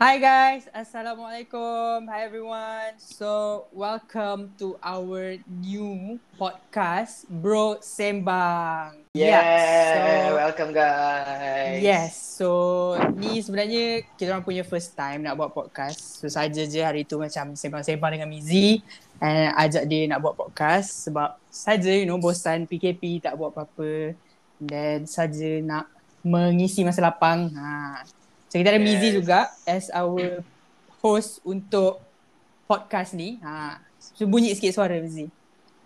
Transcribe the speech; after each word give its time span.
Hi 0.00 0.16
guys, 0.16 0.64
Assalamualaikum. 0.72 2.08
Hi 2.08 2.24
everyone. 2.24 2.96
So, 2.96 3.68
welcome 3.68 4.48
to 4.56 4.80
our 4.80 5.36
new 5.44 6.16
podcast, 6.40 7.28
Bro 7.28 7.84
Sembang. 7.84 8.96
Yeah, 9.12 9.44
so, 10.24 10.40
welcome 10.40 10.72
guys. 10.72 11.84
Yes, 11.84 12.16
so 12.16 12.48
ni 13.12 13.44
sebenarnya 13.44 14.08
kita 14.16 14.32
orang 14.32 14.40
punya 14.40 14.64
first 14.64 14.96
time 14.96 15.28
nak 15.28 15.36
buat 15.36 15.52
podcast. 15.52 16.00
So 16.00 16.32
saja 16.32 16.64
je 16.64 16.80
hari 16.80 17.04
tu 17.04 17.20
macam 17.20 17.52
sembang-sembang 17.52 18.16
dengan 18.16 18.32
Mizi 18.32 18.80
and 19.20 19.52
ajak 19.52 19.84
dia 19.84 20.08
nak 20.08 20.24
buat 20.24 20.32
podcast 20.32 21.12
sebab 21.12 21.36
saja 21.52 21.92
you 21.92 22.08
know 22.08 22.16
bosan 22.16 22.64
PKP 22.64 23.20
tak 23.20 23.36
buat 23.36 23.52
apa-apa. 23.52 24.16
Then 24.64 25.04
saja 25.04 25.60
nak 25.60 25.92
mengisi 26.24 26.88
masa 26.88 27.04
lapang. 27.04 27.52
Ha. 27.52 28.19
So 28.50 28.58
kita 28.58 28.74
ada 28.74 28.82
yes. 28.82 28.86
Mizi 28.90 29.08
juga 29.14 29.46
as 29.62 29.86
our 29.94 30.42
host 30.98 31.38
untuk 31.46 32.02
podcast 32.66 33.14
ni. 33.14 33.38
Ha. 33.46 33.78
So 34.02 34.26
bunyi 34.26 34.50
sikit 34.58 34.74
suara 34.74 34.98
Mizi. 34.98 35.30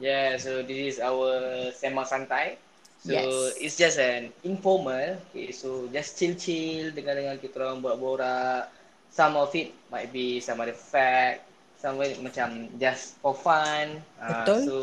Yeah, 0.00 0.40
so 0.40 0.64
this 0.64 0.96
is 0.96 0.98
our 0.98 1.68
sembang 1.76 2.08
santai. 2.08 2.56
So 3.04 3.12
Yes. 3.12 3.28
it's 3.60 3.76
just 3.76 4.00
an 4.00 4.32
informal. 4.42 5.20
Okay, 5.28 5.52
so 5.52 5.92
just 5.92 6.16
chill-chill 6.16 6.96
dengan-dengan 6.96 7.36
kita 7.36 7.60
orang 7.60 7.84
buat 7.84 8.00
borak. 8.00 8.72
Some 9.12 9.36
of 9.36 9.52
it 9.52 9.76
might 9.92 10.08
be 10.08 10.40
some 10.40 10.56
other 10.58 10.74
fact. 10.74 11.44
Some 11.76 12.00
of 12.00 12.08
it 12.08 12.16
macam 12.24 12.72
just 12.80 13.20
for 13.20 13.36
fun. 13.36 14.00
Ah, 14.16 14.42
Betul. 14.48 14.60
so 14.64 14.74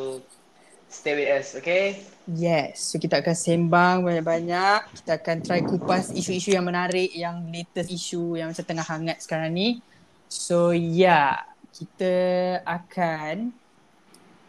stay 0.92 1.16
with 1.16 1.32
us, 1.32 1.56
okay? 1.56 2.04
Yes, 2.30 2.92
so 2.92 3.02
kita 3.02 3.24
akan 3.24 3.34
sembang 3.34 3.98
banyak-banyak. 4.06 5.02
Kita 5.02 5.18
akan 5.18 5.38
try 5.42 5.64
kupas 5.66 6.14
isu-isu 6.14 6.54
yang 6.54 6.68
menarik, 6.68 7.10
yang 7.16 7.50
latest 7.50 7.90
isu 7.90 8.38
yang 8.38 8.54
macam 8.54 8.66
tengah 8.68 8.86
hangat 8.86 9.18
sekarang 9.24 9.56
ni. 9.56 9.82
So 10.30 10.76
yeah, 10.76 11.48
kita 11.74 12.14
akan 12.62 13.56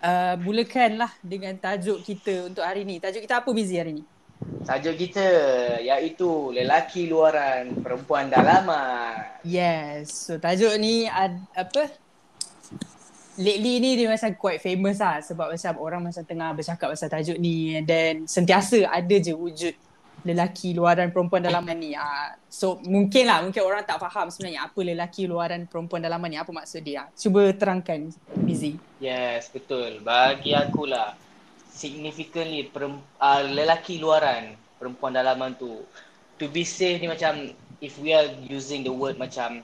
uh, 0.04 0.34
mulakan 0.42 1.00
lah 1.00 1.12
dengan 1.24 1.56
tajuk 1.56 2.04
kita 2.04 2.52
untuk 2.52 2.66
hari 2.66 2.84
ni. 2.84 3.00
Tajuk 3.00 3.24
kita 3.24 3.40
apa 3.40 3.50
Bizi 3.54 3.78
hari 3.80 4.02
ni? 4.02 4.04
Tajuk 4.62 4.94
kita 4.98 5.26
iaitu 5.80 6.50
lelaki 6.50 7.06
luaran 7.08 7.78
perempuan 7.82 8.28
dalaman. 8.28 9.42
Yes, 9.46 10.12
so 10.28 10.36
tajuk 10.36 10.74
ni 10.78 11.08
ad, 11.08 11.38
apa? 11.54 11.88
Lately 13.40 13.80
ni 13.80 13.96
dia 13.96 14.12
macam 14.12 14.28
quite 14.36 14.60
famous 14.60 15.00
lah 15.00 15.24
sebab 15.24 15.56
macam 15.56 15.72
orang 15.80 16.00
macam 16.04 16.20
tengah 16.20 16.52
bercakap 16.52 16.92
pasal 16.92 17.08
tajuk 17.08 17.40
ni 17.40 17.80
and 17.80 17.88
then 17.88 18.14
sentiasa 18.28 18.84
ada 18.84 19.16
je 19.16 19.32
wujud 19.32 19.72
lelaki 20.22 20.70
luaran 20.74 21.10
perempuan 21.10 21.42
dalaman 21.42 21.76
ni. 21.78 21.92
Uh, 21.98 22.30
so 22.46 22.78
mungkin 22.86 23.26
lah, 23.26 23.42
mungkin 23.42 23.62
orang 23.66 23.82
tak 23.82 23.98
faham 23.98 24.30
sebenarnya 24.30 24.70
apa 24.70 24.80
lelaki 24.80 25.26
luaran 25.26 25.66
perempuan 25.66 26.02
dalaman 26.02 26.30
ni, 26.30 26.38
apa 26.38 26.50
maksud 26.54 26.82
dia. 26.82 27.10
Cuba 27.14 27.50
terangkan 27.52 28.10
Busy. 28.38 28.78
Yes, 29.02 29.50
betul. 29.50 29.98
Bagi 30.06 30.54
aku 30.54 30.86
lah, 30.86 31.18
significantly 31.74 32.70
perem, 32.70 33.02
uh, 33.18 33.42
lelaki 33.50 33.98
luaran 33.98 34.54
perempuan 34.78 35.14
dalaman 35.14 35.58
tu. 35.58 35.82
To 36.38 36.44
be 36.50 36.62
safe 36.66 37.02
ni 37.02 37.10
macam 37.10 37.50
if 37.82 37.98
we 37.98 38.14
are 38.14 38.30
using 38.46 38.86
the 38.86 38.94
word 38.94 39.18
macam 39.18 39.62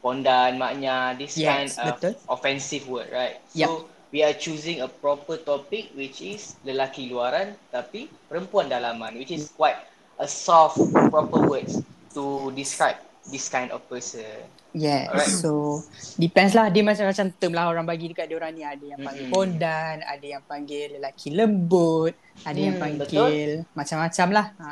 pondan, 0.00 0.56
maknya, 0.56 1.14
this 1.14 1.36
Yes, 1.36 1.46
kind 1.46 1.70
of 1.78 1.96
betul. 1.96 2.14
offensive 2.26 2.84
word, 2.86 3.08
right? 3.12 3.40
So, 3.46 3.84
we 4.10 4.20
are 4.20 4.34
choosing 4.34 4.80
a 4.80 4.88
proper 4.88 5.38
topic 5.38 5.94
which 5.94 6.18
is 6.20 6.58
lelaki 6.66 7.06
luaran 7.06 7.54
tapi 7.70 8.10
perempuan 8.26 8.66
dalaman 8.66 9.14
which 9.14 9.30
is 9.30 9.46
quite 9.54 9.78
a 10.18 10.26
soft 10.26 10.82
proper 11.06 11.38
words 11.40 11.78
to 12.10 12.50
describe 12.52 12.98
this 13.24 13.46
kind 13.46 13.70
of 13.70 13.78
person. 13.86 14.50
Yes, 14.74 15.06
Alright. 15.06 15.26
so 15.26 15.82
depends 16.14 16.54
lah 16.54 16.70
dia 16.70 16.82
macam-macam 16.82 17.26
term 17.34 17.52
lah 17.54 17.66
orang 17.66 17.86
bagi 17.86 18.10
dekat 18.10 18.26
dia 18.26 18.38
orang 18.38 18.52
ni. 18.54 18.62
Ada 18.62 18.84
yang 18.94 19.00
panggil 19.00 19.26
pondan, 19.26 19.96
ada 20.02 20.26
yang 20.26 20.42
panggil 20.42 20.98
lelaki 20.98 21.28
lembut, 21.30 22.14
ada 22.42 22.58
yang 22.58 22.74
Hmm, 22.74 22.82
panggil 22.82 23.66
macam-macam 23.74 24.28
lah. 24.30 24.46
Ha. 24.58 24.68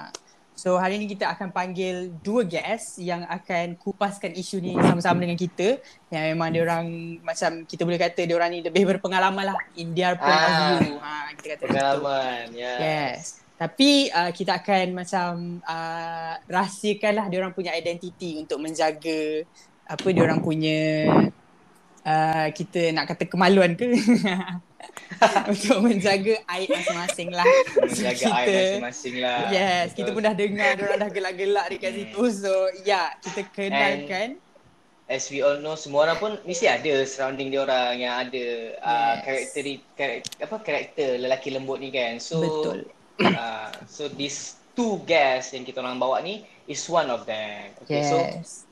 So 0.59 0.75
hari 0.75 0.99
ni 0.99 1.07
kita 1.07 1.31
akan 1.31 1.55
panggil 1.55 2.11
dua 2.19 2.43
guest 2.43 2.99
yang 2.99 3.23
akan 3.31 3.79
kupaskan 3.79 4.35
isu 4.35 4.59
ni 4.59 4.75
sama-sama 4.75 5.23
dengan 5.23 5.39
kita. 5.39 5.79
Yang 6.11 6.25
memang 6.35 6.49
dia 6.51 6.63
orang 6.67 6.87
macam 7.23 7.63
kita 7.63 7.87
boleh 7.87 8.01
kata 8.03 8.27
dia 8.27 8.35
orang 8.35 8.51
ni 8.51 8.67
lebih 8.67 8.83
berpengalaman 8.91 9.55
lah 9.55 9.59
in 9.79 9.95
their 9.95 10.19
point 10.19 10.35
of 10.35 10.51
Ah, 10.51 10.59
view. 10.83 10.99
Ha, 10.99 11.11
kita 11.39 11.47
kata. 11.55 11.63
Pengalaman, 11.71 12.45
yes. 12.59 12.79
Yes. 12.83 13.21
Tapi 13.55 14.11
uh, 14.11 14.31
kita 14.35 14.59
akan 14.59 14.87
macam 14.99 15.31
uh, 15.63 16.35
rahsiakanlah 16.51 17.31
dia 17.31 17.39
orang 17.39 17.55
punya 17.55 17.71
identiti 17.79 18.43
untuk 18.43 18.59
menjaga 18.59 19.47
apa 19.87 20.07
dia 20.11 20.23
orang 20.27 20.43
punya 20.43 21.07
uh, 22.03 22.47
kita 22.51 22.93
nak 22.93 23.09
kata 23.09 23.25
kemaluan 23.25 23.75
ke 23.75 23.87
untuk 25.51 25.79
menjaga 25.81 26.35
aib 26.47 26.69
masing-masing 26.69 27.29
lah. 27.33 27.47
Menjaga 27.77 28.19
So, 28.21 28.31
air 28.31 28.49
masing-masing 28.79 29.15
lah. 29.19 29.39
Yes, 29.49 29.85
Betul. 29.91 29.97
kita 29.97 30.11
pun 30.13 30.23
dah 30.23 30.35
dengar 30.35 30.71
dia 30.75 30.85
orang 30.85 31.01
dah 31.01 31.11
gelak-gelak 31.11 31.67
dekat 31.71 31.91
Hmm. 31.91 31.99
situ. 32.05 32.21
So, 32.37 32.53
ya, 32.79 32.85
yeah, 32.85 33.07
kita 33.19 33.41
kenalkan. 33.49 34.29
as 35.09 35.33
we 35.33 35.41
all 35.41 35.57
know 35.57 35.73
semua 35.73 36.05
orang 36.05 36.21
pun 36.21 36.33
mesti 36.45 36.69
ada 36.69 37.01
surrounding 37.03 37.49
dia 37.49 37.65
orang 37.65 37.97
yang 37.97 38.29
ada 38.29 38.45
uh, 38.77 39.15
Yes. 39.17 39.25
karakter 39.25 39.63
karakter 39.97 40.37
apa 40.45 40.57
karakter 40.61 41.09
lelaki 41.17 41.49
lembut 41.49 41.81
ni 41.81 41.89
kan. 41.89 42.21
So 42.21 42.37
Betul. 42.39 42.79
Uh, 43.19 43.73
so 43.89 44.07
these 44.13 44.61
two 44.77 45.01
guests 45.03 45.57
yang 45.57 45.65
kita 45.65 45.81
orang 45.81 45.97
bawa 45.97 46.21
ni 46.21 46.45
is 46.69 46.85
one 46.87 47.09
of 47.09 47.25
them. 47.25 47.73
Okay, 47.83 48.05
so 48.05 48.21
Yes. 48.21 48.69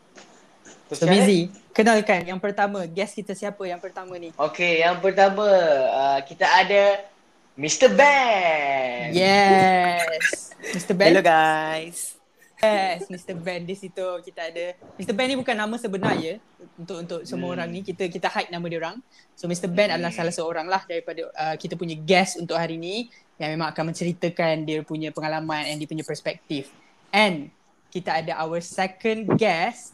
So, 0.86 1.00
sekarang- 1.00 1.24
Busy, 1.24 1.40
kenalkan 1.76 2.24
yang 2.24 2.40
pertama. 2.40 2.88
Guest 2.88 3.12
kita 3.20 3.36
siapa 3.36 3.60
yang 3.68 3.76
pertama 3.76 4.16
ni? 4.16 4.32
Okay, 4.32 4.80
yang 4.80 4.96
pertama 4.96 5.44
uh, 5.92 6.20
kita 6.24 6.48
ada 6.48 7.04
Mr. 7.52 7.92
Ben. 7.92 9.12
Yes. 9.12 10.56
Mr. 10.72 10.96
Ben. 10.96 11.12
Hello 11.12 11.20
guys. 11.20 12.16
Yes, 12.56 13.04
Mr. 13.12 13.36
Ben 13.36 13.68
di 13.68 13.76
situ 13.76 14.00
kita 14.24 14.48
ada. 14.48 14.72
Mr. 14.96 15.12
Ben 15.12 15.28
ni 15.28 15.36
bukan 15.36 15.52
nama 15.52 15.76
sebenar 15.76 16.16
ya. 16.16 16.40
Untuk 16.80 16.96
untuk 17.04 17.20
semua 17.28 17.52
Hmm. 17.52 17.56
orang 17.60 17.68
ni 17.68 17.84
kita 17.84 18.08
kita 18.08 18.32
hide 18.32 18.48
nama 18.48 18.64
dia 18.64 18.80
orang. 18.80 18.96
So 19.36 19.44
Mr. 19.44 19.68
Ben 19.68 19.92
adalah 19.92 20.08
Hmm. 20.08 20.24
salah 20.24 20.32
seorang 20.32 20.64
lah 20.64 20.80
daripada 20.88 21.28
uh, 21.28 21.54
kita 21.60 21.76
punya 21.76 21.92
guest 22.00 22.40
untuk 22.40 22.56
hari 22.56 22.80
ni 22.80 23.12
yang 23.36 23.52
memang 23.52 23.68
akan 23.76 23.92
menceritakan 23.92 24.64
dia 24.64 24.80
punya 24.80 25.12
pengalaman 25.12 25.68
and 25.68 25.76
dia 25.76 25.84
punya 25.84 26.00
perspektif. 26.08 26.72
And 27.12 27.52
kita 27.92 28.24
ada 28.24 28.40
our 28.40 28.64
second 28.64 29.36
guest 29.36 29.92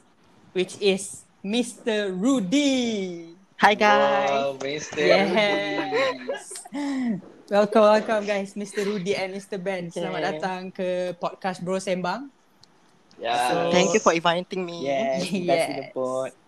which 0.54 0.78
is 0.78 1.26
Mr. 1.42 2.14
Rudy. 2.14 3.26
Hi 3.58 3.74
guys. 3.74 4.30
Wow, 4.30 4.54
Mr. 4.62 5.02
Yes. 5.02 6.62
welcome, 7.50 7.82
welcome 7.82 8.22
guys, 8.22 8.54
Mr. 8.54 8.86
Rudy 8.86 9.18
and 9.18 9.34
Mr. 9.34 9.58
Ben. 9.58 9.90
Selamat 9.90 10.22
Okay. 10.22 10.30
datang 10.38 10.60
ke 10.70 10.88
podcast 11.18 11.58
Bro 11.58 11.82
Sembang. 11.82 12.30
Yeah. 13.18 13.34
So- 13.50 13.74
Thank 13.74 13.90
you 13.90 13.98
for 13.98 14.14
inviting 14.14 14.62
me. 14.62 14.86
Yes, 14.86 15.26
Yes. 15.34 15.90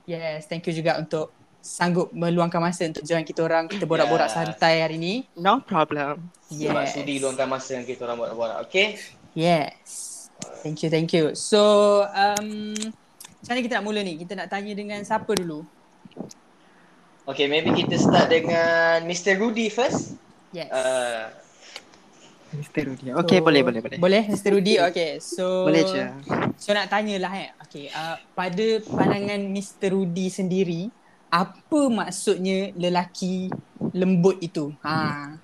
yes. 0.07 0.39
thank 0.47 0.63
you 0.67 0.75
juga 0.75 1.03
untuk 1.03 1.35
sanggup 1.59 2.15
meluangkan 2.15 2.63
masa 2.63 2.87
untuk 2.87 3.03
join 3.03 3.27
kita 3.27 3.43
orang. 3.43 3.67
Kita 3.67 3.91
borak-borak 3.91 4.31
Yes. 4.31 4.35
santai 4.39 4.79
hari 4.79 4.95
ni. 4.95 5.27
No 5.35 5.59
problem. 5.59 6.31
Sebab 6.47 6.87
Yes. 6.87 6.95
sudi 6.95 7.19
luangkan 7.19 7.51
masa 7.51 7.75
yang 7.75 7.87
kita 7.87 8.07
orang 8.07 8.31
buat-buat. 8.31 8.71
Okay? 8.71 8.95
Yes. 9.35 10.31
Thank 10.63 10.87
you, 10.87 10.89
thank 10.91 11.11
you. 11.11 11.35
So, 11.35 11.59
um, 12.15 12.75
macam 13.45 13.61
mana 13.61 13.69
kita 13.69 13.75
nak 13.77 13.85
mula 13.85 14.01
ni? 14.01 14.17
Kita 14.17 14.33
nak 14.41 14.49
tanya 14.49 14.73
dengan 14.73 15.05
siapa 15.05 15.29
dulu? 15.37 15.69
Okay, 17.29 17.45
maybe 17.45 17.77
kita 17.77 18.01
start 18.01 18.33
dengan 18.33 19.05
Mr. 19.05 19.37
Rudy 19.37 19.69
first. 19.69 20.17
Yes. 20.49 20.73
Uh, 20.73 21.29
Mr. 22.57 22.89
Rudy. 22.89 23.13
Okay, 23.21 23.39
So, 23.41 23.45
boleh, 23.45 23.61
boleh, 23.61 23.81
boleh. 23.85 23.99
Boleh, 24.01 24.23
Mr. 24.33 24.49
Rudy? 24.57 24.81
Okay, 24.81 25.21
so... 25.21 25.69
Boleh 25.69 25.85
je. 25.85 26.09
So 26.57 26.73
nak 26.73 26.89
tanyalah 26.89 27.33
eh. 27.37 27.51
Okay, 27.69 27.93
uh, 27.93 28.17
pada 28.33 28.81
pandangan 28.81 29.45
Mr. 29.53 29.93
Rudy 29.93 30.33
sendiri, 30.33 30.89
apa 31.29 31.81
maksudnya 31.93 32.73
lelaki 32.81 33.53
lembut 33.93 34.41
itu? 34.41 34.73
Ha. 34.81 35.37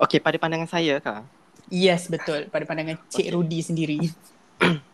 Okay, 0.00 0.16
pada 0.16 0.40
pandangan 0.40 0.64
saya 0.64 0.96
kah? 0.96 1.28
Yes, 1.68 2.08
betul. 2.08 2.48
Pada 2.48 2.64
pandangan 2.64 2.96
Cik 3.12 3.28
Okay. 3.28 3.36
Rudy 3.36 3.60
sendiri. 3.60 4.00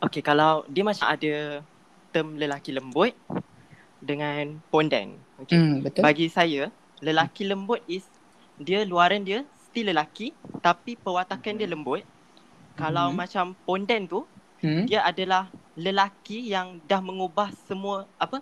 Okay, 0.00 0.20
kalau 0.20 0.64
dia 0.66 0.80
macam 0.80 1.06
ada 1.06 1.60
term 2.10 2.34
lelaki 2.34 2.72
lembut 2.72 3.12
dengan 3.98 4.58
pondan. 4.66 5.12
Okay. 5.38 5.54
Hmm, 5.54 5.84
betul. 5.84 6.00
Bagi 6.00 6.26
saya, 6.26 6.72
lelaki 6.98 7.44
lembut 7.44 7.84
is 7.86 8.08
dia 8.56 8.82
luaran 8.82 9.20
dia 9.20 9.44
still 9.62 9.88
lelaki 9.88 10.32
tapi 10.58 10.96
perwatakan 10.96 11.54
dia 11.54 11.68
lembut. 11.68 12.00
Kalau 12.74 13.12
Mhm. 13.12 13.16
macam 13.16 13.44
pondan 13.60 14.04
tu, 14.04 14.24
Hmm. 14.58 14.84
dia 14.84 15.00
adalah 15.02 15.48
lelaki 15.74 16.48
yang 16.48 16.80
dah 16.82 17.00
mengubah 17.00 17.52
semua 17.62 18.08
apa? 18.16 18.40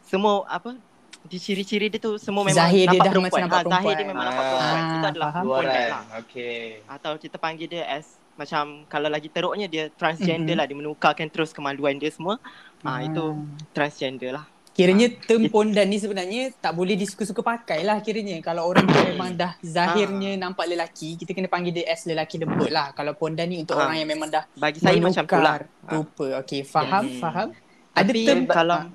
Semua 0.00 0.44
apa? 0.46 0.76
di 1.24 1.40
ciri-ciri 1.40 1.88
dia 1.88 1.96
tu 1.96 2.20
semua 2.20 2.44
memang 2.44 2.68
Zahir 2.68 2.84
dia 2.84 2.88
nampak 2.90 3.00
dah 3.00 3.12
perempuan. 3.16 3.32
macam 3.32 3.40
nampak 3.40 3.56
ha, 3.56 3.72
Zahir 3.72 3.94
dia 3.96 4.04
memang 4.04 4.24
nampak 4.26 4.36
Ah, 4.36 4.48
perempuan. 4.50 4.82
Itu 4.84 5.06
adalah 5.08 5.28
faham. 5.32 5.44
lah. 5.48 6.04
Okay. 6.20 6.60
Atau 6.84 7.12
kita 7.16 7.36
panggil 7.38 7.64
dia 7.66 7.84
as 7.88 8.06
macam 8.34 8.62
kalau 8.84 9.06
lagi 9.06 9.26
teruknya 9.26 9.66
dia 9.66 9.84
transgender 9.90 10.52
Mhm. 10.52 10.58
lah. 10.58 10.64
Dia 10.64 10.76
menukarkan 10.76 11.26
terus 11.26 11.50
kemaluan 11.50 11.96
dia 11.96 12.08
semua. 12.08 12.38
Ah 12.80 13.00
itu 13.00 13.38
transgender 13.70 14.32
lah. 14.32 14.44
Kiranya 14.70 15.06
term 15.20 15.46
pondan 15.46 15.86
ni 15.86 15.96
sebenarnya 15.96 16.50
tak 16.52 16.74
boleh 16.74 16.94
disuka-suka 16.94 17.40
pakai 17.40 17.80
lah 17.80 17.94
kiranya. 17.98 18.34
Kalau 18.40 18.66
orang 18.66 18.82
tu 18.84 18.98
memang 19.08 19.30
dah 19.32 19.54
zahirnya 19.60 20.34
nampak 20.34 20.66
lelaki, 20.66 21.14
kita 21.14 21.30
kena 21.30 21.46
panggil 21.46 21.70
dia 21.72 21.86
as 21.86 22.02
lelaki 22.02 22.36
lembut 22.36 22.68
lah. 22.68 22.90
Kalau 22.90 23.14
pondan 23.14 23.46
ni 23.46 23.62
untuk 23.62 23.76
Ah. 23.76 23.86
orang 23.86 23.96
yang 23.96 24.10
memang 24.10 24.26
dah 24.28 24.42
Bagi 24.52 24.78
saya 24.78 24.98
macam 24.98 25.22
tu 25.22 25.38
lah. 25.38 25.62
rupa. 25.84 26.26
Okay, 26.42 26.60
faham, 26.60 27.06
Hmm. 27.06 27.18
faham. 27.18 27.48
Ada 27.92 28.02
Tapi 28.04 28.20
term 28.24 28.42
kalau 28.44 28.74
ah. 28.76 28.86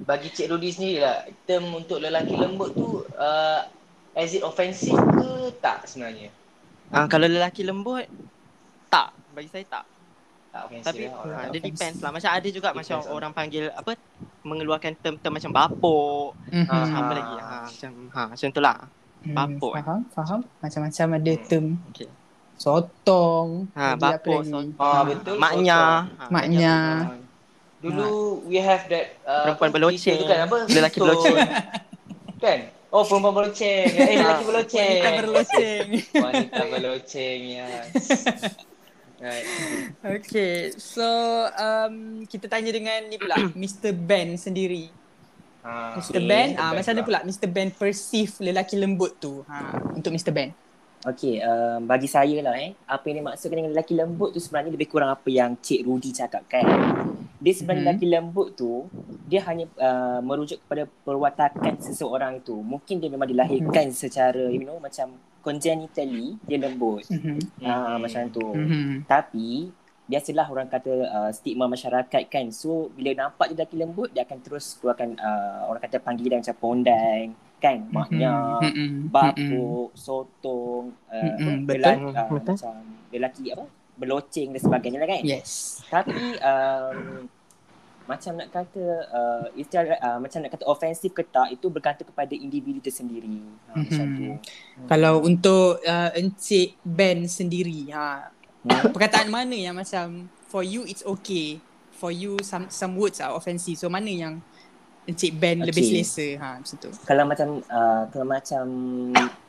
Bagi 0.00 0.28
Cik 0.30 0.48
Rudy 0.50 0.68
sendiri 0.68 1.00
lah, 1.00 1.16
term 1.42 1.64
untuk 1.70 1.96
lelaki 1.96 2.32
lembut 2.34 2.72
tu 2.72 2.88
uh, 3.14 3.60
is 4.14 4.32
it 4.32 4.40
offensive 4.40 4.96
ke 4.96 5.28
tak 5.58 5.84
sebenarnya? 5.84 6.28
ah, 6.90 7.04
kalau 7.04 7.24
lelaki 7.24 7.60
lembut 7.60 8.04
tak 8.94 9.06
bagi 9.32 9.48
saya 9.48 9.64
tak. 9.66 9.84
Tak 10.48 10.60
offensive 10.64 10.86
Tapi 10.86 11.02
lah. 11.02 11.10
ah, 11.10 11.20
alright. 11.20 11.50
dia 11.50 11.60
depends 11.60 11.98
lah. 11.98 12.10
Macam 12.10 12.30
ada 12.30 12.48
juga 12.48 12.68
Depends 12.68 12.78
macam 12.80 12.96
on- 13.00 13.10
orang 13.12 13.32
panggil 13.32 13.64
apa 13.68 13.90
mengeluarkan 14.42 14.92
term-term 14.96 15.32
macam 15.32 15.50
bapuk. 15.52 16.28
Mhm. 16.48 16.64
Ah, 16.64 16.74
Ah. 16.76 16.86
apa 16.96 17.12
lagi? 17.12 17.34
Ha, 17.36 17.56
macam 17.66 17.90
ha, 18.08 18.20
macam 18.30 18.46
tu 18.48 18.60
lah. 18.60 18.76
Hmm, 19.20 19.34
bapuk, 19.34 19.72
eh. 19.74 19.82
Faham, 19.82 20.00
faham. 20.12 20.40
Macam-macam 20.60 21.06
ada 21.12 21.32
Hmm. 21.32 21.44
term 21.44 21.66
Okay. 21.90 22.08
sotong. 22.56 23.48
Ha, 23.72 23.84
bapuk, 23.96 24.40
lagi? 24.40 24.50
sotong. 24.52 24.66
Ah, 24.78 25.02
betul. 25.02 25.36
Maknya. 25.36 25.80
Ha, 26.06 26.24
Maknya. 26.30 26.76
Ah. 27.02 27.18
Dulu 27.80 28.08
we 28.46 28.56
have 28.56 28.88
that 28.88 29.20
uh, 29.24 29.44
Perempuan 29.50 29.92
cerita 29.92 30.16
tu 30.16 30.24
kan 30.24 30.38
apa? 30.40 30.56
Lelaki 30.66 30.96
Stone. 30.96 31.08
berloceng. 31.10 31.36
kan? 32.44 32.58
Oh 32.88 33.02
perempuan 33.02 33.34
berloceng. 33.34 33.88
Eh 33.90 34.14
lelaki 34.14 34.40
Ah. 34.40 34.46
berloceng. 34.46 34.88
Wanita 34.94 35.20
berloceng. 35.20 35.86
Wanita 36.24 36.62
berloceng 36.64 37.38
yes. 37.44 37.96
Right. 39.24 39.48
Okay, 40.20 40.76
so 40.76 41.00
um, 41.56 42.28
kita 42.28 42.44
tanya 42.44 42.68
dengan 42.68 43.08
ni 43.08 43.16
pula, 43.16 43.40
Mr. 43.56 43.96
Ben 43.96 44.36
sendiri. 44.36 44.92
Ha, 45.64 45.96
Mr. 45.96 46.20
Okay, 46.20 46.28
Ben, 46.28 46.60
ah 46.60 46.76
macam 46.76 46.92
mana 46.92 47.02
pula. 47.08 47.20
Mr. 47.24 47.48
Ben 47.48 47.72
perceive 47.72 48.36
lelaki 48.44 48.76
lembut 48.76 49.16
tu? 49.16 49.40
Ha, 49.48 49.80
untuk 49.96 50.12
Mr. 50.12 50.28
Ben. 50.28 50.52
Okay, 51.04 51.40
um, 51.40 51.88
bagi 51.88 52.08
saya 52.08 52.36
lah 52.44 52.52
eh, 52.56 52.76
apa 52.84 53.04
yang 53.08 53.24
dimaksudkan 53.24 53.56
dengan 53.60 53.72
lelaki 53.72 53.96
lembut 53.96 54.36
tu 54.36 54.40
sebenarnya 54.40 54.72
lebih 54.72 54.88
kurang 54.92 55.12
apa 55.12 55.28
yang 55.32 55.56
Cik 55.56 55.88
Rudy 55.88 56.12
cakap 56.12 56.44
kan. 56.44 56.64
Dia 57.44 57.52
sebenarnya 57.52 57.82
Mhm. 57.84 57.88
lelaki 57.92 58.06
lembut 58.08 58.48
tu, 58.56 58.88
dia 59.28 59.44
hanya 59.44 59.68
uh, 59.76 60.24
merujuk 60.24 60.64
kepada 60.64 60.88
perwatakan 61.04 61.76
seseorang 61.76 62.40
tu. 62.40 62.56
Mungkin 62.56 62.96
dia 62.96 63.12
memang 63.12 63.28
dilahirkan 63.28 63.92
secara, 63.92 64.48
you 64.48 64.64
know, 64.64 64.80
macam 64.80 65.12
congenitally, 65.44 66.40
dia 66.40 66.56
lembut. 66.56 67.04
Mhm. 67.04 67.60
Ah, 67.60 67.94
Mhm. 67.94 67.96
macam 68.00 68.22
tu. 68.32 68.48
Mhm. 68.48 69.04
Tapi, 69.04 69.68
biasalah 70.04 70.46
orang 70.48 70.68
kata 70.68 70.92
uh, 71.04 71.30
stigma 71.30 71.64
masyarakat 71.66 72.22
kan. 72.28 72.48
So, 72.48 72.88
bila 72.90 73.12
nampak 73.14 73.52
dia 73.52 73.60
lelaki 73.60 73.76
lembut, 73.76 74.08
dia 74.12 74.24
akan 74.24 74.38
terus 74.40 74.80
keluarkan 74.80 75.16
uh, 75.16 75.68
orang 75.68 75.80
kata 75.80 76.00
panggilan 76.00 76.40
macam 76.40 76.56
pondan, 76.56 77.26
kan, 77.60 77.78
maknya, 77.88 78.32
Mhm. 78.60 79.08
bapuk, 79.08 79.92
sotong, 79.92 80.92
uh, 81.08 81.36
betul. 81.64 81.76
lelaki, 81.76 82.04
uh, 82.08 82.28
Betul. 82.32 82.54
macam 82.56 82.74
lelaki 83.12 83.44
apa, 83.52 83.64
berloceng 83.94 84.48
dan 84.50 84.60
sebagainya 84.60 84.98
lah 84.98 85.08
kan. 85.08 85.22
Yes. 85.22 85.80
Tapi 85.86 86.18
um, 86.42 87.30
macam 88.04 88.36
nak 88.36 88.52
kata 88.52 88.84
uh, 89.08 89.44
istilah 89.56 89.96
uh, 89.96 90.18
macam 90.20 90.44
nak 90.44 90.52
kata 90.52 90.64
ofensif 90.64 91.10
ke 91.10 91.24
tak 91.24 91.48
itu 91.50 91.66
bergantung 91.66 92.04
kepada 92.04 92.36
individu 92.36 92.78
tersendiri. 92.78 93.40
Ha, 93.66 93.80
macam 93.80 94.06
tu. 94.12 94.28
Kalau 94.84 95.24
untuk 95.24 95.80
uh, 95.80 96.10
Encik 96.12 96.76
Ben 96.80 97.24
sendiri, 97.24 97.88
ha, 97.90 98.28
Hmm. 98.64 98.80
perkataan 98.96 99.28
mana 99.28 99.52
yang 99.52 99.76
macam 99.76 100.24
for 100.48 100.64
you 100.64 100.88
it's 100.88 101.04
okay, 101.04 101.60
for 101.92 102.08
you 102.08 102.40
some 102.40 102.64
some 102.72 102.96
words 102.96 103.20
are 103.20 103.36
offensive. 103.36 103.76
So 103.76 103.88
mana 103.88 104.08
yang 104.08 104.40
Encik 105.04 105.36
Ben 105.36 105.60
lebih 105.60 105.84
Okay. 105.84 106.00
selesa? 106.00 106.26
Ha, 106.40 106.48
macam 106.64 106.76
tu. 106.80 106.88
Kalau 107.04 107.24
macam 107.28 107.48
uh, 107.60 108.02
kalau 108.08 108.24
macam 108.24 108.64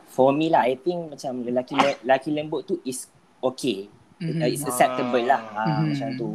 for 0.05 0.35
me 0.35 0.51
lah 0.51 0.67
I 0.67 0.75
think 0.75 1.15
macam 1.15 1.43
lelaki 1.43 1.75
lelaki 2.03 2.29
lembut 2.31 2.67
tu 2.67 2.75
is 2.83 3.07
okay. 3.39 3.87
Mhm. 4.19 4.35
Uh, 4.35 4.47
it's 4.47 4.63
acceptable 4.63 5.23
lah 5.23 5.39
ha, 5.39 5.63
Mhm. 5.79 5.83
macam 5.91 6.07
tu. 6.15 6.29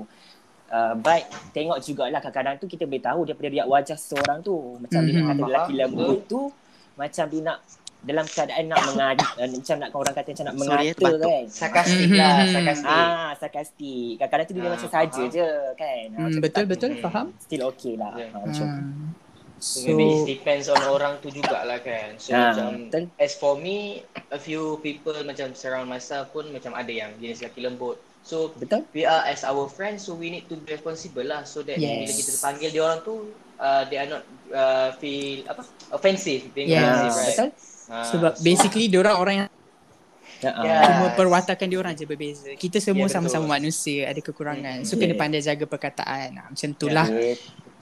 Uh, 0.71 0.95
but 0.97 1.23
tengok 1.51 1.83
jugalah 1.83 2.17
kadang-kadang 2.17 2.57
tu 2.57 2.67
kita 2.67 2.87
boleh 2.87 3.03
tahu 3.03 3.21
daripada 3.27 3.49
riak 3.51 3.67
wajah 3.67 3.97
seseorang 3.97 4.39
tu. 4.41 4.55
Macam 4.79 5.01
dia 5.03 5.11
Mhm. 5.11 5.19
nak 5.19 5.27
kata 5.27 5.35
Faham, 5.37 5.49
lelaki 5.49 5.73
lembut 5.75 6.19
tu 6.25 6.41
macam 6.95 7.25
dia 7.27 7.41
nak 7.43 7.59
dalam 8.01 8.25
keadaan 8.25 8.65
nak 8.65 8.81
mengadu 8.87 9.27
uh, 9.35 9.49
macam 9.51 9.77
nak 9.77 9.91
orang 9.93 10.15
kata 10.15 10.29
macam 10.31 10.47
nak 10.47 10.57
mengata 10.57 11.11
kan. 11.19 11.43
Sarkastik 11.51 12.07
Mhm. 12.07 12.17
lah, 12.17 12.37
sarkastik. 12.47 12.89
Ah, 12.89 13.31
sarkastik. 13.37 14.11
Kadang-kadang 14.17 14.47
tu 14.47 14.53
dia 14.53 14.63
Ah, 14.63 14.71
macam 14.71 14.89
saja 14.89 15.11
faham. 15.13 15.29
je 15.29 15.49
kan. 15.75 16.05
Macam 16.17 16.41
betul 16.41 16.65
betul 16.65 16.91
Hmm. 16.91 17.03
faham. 17.03 17.27
Still 17.41 17.63
okay 17.67 17.95
lah. 17.95 18.13
Yeah. 18.15 18.31
Ah, 18.31 18.41
macam. 18.41 18.67
Hmm. 18.71 19.11
So, 19.61 19.85
So 19.85 19.93
maybe 19.93 20.07
it 20.09 20.41
depends 20.41 20.67
on 20.67 20.81
orang 20.87 21.21
tu 21.21 21.29
jugalah 21.29 21.77
kan. 21.81 22.17
So 22.17 22.33
Ah, 22.33 22.49
macam 22.49 22.89
betul. 22.89 23.05
as 23.19 23.35
for 23.35 23.59
me, 23.59 24.01
a 24.31 24.39
few 24.39 24.81
people 24.81 25.13
macam 25.21 25.53
surround 25.53 25.85
myself 25.85 26.31
pun 26.31 26.49
macam 26.49 26.73
ada 26.73 26.89
yang 26.89 27.13
jenis 27.19 27.43
lelaki 27.43 27.61
lembut. 27.61 28.01
So 28.21 28.53
Betul? 28.53 28.85
we 28.93 29.03
are 29.03 29.25
as 29.25 29.43
our 29.43 29.65
friends 29.67 30.05
so 30.05 30.13
we 30.13 30.29
need 30.29 30.45
to 30.47 30.55
be 30.55 30.71
responsible 30.71 31.25
lah 31.25 31.43
so 31.43 31.61
that 31.63 31.77
Yes. 31.77 32.05
bila 32.05 32.13
kita 32.15 32.33
panggil 32.39 32.69
dia 32.69 32.83
orang 32.83 33.01
tu 33.01 33.15
uh, 33.57 33.83
they 33.89 33.97
are 33.97 34.09
not 34.09 34.23
uh, 34.51 34.93
feel 34.97 35.43
apa 35.45 35.63
offensive 35.91 36.53
being 36.53 36.69
Yes. 36.69 36.79
Ah, 36.79 36.89
offensive 37.01 37.17
right. 37.17 37.29
betul? 37.33 37.51
Ah, 37.89 38.05
sebab 38.07 38.33
so- 38.37 38.45
basically 38.45 38.87
diorang 38.87 39.17
orang 39.17 39.35
yang 39.37 39.49
Ya. 40.41 40.51
ah. 40.51 40.65
Yeah. 40.65 40.81
cuma 40.87 41.07
perwatakan 41.13 41.69
diorang 41.69 41.93
je 41.93 42.05
berbeza. 42.05 42.49
Kita 42.55 42.81
semua 42.81 43.05
betul. 43.05 43.29
sama-sama 43.29 43.61
manusia, 43.61 44.09
ada 44.09 44.17
kekurangan. 44.19 44.85
So 44.85 44.97
Hmm. 44.97 45.05
kena 45.05 45.13
Yeah. 45.13 45.21
pandai 45.21 45.41
jaga 45.43 45.65
perkataan. 45.65 46.29
Ha, 46.33 46.43
macam 46.49 46.69
itulah. 46.71 47.07
Okay. 47.07 47.35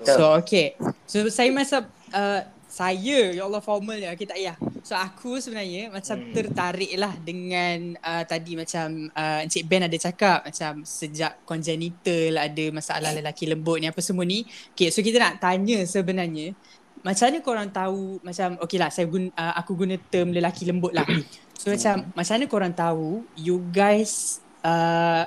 So 0.03 0.23
okay. 0.35 0.67
So 1.07 1.23
saya 1.29 1.51
masa 1.51 1.87
uh, 2.11 2.41
saya 2.69 3.33
ya 3.33 3.49
Allah 3.49 3.65
formal 3.65 3.97
ya 3.97 4.13
kita 4.13 4.37
ayah. 4.37 4.55
So 4.85 4.93
aku 4.93 5.41
sebenarnya 5.41 5.89
macam 5.89 6.21
Hmm. 6.21 6.33
tertarik 6.37 6.93
lah 7.01 7.17
dengan 7.17 7.97
uh, 8.05 8.25
tadi 8.29 8.55
macam 8.61 9.09
uh, 9.13 9.41
Encik 9.41 9.65
Ben 9.65 9.89
ada 9.89 9.97
cakap 9.97 10.45
macam 10.45 10.85
sejak 10.85 11.41
congenital 11.49 12.37
ada 12.37 12.65
masalah 12.69 13.11
lelaki 13.17 13.49
lembut 13.49 13.81
ni 13.81 13.89
apa 13.89 14.01
semua 14.05 14.29
ni. 14.29 14.45
Okay 14.77 14.93
so 14.93 15.01
kita 15.01 15.17
nak 15.17 15.41
tanya 15.41 15.81
sebenarnya 15.89 16.53
macam 17.01 17.31
mana 17.31 17.39
korang 17.41 17.69
tahu 17.71 18.19
macam 18.21 18.59
okay 18.59 18.77
lah 18.77 18.91
saya 18.93 19.07
guna, 19.09 19.33
uh, 19.33 19.55
aku 19.57 19.73
guna 19.73 19.97
term 20.13 20.35
lelaki 20.37 20.69
lembut 20.69 20.93
lah. 20.93 21.09
So 21.57 21.73
macam 21.73 22.13
macam 22.13 22.33
mana 22.37 22.45
korang 22.47 22.75
tahu 22.77 23.25
you 23.39 23.65
guys 23.73 24.43
uh, 24.61 25.25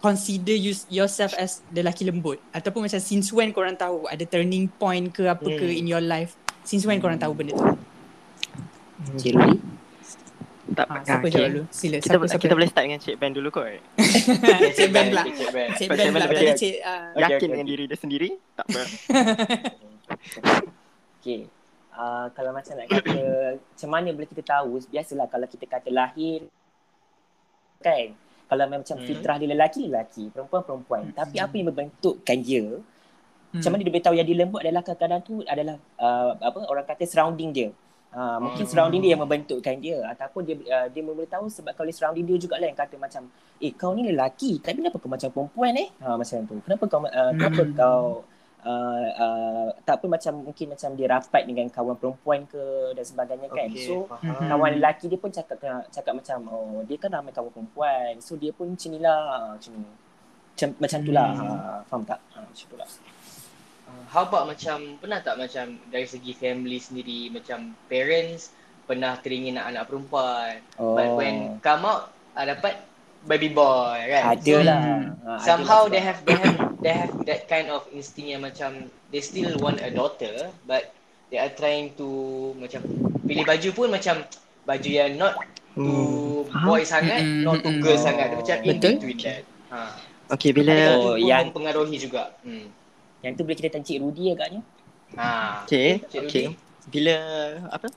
consider 0.00 0.56
you, 0.56 0.72
yourself 0.88 1.36
as 1.36 1.60
lelaki 1.68 2.08
lembut 2.08 2.40
ataupun 2.56 2.88
macam 2.88 2.96
since 3.04 3.28
when 3.36 3.52
korang 3.52 3.76
tahu 3.76 4.08
ada 4.08 4.24
turning 4.24 4.64
point 4.80 5.12
ke 5.12 5.28
apa 5.28 5.44
ke 5.44 5.68
Hmm. 5.68 5.76
in 5.76 5.84
your 5.84 6.00
life 6.00 6.39
since 6.64 6.84
when 6.86 7.00
korang 7.00 7.18
tahu 7.20 7.32
benda 7.36 7.56
tu 7.56 7.66
Cik 9.16 9.32
Rudy? 9.36 9.58
Tak 10.70 10.86
ha, 10.86 10.94
ah, 10.94 11.02
siapa 11.02 11.26
okay. 11.26 11.50
dulu 11.50 11.62
sila 11.74 11.96
Kita, 11.98 12.14
siapa 12.14 12.24
siapa 12.30 12.42
kita 12.46 12.54
boleh 12.54 12.68
start 12.70 12.84
dengan 12.86 13.00
Cik 13.02 13.16
Ben 13.18 13.32
dulu 13.34 13.48
kot. 13.50 13.66
Cik 14.78 14.88
Ben 14.94 15.10
pula 15.10 15.24
Cik 15.26 15.50
Ben. 15.50 15.68
Cik 15.74 15.88
Ben 15.90 16.06
pula 16.14 16.26
tadi 16.30 16.52
cik 16.54 16.74
uh, 16.78 17.10
Okay, 17.10 17.22
Yakin 17.26 17.34
okay, 17.34 17.48
dengan 17.50 17.66
okay. 17.66 17.72
diri 17.74 17.84
dia 17.90 17.98
sendiri? 17.98 18.28
Tak 18.54 18.64
apa. 18.70 18.82
Okay. 21.20 21.46
Uh, 21.92 22.32
kalau 22.32 22.50
macam 22.56 22.72
nak 22.80 22.88
kata 22.88 23.20
macam 23.60 23.88
mana 23.92 24.08
boleh 24.16 24.28
kita 24.30 24.40
tahu 24.40 24.80
biasalah 24.88 25.28
kalau 25.28 25.44
kita 25.44 25.68
kata 25.68 25.92
lahir 25.92 26.48
kan 27.84 28.16
kalau 28.48 28.64
macam 28.66 28.96
Hmm. 28.96 29.04
fitrah 29.04 29.36
dia 29.36 29.48
lelaki 29.52 29.86
lelaki 29.86 30.32
perempuan 30.32 30.62
perempuan 30.64 31.02
Hmm. 31.10 31.14
tapi 31.14 31.36
apa 31.36 31.54
yang 31.60 31.68
membentukkan 31.70 32.38
dia 32.40 32.66
hmm. 33.50 33.58
macam 33.58 33.70
mana 33.70 33.80
dia 33.80 33.90
boleh 33.90 34.04
tahu 34.04 34.14
yang 34.14 34.24
dia 34.24 34.36
lembut 34.36 34.60
adalah 34.60 34.82
kadang-kadang 34.82 35.20
tu 35.20 35.34
adalah 35.44 35.76
uh, 35.96 36.30
apa 36.40 36.58
orang 36.64 36.84
kata 36.84 37.04
surrounding 37.04 37.50
dia 37.50 37.70
Uh, 38.10 38.42
mungkin 38.42 38.66
Hmm. 38.66 38.70
surrounding 38.74 38.98
dia 38.98 39.14
yang 39.14 39.22
membentukkan 39.22 39.70
dia 39.78 40.02
ataupun 40.04 40.42
dia 40.42 40.58
uh, 40.58 40.90
dia 40.90 40.98
boleh 40.98 41.30
tahu 41.30 41.46
sebab 41.46 41.70
kalau 41.70 41.86
surrounding 41.88 42.26
dia 42.26 42.42
jugalah 42.42 42.66
yang 42.66 42.74
kata 42.74 42.98
macam 42.98 43.22
eh 43.56 43.70
kau 43.70 43.94
ni 43.94 44.02
lelaki 44.02 44.58
tapi 44.58 44.82
kenapa 44.82 44.98
kau 44.98 45.06
macam 45.06 45.30
perempuan 45.30 45.78
eh 45.78 45.94
ha, 46.00 46.18
macam 46.18 46.42
tu 46.42 46.58
kenapa 46.58 46.90
kau 46.90 47.06
uh, 47.06 47.30
kenapa 47.30 47.62
Hmm. 47.62 47.70
kau 47.72 48.02
uh, 48.66 49.06
uh, 49.14 49.66
tak 49.80 50.02
apa 50.02 50.06
macam 50.10 50.42
mungkin 50.42 50.66
macam 50.68 50.90
dia 50.92 51.06
rapat 51.06 51.42
dengan 51.46 51.70
kawan 51.70 51.94
perempuan 51.94 52.38
ke 52.44 52.58
dan 52.92 53.04
sebagainya 53.04 53.46
kan 53.46 53.70
Okay, 53.70 53.86
so 53.86 54.02
faham. 54.04 54.26
Hmm. 54.34 54.48
kawan 54.48 54.70
lelaki 54.74 55.06
dia 55.06 55.14
pun 55.16 55.30
cakap 55.30 55.56
cakap 55.88 56.10
macam 56.12 56.38
oh 56.50 56.82
dia 56.82 56.98
kan 56.98 57.14
ramai 57.14 57.30
kawan 57.30 57.54
perempuan 57.54 58.18
so 58.18 58.34
dia 58.34 58.50
pun 58.50 58.74
macam 58.74 58.90
ni 58.90 58.98
lah 58.98 59.54
macam 59.54 59.70
ni 59.72 59.86
macam 60.50 60.68
macam 60.76 60.98
tu 61.00 61.12
lah 61.14 61.28
Hmm. 61.30 61.46
ha, 61.46 61.78
faham 61.86 62.02
tak 62.02 62.18
ha, 62.34 62.42
macam 62.42 62.66
tu 62.66 62.74
lah 62.74 62.90
Uh, 62.90 63.19
How 64.06 64.26
about 64.26 64.46
macam 64.46 64.98
pernah 64.98 65.18
tak 65.18 65.38
macam 65.38 65.78
dari 65.86 66.02
segi 66.02 66.32
family 66.32 66.76
sendiri 66.76 67.30
macam 67.30 67.74
parents 67.86 68.50
pernah 68.82 69.14
teringin 69.16 69.54
nak 69.54 69.70
anak 69.70 69.86
perempuan 69.86 70.58
oh, 70.76 70.98
but 70.98 71.14
when 71.14 71.34
come 71.60 71.86
out 71.86 72.10
uh, 72.34 72.42
dapat 72.42 72.74
baby 73.22 73.46
boy 73.48 73.94
kan 74.02 74.34
ada 74.34 74.50
So, 74.50 74.58
lah 74.60 74.80
Hmm. 74.82 75.04
ha, 75.22 75.30
ada 75.32 75.44
somehow 75.46 75.86
they 75.86 76.02
have 76.02 76.18
they 76.24 76.34
have 76.34 76.56
they 76.80 76.90
have 76.90 77.14
that 77.22 77.46
kind 77.46 77.70
of 77.70 77.86
instinct 77.90 78.28
yang 78.28 78.42
macam 78.42 78.70
they 79.08 79.22
still 79.22 79.54
want 79.58 79.78
a 79.78 79.94
daughter 79.94 80.50
but 80.64 80.90
they 81.28 81.38
are 81.38 81.52
trying 81.52 81.94
to 81.94 82.08
macam 82.58 82.82
pilih 83.22 83.46
baju 83.46 83.68
pun 83.70 83.88
macam 83.88 84.26
baju 84.64 84.90
yang 84.90 85.14
not 85.14 85.38
too 85.70 86.42
Hmm. 86.42 86.50
Faham? 86.50 86.66
boy 86.66 86.82
sangat, 86.82 87.22
Mm-mm, 87.22 87.46
not 87.46 87.62
too 87.62 87.70
mm-mm. 87.70 87.78
girl 87.80 87.94
Oh. 87.94 88.02
sangat. 88.02 88.26
Dia 88.26 88.36
macam 88.36 88.56
in 88.58 88.66
Betul. 88.74 88.92
between 88.98 89.18
that. 89.22 89.42
Ha. 89.70 89.78
Okay, 90.34 90.50
bila 90.50 90.74
Oh, 90.98 91.14
yang- 91.14 91.46
mempengaruhi 91.46 91.94
juga. 91.94 92.34
Hmm. 92.42 92.66
Yang 93.20 93.32
tu 93.36 93.42
boleh 93.44 93.58
cerita 93.58 93.76
Encik 93.76 93.98
Rudy 94.00 94.32
agaknya. 94.32 94.60
Ha. 95.16 95.64
Okay, 95.66 96.00
Cik 96.08 96.20
okay. 96.24 96.44
Rudy. 96.46 96.56
Bila 96.88 97.16
apa? 97.68 97.88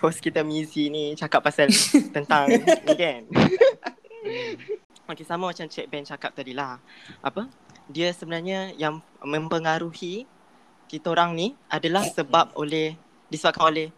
Host 0.00 0.20
kita 0.20 0.40
Mizi 0.40 0.88
ni 0.88 1.12
cakap 1.12 1.44
pasal 1.44 1.68
tentang 2.16 2.48
ni 2.48 2.94
kan. 2.96 3.22
Okay, 5.10 5.26
sama 5.26 5.50
macam 5.50 5.66
Cik 5.66 5.90
Ben 5.90 6.06
cakap 6.06 6.30
tadi 6.38 6.54
lah. 6.54 6.78
Apa? 7.18 7.50
Dia 7.90 8.14
sebenarnya 8.14 8.70
yang 8.78 9.02
mempengaruhi 9.18 10.22
kita 10.86 11.10
orang 11.10 11.34
ni 11.34 11.58
adalah 11.66 12.06
sebab 12.06 12.54
oleh 12.54 12.94
disebabkan 13.26 13.74
oleh 13.74 13.88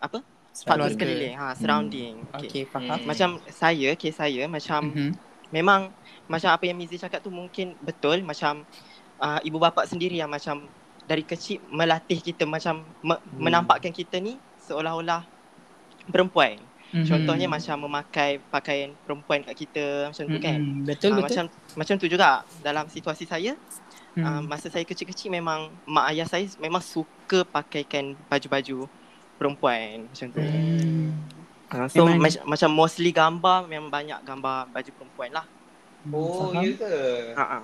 apa? 0.00 0.24
Faktor 0.52 0.96
sekeliling, 0.96 1.36
ha, 1.36 1.52
surrounding. 1.52 2.24
Okay. 2.32 2.48
Okay, 2.48 2.64
faham. 2.64 2.88
Hmm. 2.88 3.04
Macam 3.04 3.28
saya, 3.52 3.92
kes 3.96 4.16
saya 4.16 4.48
macam 4.48 4.88
Mhm. 4.88 5.12
memang 5.52 5.92
macam 6.24 6.48
apa 6.56 6.64
yang 6.64 6.76
Mizi 6.80 6.96
cakap 6.96 7.20
tu 7.20 7.28
mungkin 7.28 7.76
betul 7.84 8.24
macam 8.24 8.64
uh, 9.22 9.38
ibu 9.40 9.56
bapa 9.56 9.86
sendiri 9.86 10.16
yang 10.16 10.28
macam 10.28 10.66
dari 11.02 11.22
kecil 11.22 11.62
melatih 11.68 12.18
kita 12.20 12.42
macam 12.44 12.82
me- 13.00 13.16
Hmm. 13.16 13.38
menampakkan 13.40 13.90
kita 13.90 14.18
ni 14.18 14.34
seolah-olah 14.60 15.22
perempuan. 16.04 16.58
Mhm. 16.92 17.06
Contohnya 17.06 17.48
macam 17.48 17.76
memakai 17.80 18.36
pakaian 18.44 18.92
perempuan 19.00 19.40
kat 19.40 19.56
kita 19.56 19.84
macam 20.10 20.24
tu 20.26 20.38
kan. 20.38 20.58
Mhm, 20.58 20.84
Betul, 20.84 21.08
Ah, 21.08 21.16
betul. 21.16 21.24
macam 21.24 21.44
macam 21.74 21.94
tu 21.96 22.06
juga 22.06 22.28
dalam 22.60 22.84
situasi 22.86 23.24
saya 23.24 23.56
Mhm. 24.12 24.20
uh, 24.20 24.40
masa 24.44 24.68
saya 24.68 24.84
kecil-kecil 24.84 25.32
memang 25.32 25.72
mak 25.84 26.12
ayah 26.12 26.28
saya 26.28 26.44
memang 26.58 26.84
suka 26.84 27.42
pakaikan 27.44 28.12
baju-baju 28.28 28.84
perempuan 29.34 30.04
macam 30.04 30.26
tu. 30.28 30.38
Hmm. 30.38 31.16
Uh, 31.72 31.88
so 31.88 32.04
Memang- 32.04 32.20
mac- 32.20 32.44
macam 32.46 32.70
mostly 32.70 33.08
gambar 33.10 33.64
memang 33.64 33.88
banyak 33.88 34.20
gambar 34.20 34.68
baju 34.68 34.90
perempuan 34.92 35.30
lah. 35.32 35.46
Oh, 36.04 36.52
Faham. 36.52 36.60
ya 36.60 36.76
ke? 36.76 36.94
Uh-uh. 37.32 37.62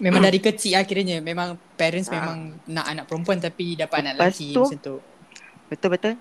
Memang 0.00 0.20
dari 0.28 0.38
kecil 0.38 0.76
akhirnya 0.76 1.20
memang 1.20 1.56
parents 1.74 2.08
Ah. 2.08 2.20
memang 2.20 2.36
nak 2.68 2.86
anak 2.86 3.04
perempuan 3.08 3.38
tapi 3.40 3.76
dapat 3.76 4.04
anak 4.04 4.14
Lepas 4.16 4.36
lelaki 4.36 4.48
tu, 4.52 4.62
macam 4.64 4.80
tu. 4.80 4.96
Betul 5.66 5.90
betul. 5.92 6.14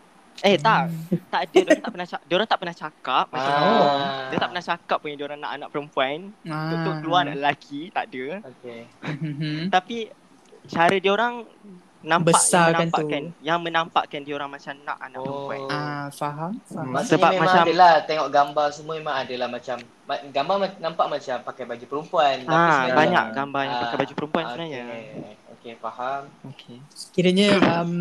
Eh 0.44 0.60
tak, 0.60 0.92
tak 1.32 1.48
ada. 1.48 1.56
Diorang 1.56 1.80
tak 1.80 1.92
pernah 1.96 2.08
cakap, 2.12 2.24
diorang 2.28 2.48
tak 2.52 2.60
pernah 2.60 2.76
cakap 2.76 3.26
macam 3.32 3.52
tu. 3.56 3.72
Ah. 3.72 4.28
Dia 4.28 4.38
tak 4.38 4.50
pernah 4.52 4.66
cakap 4.68 4.98
pun 5.00 5.08
yang 5.08 5.20
diorang 5.24 5.40
nak 5.40 5.52
anak 5.56 5.70
perempuan. 5.72 6.18
Ah. 6.44 6.76
Untuk 6.76 6.94
keluar 7.00 7.20
anak 7.24 7.36
lelaki, 7.40 7.82
tak 7.96 8.12
ada. 8.12 8.26
Okay. 8.44 8.80
Mhm. 9.24 9.56
Tapi 9.76 9.98
cara 10.68 10.96
diorang 11.00 11.48
nampak 12.06 12.32
Besarkan 12.32 12.54
yang 12.56 12.90
tu. 12.94 13.02
menampakkan 13.02 13.24
yang 13.42 13.60
menampakkan 13.60 14.22
diorang 14.22 14.48
macam 14.48 14.74
nak 14.80 14.98
anak 15.00 15.18
Oh. 15.18 15.26
perempuan. 15.26 15.60
Ah, 15.68 16.06
faham? 16.10 16.54
Faham. 16.64 16.88
Maksudnya 16.92 17.12
Sebab 17.12 17.32
memang 17.32 17.46
macam- 17.46 17.66
adalah 17.66 17.94
tengok 18.04 18.30
gambar 18.30 18.68
semua 18.70 18.94
memang 18.96 19.16
adalah 19.18 19.48
macam 19.48 19.78
ma- 20.04 20.24
gambar 20.24 20.56
nampak 20.78 21.06
macam 21.10 21.36
pakai 21.42 21.64
baju 21.66 21.86
perempuan. 21.88 22.36
tapi 22.40 22.52
Ah, 22.52 22.62
sebenarnya- 22.62 22.96
banyak 22.96 23.26
gambar 23.34 23.62
yang 23.62 23.76
pakai 23.76 23.90
Ah, 23.90 24.00
baju 24.00 24.14
perempuan 24.14 24.44
okay. 24.46 24.54
sebenarnya. 24.54 25.34
Okay, 25.56 25.74
faham. 25.76 26.22
Okay. 26.46 26.78
Kiranya 27.10 27.48
um, 27.58 27.92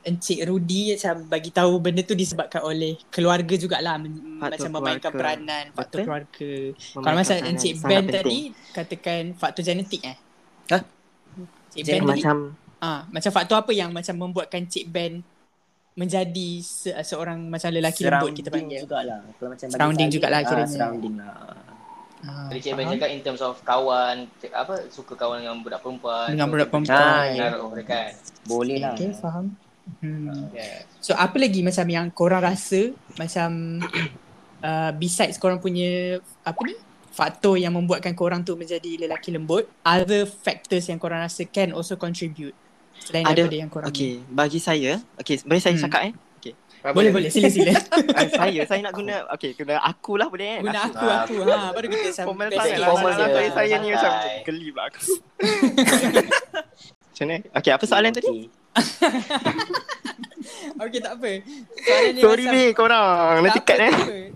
Encik 0.00 0.38
Rudy 0.40 0.94
macam 0.94 1.14
bagi 1.26 1.50
tahu 1.50 1.72
benda 1.76 2.00
tu 2.00 2.14
disebabkan 2.14 2.62
oleh 2.62 3.02
keluarga 3.08 3.50
jugalah 3.52 3.98
men- 3.98 4.38
Faktor 4.38 4.46
macam 4.56 4.70
memainkan 4.72 5.10
keluarga. 5.10 5.18
peranan 5.36 5.64
faktor 5.72 5.82
Betul. 5.90 6.04
keluarga. 6.06 6.50
Kalau 6.70 7.02
Memainkan 7.02 7.26
peranan 7.26 7.50
Encik 7.50 7.72
Ben 7.74 7.90
penting. 8.00 8.14
tadi 8.14 8.38
katakan 8.70 9.22
faktor 9.34 9.62
genetik 9.64 10.02
eh? 10.04 10.16
Hah? 10.70 10.82
Cik 11.68 11.82
Gen- 11.82 11.92
Ben 11.92 12.02
tadi 12.04 12.20
Macam 12.20 12.36
ah 12.80 13.04
macam 13.08 13.30
faktor 13.30 13.56
apa 13.56 13.70
yang 13.70 13.90
macam 13.90 14.16
membuatkan 14.16 14.64
Cik 14.64 14.88
Ben 14.88 15.20
menjadi 15.92 16.50
se- 16.60 16.96
seorang 17.04 17.36
macam 17.44 17.68
lelaki 17.68 18.08
lembut 18.08 18.32
kita 18.32 18.48
panggil. 18.48 18.80
jugalah. 18.80 19.20
Kalau 19.36 19.50
macam 19.52 19.66
Surrounding 19.68 20.08
saya, 20.08 20.14
jugalah 20.16 20.38
ah, 20.38 20.46
kiranya. 20.46 20.70
surrounding 20.70 21.14
lah. 21.18 21.34
Ah, 22.20 22.48
Tadi 22.48 22.60
Cik 22.60 22.72
Ben 22.72 22.84
faham. 22.84 22.94
cakap 22.96 23.08
in 23.10 23.20
terms 23.20 23.42
of 23.42 23.54
kawan, 23.60 24.16
apa 24.50 24.74
suka 24.88 25.12
kawan 25.14 25.36
dengan 25.40 25.60
budak 25.60 25.80
perempuan. 25.80 26.28
Dengan 26.30 26.46
So, 26.46 26.52
budak 26.52 26.68
perempuan. 26.68 27.04
Ah, 27.04 27.24
ya. 27.28 27.48
kan. 27.82 28.10
Boleh 28.46 28.76
lah. 28.80 28.94
Okay, 28.96 29.12
faham. 29.12 29.46
Hmm. 29.98 30.46
Yeah. 30.54 30.86
So 31.02 31.12
apa 31.12 31.34
lagi 31.34 31.60
macam 31.60 31.82
yang 31.84 32.06
korang 32.08 32.46
rasa 32.46 32.94
macam 33.18 33.82
uh, 34.62 34.90
besides 34.94 35.34
korang 35.34 35.58
punya 35.58 36.16
apa 36.40 36.60
ni 36.62 36.76
faktor 37.10 37.58
yang 37.58 37.74
membuatkan 37.74 38.14
korang 38.14 38.40
tu 38.40 38.54
menjadi 38.54 39.02
lelaki 39.02 39.34
lembut 39.34 39.66
other 39.82 40.24
factors 40.24 40.86
yang 40.86 40.96
korang 40.96 41.18
rasa 41.18 41.42
can 41.42 41.74
also 41.74 41.98
contribute 41.98 42.54
selain 43.00 43.24
Ada- 43.24 43.42
daripada 43.42 43.56
yang 43.56 43.68
korang 43.68 43.88
Okay, 43.88 44.20
bagi 44.24 44.58
saya, 44.58 45.00
okay, 45.16 45.40
boleh 45.40 45.58
saya 45.58 45.74
Hmm. 45.74 45.84
cakap 45.84 46.02
eh? 46.04 46.14
boleh 46.80 47.12
boleh 47.12 47.28
sila 47.28 47.46
sila 47.46 47.76
Ah, 48.16 48.26
saya, 48.26 48.64
saya 48.64 48.80
nak 48.80 48.94
guna, 48.94 49.28
okay, 49.28 49.52
guna 49.52 49.78
aku 49.84 50.16
lah 50.16 50.26
boleh 50.26 50.56
kan? 50.56 50.60
guna 50.64 50.78
aku 50.82 51.04
Ah. 51.04 51.20
aku 51.20 51.34
ha 51.44 51.70
baru 51.70 51.86
kita 51.86 52.08
macam 52.08 52.24
Formal 52.24 52.46
sangat 52.48 52.74
lah. 52.74 52.88
formal 52.88 53.10
je. 53.10 53.16
saya, 53.20 53.48
saya 53.52 53.74
ni 53.76 53.88
macam 53.92 54.12
geli 54.42 54.66
pula 54.70 54.82
aku. 54.86 55.00
Macam 57.10 57.24
mana? 57.28 57.36
Okay, 57.52 57.70
apa 57.70 57.84
soalan 57.84 58.10
tadi? 58.10 58.24
Okey. 58.24 58.44
okay 60.80 60.98
tak 60.98 61.12
apa 61.14 61.30
soalan 61.76 62.10
ni 62.10 62.20
Sorry 62.24 62.44
ni 62.48 62.64
korang, 62.72 63.44
nanti 63.44 63.60
cut 63.60 63.76
eh. 63.76 63.92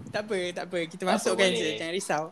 tak 0.06 0.22
apa, 0.22 0.36
tak 0.52 0.64
apa. 0.68 0.78
Kita 0.84 1.02
masukkan 1.06 1.48
je, 1.48 1.74
jangan 1.74 1.90
risau. 1.90 2.22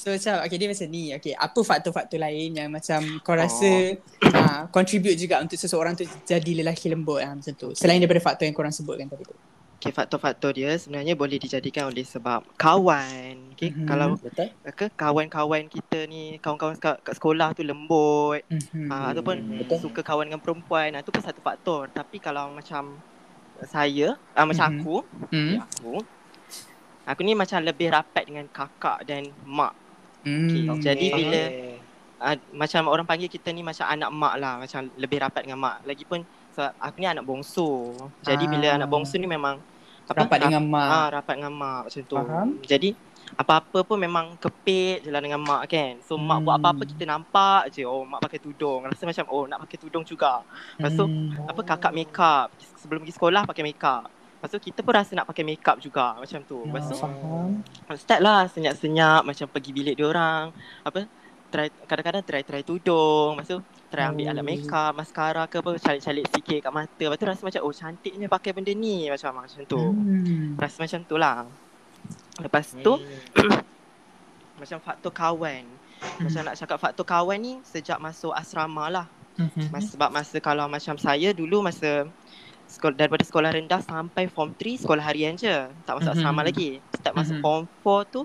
So 0.00 0.08
macam, 0.08 0.40
okay 0.40 0.56
dia 0.56 0.68
macam 0.72 0.88
ni. 0.88 1.12
Okay, 1.12 1.36
apa 1.36 1.60
faktor-faktor 1.60 2.16
lain 2.16 2.56
yang 2.56 2.72
macam 2.72 3.04
kau 3.20 3.36
rasa 3.36 3.68
Oh. 3.68 4.32
uh, 4.32 4.64
contribute 4.72 5.12
juga 5.14 5.36
untuk 5.44 5.60
seseorang 5.60 5.92
tu 5.92 6.08
jadi 6.24 6.64
lelaki 6.64 6.88
lembut 6.88 7.20
uh, 7.20 7.36
macam 7.36 7.52
tu. 7.52 7.76
Selain 7.76 8.00
daripada 8.00 8.24
faktor 8.24 8.48
yang 8.48 8.56
korang 8.56 8.72
sebutkan 8.72 9.12
tadi 9.12 9.28
tu. 9.28 9.36
Okay, 9.76 9.92
faktor-faktor 9.92 10.52
dia 10.52 10.72
sebenarnya 10.76 11.12
boleh 11.12 11.36
dijadikan 11.36 11.88
oleh 11.88 12.04
sebab 12.04 12.44
kawan. 12.56 13.52
Okay, 13.52 13.72
Mhm. 13.72 13.84
kalau 13.84 14.16
Betul? 14.16 14.48
ke 14.72 14.86
kawan-kawan 14.92 15.68
kita 15.68 16.04
ni, 16.04 16.36
kawan-kawan 16.36 16.76
kat, 16.76 16.96
kat 17.00 17.16
sekolah 17.16 17.52
tu 17.52 17.60
lembut. 17.60 18.40
Mm-hmm. 18.48 18.88
Ah, 18.88 19.12
ataupun 19.12 19.36
betul. 19.60 19.78
suka 19.84 20.00
kawan 20.00 20.28
dengan 20.28 20.40
perempuan. 20.40 20.92
Ah, 20.92 21.04
tu 21.04 21.12
pun 21.12 21.20
satu 21.20 21.40
faktor. 21.40 21.92
Tapi 21.92 22.20
kalau 22.20 22.52
macam 22.52 22.96
saya, 23.62 24.16
ah, 24.32 24.44
macam 24.44 24.64
Mhm. 24.64 24.76
aku, 24.80 24.96
Hmm. 25.28 25.28
okay, 25.28 25.56
aku, 25.60 25.92
aku 27.06 27.20
ni 27.20 27.32
macam 27.32 27.60
lebih 27.60 27.88
rapat 27.88 28.24
dengan 28.24 28.48
kakak 28.48 29.04
dan 29.04 29.28
mak. 29.44 29.72
Hmm. 30.20 30.46
Okay, 30.70 30.80
jadi 30.84 31.06
Okay. 31.06 31.16
bila 31.16 31.40
uh, 32.20 32.36
macam 32.52 32.82
orang 32.86 33.06
panggil 33.06 33.26
kita 33.26 33.48
ni 33.50 33.60
macam 33.60 33.84
anak 33.84 34.10
mak 34.10 34.34
lah 34.36 34.54
macam 34.58 34.80
lebih 34.94 35.18
rapat 35.18 35.42
dengan 35.42 35.58
mak 35.58 35.76
lagipun 35.82 36.20
so, 36.50 36.60
aku 36.76 36.96
ni 36.96 37.06
anak 37.06 37.24
bongsu 37.24 37.96
jadi 38.20 38.44
Ah. 38.44 38.50
bila 38.50 38.66
anak 38.74 38.88
bongsu 38.88 39.16
ni 39.16 39.24
memang 39.24 39.56
Rapat 40.10 40.42
dengan 40.42 40.66
mak. 40.66 40.88
ah, 40.90 41.08
rapat 41.12 41.38
dengan 41.38 41.54
mak 41.54 41.80
macam 41.86 42.02
tu 42.02 42.16
Faham. 42.18 42.48
jadi 42.60 42.98
apa-apa 43.32 43.86
pun 43.86 43.94
memang 43.94 44.34
kepit 44.36 45.06
je 45.06 45.08
lah 45.08 45.22
dengan 45.22 45.38
mak 45.38 45.64
kan 45.64 46.02
so 46.02 46.18
mak 46.18 46.36
Hmm. 46.36 46.44
buat 46.44 46.56
apa-apa 46.58 46.82
kita 46.84 47.04
nampak 47.06 47.70
je 47.70 47.86
oh 47.86 48.02
mak 48.02 48.18
pakai 48.20 48.42
tudung 48.42 48.82
rasa 48.82 49.06
macam 49.06 49.24
oh 49.30 49.46
nak 49.46 49.62
pakai 49.62 49.78
tudung 49.78 50.02
juga 50.02 50.42
lepas 50.76 50.92
tu 50.92 51.06
Hmm. 51.06 51.46
apa 51.46 51.60
kakak 51.62 51.92
make 51.94 52.10
up 52.12 52.50
sebelum 52.76 53.00
pergi 53.00 53.14
sekolah 53.14 53.46
pakai 53.46 53.62
make 53.62 53.80
up 53.80 54.10
Lepas 54.40 54.48
tu 54.50 54.60
kita 54.62 54.80
pun 54.80 54.96
rasa 54.96 55.12
nak 55.12 55.28
pakai 55.28 55.44
make 55.44 55.60
up 55.62 55.76
juga 55.76 56.16
macam 56.16 56.40
tu. 56.42 56.64
Lepas 56.64 56.88
tu 56.88 56.96
Ah, 56.96 57.00
faham. 57.04 57.60
Start 57.92 58.20
lah 58.20 58.48
senyap-senyap 58.48 59.20
macam 59.22 59.44
pergi 59.46 59.70
bilik 59.70 59.94
dia 59.94 60.08
orang. 60.08 60.48
Apa 60.80 61.04
try 61.50 61.68
kadang-kadang 61.84 62.24
try 62.24 62.40
try 62.40 62.62
tudung, 62.62 63.36
lepas 63.36 63.44
tu 63.44 63.60
try 63.90 64.06
ambil 64.06 64.24
Oh. 64.24 64.32
alat 64.32 64.44
makeup, 64.46 64.92
mascara 64.94 65.44
ke 65.44 65.58
apa, 65.58 65.76
calik-calik 65.76 66.24
sikit 66.30 66.58
kat 66.62 66.72
mata. 66.72 67.04
Lepas 67.04 67.18
tu 67.18 67.26
rasa 67.28 67.42
macam 67.44 67.60
oh 67.60 67.74
cantiknya 67.74 68.26
pakai 68.26 68.50
benda 68.50 68.72
ni 68.72 69.12
macam 69.12 69.30
macam 69.36 69.60
tu. 69.66 69.76
Hmm. 69.76 70.56
Rasa 70.56 70.76
macam 70.78 71.00
tu 71.04 71.16
lah. 71.16 71.44
Lepas 72.40 72.72
tu 72.72 72.92
Hmm. 72.96 73.60
macam 74.60 74.78
faktor 74.78 75.12
kawan. 75.12 75.64
Macam 76.16 76.40
nak 76.42 76.56
cakap 76.56 76.80
faktor 76.80 77.04
kawan 77.04 77.36
ni 77.36 77.52
sejak 77.60 78.00
masuk 78.00 78.32
asrama 78.32 78.88
lah. 78.88 79.06
Mhm. 79.36 79.68
Mas, 79.68 79.88
sebab 79.88 80.08
masa 80.08 80.36
kalau 80.38 80.64
macam 80.64 80.96
saya 80.96 81.32
dulu 81.32 81.60
masa 81.60 82.08
sekolah, 82.70 82.94
daripada 82.94 83.24
sekolah 83.26 83.50
rendah 83.50 83.80
sampai 83.82 84.30
form 84.30 84.54
3 84.54 84.78
sekolah 84.78 85.02
harian 85.02 85.34
je. 85.34 85.50
Tak 85.82 85.98
masuk 85.98 86.14
Mhm. 86.14 86.18
asrama 86.22 86.40
lagi. 86.40 86.70
Start 86.94 87.14
masuk 87.18 87.36
Mhm. 87.36 87.42
form 87.42 87.62
4 87.82 88.00
tu 88.06 88.20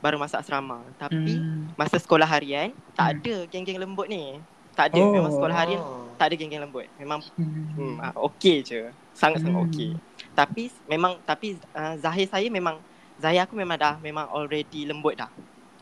baru 0.00 0.16
masuk 0.16 0.40
asrama. 0.40 0.80
Tapi 0.96 1.36
Hmm. 1.36 1.70
masa 1.76 2.00
sekolah 2.00 2.26
harian 2.26 2.72
tak 2.96 3.04
Hmm. 3.06 3.14
ada 3.20 3.34
geng-geng 3.46 3.78
lembut 3.78 4.08
ni. 4.08 4.40
Tak 4.72 4.90
ada. 4.90 4.98
Oh. 4.98 5.12
Memang 5.12 5.30
sekolah 5.30 5.52
harian 5.54 5.78
Oh. 5.78 6.08
tak 6.16 6.32
ada 6.32 6.34
geng-geng 6.34 6.64
lembut. 6.64 6.88
Memang 6.96 7.20
Hmm. 7.36 8.00
hmm, 8.00 8.16
okey 8.32 8.64
je. 8.64 8.88
Sangat-sangat 9.12 9.52
Hmm. 9.54 9.68
okey. 9.68 9.90
Tapi 10.32 10.62
memang 10.88 11.20
tapi 11.22 11.60
uh, 11.76 11.94
zahir 12.00 12.24
saya 12.24 12.48
memang 12.48 12.80
zahir 13.20 13.44
aku 13.44 13.52
memang 13.52 13.76
dah 13.76 14.00
memang 14.00 14.26
already 14.32 14.88
lembut 14.88 15.14
dah. 15.14 15.28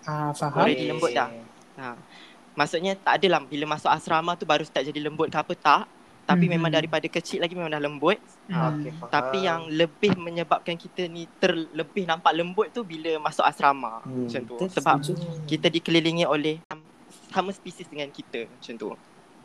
Ah, 0.02 0.34
faham. 0.34 0.66
Already 0.66 0.90
lembut 0.90 1.14
dah. 1.14 1.30
Ha. 1.78 1.94
Maksudnya 2.52 2.98
tak 2.98 3.22
adalah 3.22 3.40
bila 3.40 3.64
masuk 3.64 3.88
asrama 3.88 4.34
tu 4.34 4.44
baru 4.44 4.66
start 4.66 4.84
jadi 4.84 5.00
lembut 5.00 5.30
ke 5.30 5.38
apa 5.38 5.54
tak. 5.54 5.84
Tapi 6.30 6.44
Mhm. 6.44 6.52
memang 6.52 6.70
daripada 6.70 7.06
kecil 7.06 7.38
lagi 7.38 7.52
memang 7.52 7.68
dah 7.68 7.80
lembut. 7.80 8.18
Hmm. 8.46 8.78
Okay, 8.78 8.94
faham. 8.94 9.10
Tapi 9.10 9.38
yang 9.42 9.66
lebih 9.66 10.14
menyebabkan 10.14 10.74
kita 10.74 11.04
ni 11.04 11.26
terlebih 11.36 12.04
nampak 12.04 12.30
lembut 12.32 12.70
tu 12.70 12.82
bila 12.82 13.18
masuk 13.18 13.42
asrama. 13.42 13.98
Hmm, 14.00 14.24
Macam 14.24 14.42
tu. 14.44 14.56
Sebab 14.70 14.96
setuju. 15.00 15.26
kita 15.44 15.66
dikelilingi 15.68 16.22
oleh 16.24 16.62
sama 17.28 17.50
spesies 17.50 17.86
dengan 17.86 18.06
kita 18.08 18.46
macam 18.46 18.74
tu. 18.76 18.88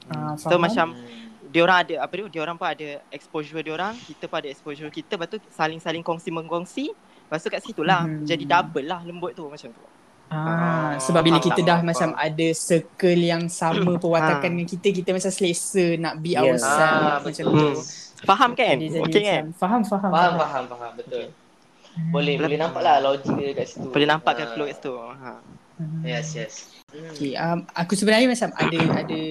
Ah, 0.07 0.33
So 0.35 0.53
faham. 0.53 0.61
macam 0.61 0.87
Hmm. 0.93 1.33
dia 1.47 1.61
orang 1.61 1.79
ada 1.79 1.95
apa 1.99 2.13
dia 2.13 2.25
dia 2.27 2.41
orang 2.43 2.53
pun 2.55 2.67
ada 2.67 2.87
exposure 3.09 3.61
dia 3.61 3.73
orang 3.73 3.93
kita 3.95 4.25
pun 4.25 4.37
ada 4.37 4.47
exposure 4.47 4.89
kita 4.89 5.15
lepas 5.15 5.27
tu 5.27 5.37
saling-saling 5.49 6.01
kongsi 6.01 6.29
mengkongsi 6.29 6.85
lepas 7.23 7.39
tu 7.39 7.49
kat 7.49 7.57
situ 7.59 7.81
lah 7.81 8.03
Mhm. 8.03 8.21
jadi 8.23 8.43
double 8.45 8.83
lah 8.83 9.01
lembut 9.01 9.33
tu 9.33 9.45
macam 9.45 9.65
tu 9.67 9.83
Ah, 10.27 10.37
Ah, 10.37 10.91
sebab 10.97 11.21
bila 11.21 11.37
faham, 11.37 11.45
kita 11.45 11.55
faham, 11.55 11.67
dah 11.67 11.77
faham. 11.77 11.87
macam 11.87 12.09
ada 12.17 12.47
circle 12.51 13.21
yang 13.21 13.43
sama 13.45 13.91
perwatakan 14.01 14.41
Ah. 14.41 14.51
dengan 14.51 14.67
kita, 14.67 14.87
kita 14.91 15.09
macam 15.11 15.29
selesa 15.29 15.85
nak 15.95 16.13
be 16.17 16.33
Yeah. 16.33 16.41
ourselves 16.43 17.05
Ah, 17.05 17.17
macam 17.19 17.43
betul. 17.45 17.53
tu. 17.53 17.69
Hmm. 17.75 18.25
faham 18.25 18.51
kan 18.53 18.73
Jadi, 18.73 18.85
jadi 18.89 19.01
okey 19.03 19.21
kan 19.21 19.43
macam, 19.45 19.53
faham, 19.55 19.81
faham. 19.83 20.09
Faham, 20.09 20.33
faham, 20.35 20.63
faham. 20.67 20.91
Betul. 20.95 21.23
Boleh, 21.95 22.09
Boleh- 22.09 22.37
boleh 22.41 22.57
nampak 22.57 22.81
lah 22.81 22.95
logik 22.99 23.31
dia 23.33 23.53
kat 23.53 23.65
situ. 23.67 23.87
boleh 23.87 24.03
nampak 24.05 24.33
kan 24.33 24.45
Ah, 24.45 24.51
flow 24.51 24.65
kat 24.65 24.75
situ 24.75 24.93
ha 24.97 25.33
Hmm. 25.75 26.01
Yes, 26.01 26.27
yes. 26.33 26.53
Hmm. 26.87 27.11
Okay, 27.11 27.35
um, 27.35 27.67
aku 27.69 27.93
sebenarnya 27.93 28.25
macam 28.25 28.49
ada 28.49 28.79
ada 28.97 29.21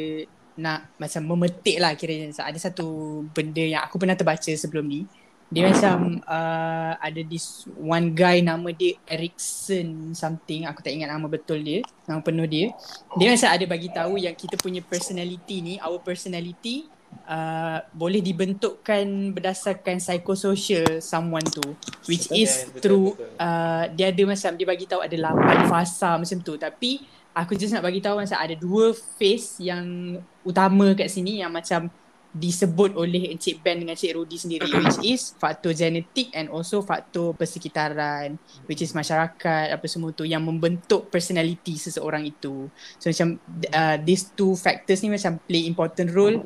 nak 0.55 0.79
macam 0.95 1.23
memetik 1.27 1.77
lah 1.77 1.93
kiranya 1.95 2.31
ada 2.39 2.59
satu 2.61 2.87
benda 3.27 3.65
yang 3.65 3.81
aku 3.81 3.97
pernah 3.97 4.13
terbaca 4.13 4.53
sebelum 4.55 4.85
ni. 4.85 5.09
Dia 5.55 5.71
macam 5.71 6.19
uh, 6.27 6.93
ada 6.99 7.21
this 7.23 7.63
one 7.79 8.11
guy 8.11 8.43
nama 8.43 8.75
dia 8.75 8.99
Erickson 9.07 10.11
something 10.19 10.67
aku 10.67 10.83
tak 10.83 10.91
ingat 10.91 11.15
nama 11.15 11.31
betul 11.31 11.63
dia, 11.63 11.87
nama 12.11 12.19
penuh 12.19 12.51
dia. 12.51 12.75
Dia 13.15 13.31
macam 13.31 13.51
ada 13.55 13.65
bagi 13.71 13.89
tahu 13.95 14.19
yang 14.19 14.35
kita 14.35 14.59
punya 14.59 14.83
personality 14.83 15.63
ni, 15.63 15.75
our 15.79 16.03
personality 16.03 16.91
uh, 17.29 17.79
boleh 17.95 18.21
dibentukkan 18.21 19.07
berdasarkan 19.35 20.03
psychosocial 20.03 20.99
someone 20.99 21.45
tu 21.47 21.63
which 22.11 22.29
Betul, 22.29 22.43
is 22.43 22.53
betul, 22.69 22.81
through 22.83 23.09
betul. 23.15 23.31
uh, 23.39 23.85
dia 23.95 24.07
ada 24.11 24.23
macam 24.27 24.51
dia 24.59 24.67
bagi 24.67 24.87
tahu 24.91 25.01
ada 25.03 25.17
lapan 25.17 25.59
fasa 25.71 26.19
macam 26.19 26.39
tu 26.43 26.55
tapi 26.59 27.03
aku 27.35 27.59
just 27.59 27.75
nak 27.75 27.85
bagi 27.87 28.03
tahu 28.03 28.23
macam 28.23 28.39
ada 28.39 28.55
dua 28.55 28.95
phase 28.95 29.63
yang 29.63 30.19
utama 30.47 30.95
kat 30.95 31.11
sini 31.11 31.43
yang 31.43 31.51
macam 31.51 31.91
disebut 32.35 32.99
oleh 32.99 33.31
Encik 33.31 33.63
Ben 33.63 33.79
dengan 33.79 33.95
Encik 33.95 34.19
Rudy 34.19 34.35
sendiri 34.35 34.67
which 34.83 34.99
is 35.07 35.39
faktor 35.39 35.71
genetik 35.71 36.35
and 36.35 36.51
also 36.51 36.83
faktor 36.83 37.31
persekitaran 37.33 38.35
which 38.67 38.83
is 38.83 38.91
masyarakat 38.91 39.71
apa 39.71 39.87
semua 39.87 40.11
tu 40.11 40.27
yang 40.27 40.43
membentuk 40.43 41.09
personality 41.15 41.79
seseorang 41.79 42.27
itu. 42.27 42.67
So 42.99 43.07
macam 43.07 43.39
uh, 43.71 43.97
these 44.03 44.35
two 44.35 44.59
factors 44.59 45.01
ni 45.07 45.15
macam 45.15 45.39
play 45.47 45.71
important 45.71 46.11
role 46.11 46.43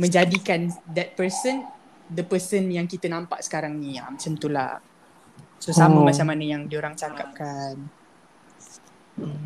menjadikan 0.00 0.72
that 0.96 1.12
person 1.12 1.68
the 2.10 2.24
person 2.24 2.72
yang 2.72 2.88
kita 2.88 3.06
nampak 3.06 3.44
sekarang 3.44 3.76
ni. 3.76 4.00
Ha, 4.00 4.08
macam 4.08 4.32
tu 4.40 4.48
lah. 4.48 4.80
So 5.60 5.76
sama 5.76 6.00
Oh. 6.00 6.08
macam 6.08 6.24
mana 6.24 6.42
yang 6.42 6.64
diorang 6.64 6.96
cakapkan. 6.96 7.76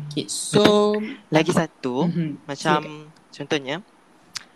Okay, 0.07 0.31
so 0.31 0.95
lagi 1.27 1.51
satu 1.51 2.07
mhm, 2.07 2.47
macam 2.47 3.11
contohnya 3.27 3.83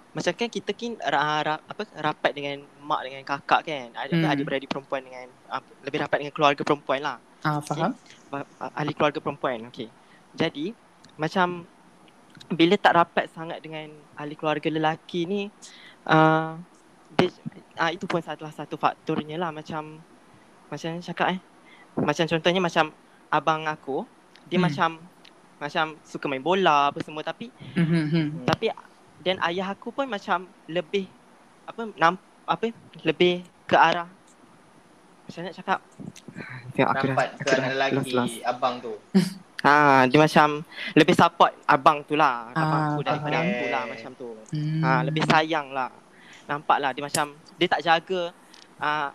macam 0.09 0.33
kan 0.33 0.49
kita 0.49 0.71
kan 0.73 0.91
ra, 1.05 1.55
apa 1.61 1.83
rapat 2.01 2.31
dengan 2.33 2.65
mak 2.81 3.01
dengan 3.05 3.21
kakak 3.21 3.61
kan 3.61 3.87
ada 3.93 4.13
Hmm. 4.13 4.31
adik 4.33 4.43
beradik 4.47 4.69
perempuan 4.73 5.01
dengan 5.05 5.27
uh, 5.53 5.61
lebih 5.85 5.99
rapat 6.01 6.17
dengan 6.25 6.33
keluarga 6.33 6.61
perempuan 6.65 6.99
lah 7.05 7.17
ah 7.45 7.59
faham? 7.61 7.91
Ba- 8.31 8.49
ah, 8.61 8.71
ahli 8.79 8.93
keluarga 8.97 9.19
perempuan 9.21 9.69
okey 9.69 9.89
jadi 10.33 10.73
macam 11.17 11.65
bila 12.49 12.75
tak 12.79 12.93
rapat 12.97 13.25
sangat 13.29 13.59
dengan 13.61 13.85
ahli 14.17 14.33
keluarga 14.33 14.69
lelaki 14.71 15.29
ni 15.29 15.41
uh, 16.09 16.57
dia 17.09 17.27
uh, 17.81 17.91
itu 17.93 18.05
pun 18.05 18.21
salah 18.21 18.53
satu 18.53 18.77
faktornya 18.77 19.37
lah 19.37 19.49
macam 19.53 20.01
macam 20.69 21.01
cakap 21.01 21.37
eh 21.37 21.39
macam 21.97 22.25
contohnya 22.29 22.61
macam 22.61 22.85
abang 23.29 23.65
aku 23.65 24.05
dia 24.45 24.57
Hmm. 24.57 24.65
macam 24.69 24.89
macam 25.59 25.85
suka 26.05 26.25
main 26.31 26.41
bola 26.41 26.89
apa 26.93 27.01
semua 27.03 27.21
tapi 27.25 27.51
Mhm, 27.75 27.95
mhm. 28.13 28.45
tapi 28.45 28.71
dan 29.19 29.35
ayah 29.43 29.67
aku 29.69 29.89
pun 29.89 30.05
macam 30.05 30.37
lebih 30.65 31.05
apa 31.63 31.91
nam, 31.93 32.15
apa 32.43 32.71
lebih 33.01 33.39
ke 33.63 33.75
arah 33.75 34.07
macam 35.23 35.41
nak 35.43 35.53
cakap 35.53 35.79
Tengok 36.71 36.89
aku 36.89 36.95
dah, 36.95 37.05
Nampak 37.09 37.27
aku 37.27 37.37
ke 37.37 37.45
dah 37.45 37.57
lost, 37.57 37.69
lelaki 37.69 38.11
lost. 38.13 38.35
abang 38.41 38.75
tu. 38.79 38.93
Ha, 39.59 39.75
dia 40.09 40.17
macam 40.17 40.47
lebih 40.93 41.11
support 41.13 41.51
abang 41.65 41.99
tu 42.01 42.15
lah. 42.15 42.47
Abang 42.51 42.79
Ah, 42.79 42.87
aku 42.89 43.01
daripada 43.03 43.35
faham. 43.35 43.51
aku 43.51 43.65
lah 43.67 43.83
macam 43.85 44.11
tu. 44.15 44.29
Hmm. 44.49 44.79
Ha, 44.79 44.89
lebih 45.03 45.23
sayang 45.23 45.67
lah. 45.69 45.91
Nampak 46.45 46.77
lah 46.79 46.89
dia 46.89 47.03
macam 47.03 47.25
dia 47.57 47.67
tak 47.67 47.81
jaga 47.83 48.21
uh, 48.79 49.07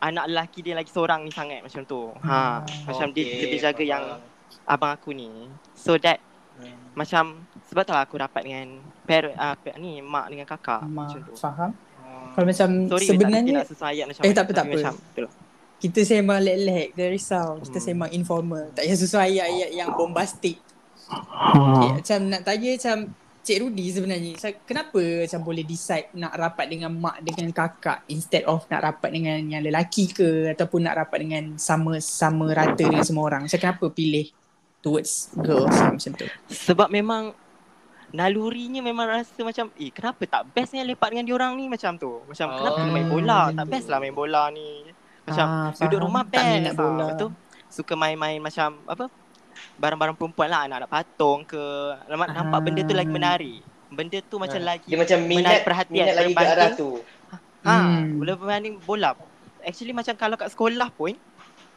anak 0.00 0.24
lelaki 0.26 0.58
dia 0.60 0.74
lagi 0.74 0.88
seorang 0.88 1.22
ni 1.22 1.30
sangat 1.30 1.60
macam 1.60 1.82
tu. 1.84 2.08
Ha, 2.18 2.32
Ah, 2.32 2.56
macam 2.88 3.06
dia 3.12 3.22
Okey, 3.22 3.40
lebih 3.44 3.58
jaga 3.60 3.84
yang 3.84 4.04
abang 4.64 4.90
aku 4.90 5.12
ni. 5.12 5.28
So 5.76 6.00
that 6.00 6.18
Hmm. 6.54 6.78
macam 6.94 7.24
sebab 7.66 7.82
tu 7.82 7.90
lah 7.90 8.06
aku 8.06 8.14
rapat 8.14 8.46
dengan 8.46 8.66
parent 9.02 9.34
uh, 9.34 9.54
ni 9.74 9.98
mak 9.98 10.30
dengan 10.30 10.46
kakak 10.46 10.86
Ma, 10.86 11.02
macam 11.02 11.18
tu. 11.20 11.34
faham? 11.34 11.70
Oh. 11.98 12.30
Kalau 12.30 12.46
macam 12.46 12.68
Sorry 12.88 13.06
sebenarnya 13.10 13.52
tak 13.64 13.82
ayat 13.84 14.04
macam 14.06 14.22
Eh, 14.22 14.26
mana, 14.26 14.36
tak 14.36 14.44
apa, 14.44 14.52
tak 14.54 14.64
apa. 14.64 14.74
Macam, 14.74 14.94
betul. 14.94 15.26
kita 15.76 16.00
sembang 16.00 16.40
lek-lek, 16.40 16.86
tak 16.94 17.08
risau. 17.10 17.48
Kita 17.58 17.78
Hmm. 17.78 17.84
sembang 17.84 18.10
informal. 18.12 18.64
Tak 18.72 18.82
payah 18.82 18.96
susun 18.96 19.20
ayat-ayat 19.20 19.70
yang 19.70 19.90
bombastik. 19.92 20.56
Ha. 21.04 21.16
Okay, 21.52 21.90
macam 21.98 22.18
nak 22.26 22.42
tanya 22.42 22.70
macam 22.72 22.96
Cik 23.44 23.60
Rudy 23.60 23.92
sebenarnya, 23.92 24.32
sa- 24.40 24.56
kenapa 24.56 24.96
macam 24.96 25.40
boleh 25.44 25.60
decide 25.62 26.08
nak 26.16 26.32
rapat 26.32 26.64
dengan 26.64 26.88
mak 26.88 27.20
dengan 27.20 27.52
kakak 27.52 28.00
instead 28.08 28.40
of 28.48 28.64
nak 28.72 28.80
rapat 28.80 29.12
dengan 29.12 29.36
yang 29.44 29.60
lelaki 29.60 30.08
ke 30.08 30.48
ataupun 30.48 30.80
nak 30.80 30.96
rapat 30.96 31.18
dengan 31.20 31.44
sama-sama 31.60 32.48
rata 32.50 32.80
dengan 32.80 33.04
semua 33.04 33.28
orang? 33.28 33.44
Macam 33.44 33.60
kenapa 33.60 33.92
pilih 33.92 34.32
towards 34.84 35.12
girls 35.34 35.72
macam 35.72 36.12
tu? 36.12 36.26
Sebab 36.46 36.88
memang 36.88 37.32
nalurinya 38.10 38.78
memang 38.80 39.08
rasa 39.10 39.40
macam 39.40 39.72
eh 39.74 39.88
kenapa 39.88 40.22
tak 40.22 40.42
best 40.52 40.70
ni 40.70 40.84
lepak 40.84 41.10
dengan 41.10 41.24
diorang 41.24 41.56
ni 41.56 41.66
macam 41.66 41.96
tu. 41.96 42.20
Macam 42.22 42.46
oh, 42.46 42.54
kenapa 42.54 42.76
kena 42.78 42.92
main 42.92 43.08
bola? 43.08 43.38
Tak 43.50 43.64
tu. 43.64 43.70
best 43.72 43.86
lah 43.88 43.98
main 43.98 44.12
bola 44.12 44.42
ni. 44.50 44.68
Macam 45.24 45.46
Ah, 45.48 45.68
duduk 45.72 45.88
faham. 45.90 46.04
rumah 46.04 46.22
Tak 46.22 46.30
best 46.30 46.46
minat 46.52 46.74
bola. 46.74 46.92
lah. 46.94 47.06
Betul. 47.10 47.30
Suka 47.66 47.92
main-main 47.96 48.38
macam 48.38 48.68
apa? 48.84 49.04
Barang-barang 49.74 50.14
perempuan 50.14 50.46
lah 50.46 50.60
anak-anak 50.62 50.90
patung 50.92 51.42
ke. 51.42 51.58
Nampak, 52.06 52.28
nampak 52.30 52.60
benda 52.60 52.80
tu 52.82 52.94
lagi 52.94 53.08
Ah. 53.08 53.14
menarik. 53.14 53.60
Benda 53.88 54.18
tu 54.20 54.36
macam 54.36 54.60
Ha. 54.60 54.66
lagi 54.68 54.86
Dia 54.86 54.98
macam 55.00 55.18
minat, 55.20 55.38
menarik 55.40 55.62
perhatian 55.64 56.04
minat 56.04 56.14
lagi 56.14 56.34
ke 56.34 56.44
arah 56.44 56.70
tu. 56.74 56.90
Ha, 57.64 57.74
Hmm. 57.74 58.20
boleh 58.20 58.34
berbanding 58.36 58.74
bola. 58.78 59.10
Actually 59.60 59.90
macam 59.90 60.14
kalau 60.14 60.36
kat 60.36 60.52
sekolah 60.52 60.88
pun 60.92 61.16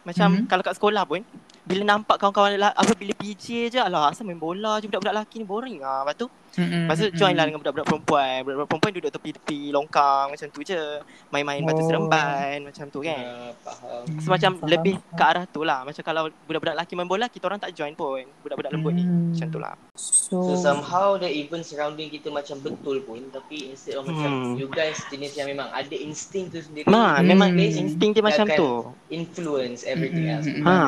macam 0.03 0.27
Mhm. 0.33 0.43
kalau 0.45 0.59
kat 0.61 0.75
sekolah 0.75 1.03
pun 1.03 1.23
bila 1.67 1.83
nampak 1.85 2.15
kawan-kawan 2.15 2.55
lelaki, 2.55 2.75
apa 2.75 2.91
bila 2.95 3.13
PJ 3.13 3.45
je 3.67 3.77
alah 3.77 4.07
asal 4.07 4.23
main 4.23 4.39
bola 4.39 4.79
je 4.79 4.87
budak-budak 4.87 5.13
lelaki 5.13 5.35
ni 5.37 5.45
boring 5.45 5.83
ah. 5.83 6.01
Lepas 6.01 6.15
tu 6.15 6.27
Mm-mm, 6.57 6.89
Lepas 6.89 6.97
tu 6.97 7.07
join 7.13 7.35
lah 7.35 7.43
dengan 7.43 7.59
budak-budak 7.59 7.85
perempuan. 7.85 8.41
Budak-budak 8.41 8.67
perempuan 8.67 8.91
duduk 8.91 9.11
tepi-tepi 9.11 9.59
longkang 9.69 10.25
macam 10.31 10.47
tu 10.47 10.59
je. 10.63 10.81
Main-main 11.29 11.61
batu 11.61 11.77
Oh. 11.77 11.85
seremban 11.85 12.57
macam 12.63 12.85
tu 12.87 12.99
kan. 13.03 13.19
Ah, 13.19 13.51
faham. 13.61 14.03
So 14.17 14.27
macam 14.27 14.51
faham, 14.55 14.65
lebih 14.65 14.95
ke 14.97 15.21
arah 15.21 15.45
tu 15.45 15.61
lah. 15.61 15.83
Macam 15.83 16.01
kalau 16.01 16.23
budak-budak 16.47 16.73
lelaki 16.73 16.93
main 16.95 17.05
bola 17.05 17.27
kita 17.27 17.45
orang 17.45 17.59
tak 17.59 17.75
join 17.75 17.93
pun. 17.93 18.23
Budak-budak 18.41 18.71
lembut 18.71 18.95
ni. 18.95 19.03
Hmm. 19.03 19.35
Macam 19.35 19.47
tu 19.49 19.59
lah. 19.59 19.75
So, 19.93 20.39
So 20.41 20.51
somehow 20.57 21.15
the 21.15 21.27
even 21.27 21.61
surrounding 21.61 22.09
kita 22.09 22.31
macam 22.31 22.57
betul 22.59 22.99
pun 23.01 23.21
tapi 23.29 23.69
instead 23.69 23.95
of 23.95 24.07
macam 24.07 24.25
Hmm. 24.25 24.53
you 24.55 24.65
guys 24.67 24.97
jenis 25.05 25.35
yang 25.35 25.47
memang 25.47 25.69
ada 25.69 25.93
insting 25.93 26.47
tu 26.47 26.57
sendiri 26.57 26.87
Ma, 26.87 27.19
Hmm. 27.19 27.27
memang 27.27 27.53
Hmm. 27.53 27.59
insting 27.59 28.11
dia 28.11 28.23
macam 28.23 28.45
tu. 28.49 28.69
influence 29.09 29.81
everything 29.83 30.25
Mm-mm, 30.25 30.35
else. 30.35 30.49
Ha. 30.63 30.79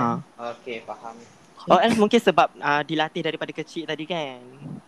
Okay, 0.59 0.68
faham. 0.79 1.15
Oh 1.65 1.75
else 1.75 1.95
mungkin 1.95 2.17
sebab 2.17 2.47
uh, 2.55 2.81
dilatih 2.81 3.21
daripada 3.21 3.51
kecil 3.51 3.83
tadi 3.83 4.05
kan. 4.05 4.39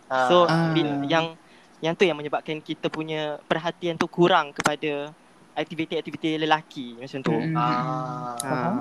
Ah. 0.06 0.26
So 0.26 0.36
Ah. 0.44 0.72
bil- 0.72 1.04
yang 1.04 1.36
yang 1.78 1.92
tu 1.92 2.02
yang 2.02 2.14
menyebabkan 2.14 2.58
kita 2.58 2.86
punya 2.86 3.20
perhatian 3.44 3.94
tu 3.94 4.06
kurang 4.06 4.50
kepada 4.50 5.10
aktiviti-aktiviti 5.52 6.38
lelaki 6.38 6.96
macam 6.96 7.20
tu. 7.20 7.34
Mm-mm. 7.34 7.52
Ah. 7.54 8.34
Faham. 8.38 8.74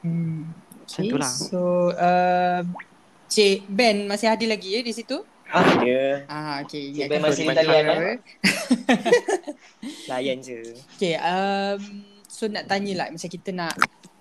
Hmm. 0.00 0.40
Macam 0.76 1.00
Okay, 1.00 1.10
tu 1.10 1.16
lah. 1.16 1.32
so 1.32 1.60
uh, 1.90 2.60
Cik 3.26 3.64
Ben 3.66 4.04
masih 4.04 4.28
ada 4.28 4.44
lagi 4.44 4.68
ya 4.70 4.80
di 4.80 4.92
situ? 4.92 5.16
Ada. 5.46 6.28
Ah, 6.28 6.60
okay. 6.60 6.92
Cik 6.92 7.08
ingatkan 7.08 7.10
Ben 7.10 7.20
masih 7.24 7.42
di 7.42 7.48
talian, 7.50 7.82
dengar. 7.82 7.98
eh? 8.04 8.18
Layan 10.10 10.38
je. 10.40 10.60
Okay, 10.94 11.16
um, 11.16 11.80
so 12.24 12.44
nak 12.46 12.64
tanya 12.66 12.92
lah 12.94 13.06
macam 13.08 13.26
kita 13.26 13.50
nak 13.50 13.72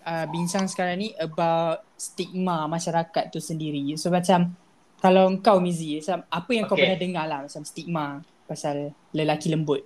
uh, 0.06 0.26
bincang 0.34 0.66
sekarang 0.72 0.98
ni 1.04 1.10
about 1.20 1.84
stigma 1.98 2.68
masyarakat 2.70 3.24
tu 3.34 3.39
sendiri. 3.44 3.96
So 4.02 4.08
macam 4.13 4.56
kalau 5.04 5.24
kau 5.44 5.60
Mizi, 5.63 6.00
macam 6.00 6.20
apa 6.32 6.52
yang 6.56 6.66
kau 6.70 6.78
Okay. 6.78 6.82
pernah 6.82 6.98
dengar 7.00 7.26
lah 7.28 7.39
macam 7.46 7.63
stigma 7.68 8.24
pasal 8.50 8.96
lelaki 9.16 9.48
lembut. 9.54 9.82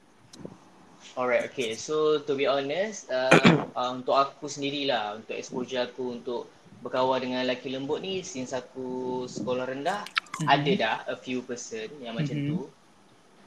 Alright, 1.18 1.44
okay. 1.50 1.72
So 1.76 2.22
to 2.28 2.32
be 2.40 2.46
honest, 2.48 3.10
uh, 3.12 3.42
uh, 3.80 3.90
untuk 3.98 4.16
aku 4.16 4.46
sendirilah, 4.48 5.20
untuk 5.20 5.36
exposure 5.36 5.82
aku 5.90 6.04
untuk 6.22 6.42
berkawan 6.84 7.20
dengan 7.26 7.40
lelaki 7.44 7.74
lembut 7.74 8.00
ni 8.06 8.22
since 8.24 8.54
aku 8.54 8.88
sekolah 9.28 9.66
rendah, 9.74 10.02
Mhm. 10.40 10.48
ada 10.48 10.72
dah 10.78 10.96
a 11.10 11.16
few 11.18 11.42
person 11.44 11.90
yang 12.06 12.14
macam 12.16 12.38
Mhm. 12.38 12.50
tu. 12.50 12.70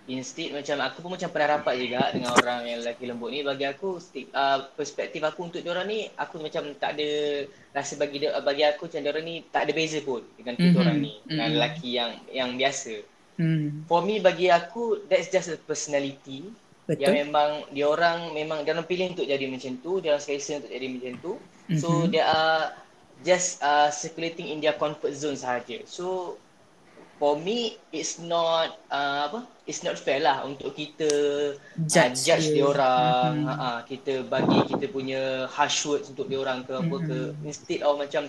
Instead 0.08 0.56
macam 0.56 0.80
aku 0.80 0.98
pun 1.04 1.10
macam 1.14 1.28
pernah 1.28 1.60
rapat 1.60 1.74
juga 1.76 2.10
dengan 2.10 2.32
orang 2.32 2.64
yang 2.66 2.78
lelaki 2.82 3.04
lembut 3.04 3.30
ni 3.30 3.44
bagi 3.44 3.68
aku 3.68 4.00
uh, 4.32 4.58
perspektif 4.74 5.20
aku 5.22 5.52
untuk 5.52 5.60
diorang 5.60 5.86
ni 5.86 6.08
aku 6.16 6.40
macam 6.40 6.72
tak 6.80 6.96
ada 6.96 7.10
rasa 7.70 7.94
bagi 8.00 8.22
dia, 8.22 8.34
bagi 8.40 8.64
aku 8.64 8.88
macam 8.88 9.00
diorang 9.04 9.24
ni 9.24 9.44
tak 9.52 9.68
ada 9.68 9.72
beza 9.76 10.00
pun 10.02 10.24
dengan 10.34 10.54
kita 10.56 10.76
Mhm. 10.76 10.82
orang 10.82 10.98
ni 10.98 11.12
dengan 11.28 11.48
Mhm. 11.48 11.54
lelaki 11.60 11.88
yang 11.94 12.10
yang 12.32 12.50
biasa. 12.56 12.94
Hmm. 13.40 13.88
For 13.88 14.00
me 14.04 14.20
bagi 14.20 14.48
aku 14.50 15.06
that's 15.06 15.30
just 15.30 15.48
a 15.52 15.56
personality 15.56 16.48
Betul. 16.84 17.06
yang 17.06 17.14
memang 17.28 17.50
dia 17.70 17.86
orang 17.86 18.34
memang 18.34 18.66
dia 18.66 18.74
orang 18.74 18.84
pilih 18.84 19.14
untuk 19.14 19.24
jadi 19.24 19.46
macam 19.46 19.72
tu, 19.78 20.02
dia 20.02 20.16
orang 20.16 20.24
selesa 20.24 20.58
untuk 20.58 20.72
jadi 20.74 20.86
macam 20.90 21.12
tu. 21.22 21.32
So 21.78 21.88
Mhm. 22.04 22.10
they 22.10 22.24
are 22.24 22.74
just 23.22 23.62
uh, 23.62 23.92
circulating 23.94 24.50
in 24.50 24.58
their 24.58 24.74
comfort 24.74 25.14
zone 25.14 25.38
sahaja. 25.38 25.86
So 25.86 26.34
for 27.20 27.36
me 27.36 27.76
it's 27.92 28.16
not 28.16 28.80
uh, 28.88 29.28
apa? 29.28 29.44
It's 29.68 29.84
not 29.84 29.94
fair 29.94 30.18
lah 30.18 30.42
untuk 30.42 30.72
kita 30.72 31.06
judge, 31.84 32.16
uh, 32.16 32.26
Judge 32.26 32.48
dia. 32.50 32.64
orang. 32.64 33.32
Mhm. 33.36 33.46
Mm-hmm. 33.46 33.60
Ha 33.60 33.68
kita 33.84 34.12
bagi 34.24 34.58
kita 34.66 34.86
punya 34.88 35.22
harsh 35.46 35.84
words 35.84 36.08
untuk 36.08 36.26
dia 36.26 36.40
orang 36.40 36.64
ke 36.64 36.72
apa 36.74 36.96
ke 36.98 37.18
Mhm. 37.30 37.46
instead 37.46 37.80
of 37.84 37.94
macam 37.94 38.24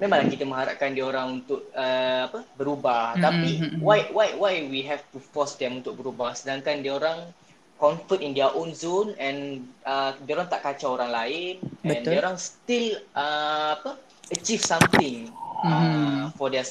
memanglah 0.00 0.26
kita 0.26 0.42
mengharapkan 0.42 0.90
dia 0.90 1.04
orang 1.04 1.38
untuk 1.38 1.68
uh, 1.70 2.26
apa 2.26 2.42
berubah 2.56 3.14
Mhm, 3.14 3.22
tapi 3.22 3.50
mhm. 3.60 3.78
why 3.78 4.08
why 4.10 4.34
why 4.34 4.54
we 4.66 4.82
have 4.82 5.04
to 5.12 5.20
force 5.20 5.54
them 5.54 5.78
untuk 5.78 5.94
berubah 5.94 6.34
sedangkan 6.34 6.82
dia 6.82 6.96
orang 6.96 7.30
comfort 7.78 8.18
in 8.18 8.30
their 8.32 8.50
own 8.50 8.74
zone 8.74 9.14
and 9.18 9.62
uh, 9.82 10.14
dia 10.22 10.34
orang 10.34 10.48
tak 10.48 10.62
kacau 10.62 10.94
orang 10.94 11.10
lain 11.10 11.54
and 11.82 12.02
Betul. 12.02 12.10
dia 12.10 12.18
orang 12.18 12.34
still 12.34 12.88
uh, 13.14 13.78
apa 13.78 13.94
achieve 14.30 14.64
something 14.64 15.30
uh, 15.62 15.70
Mhm. 15.70 16.34
for 16.34 16.50
their 16.50 16.66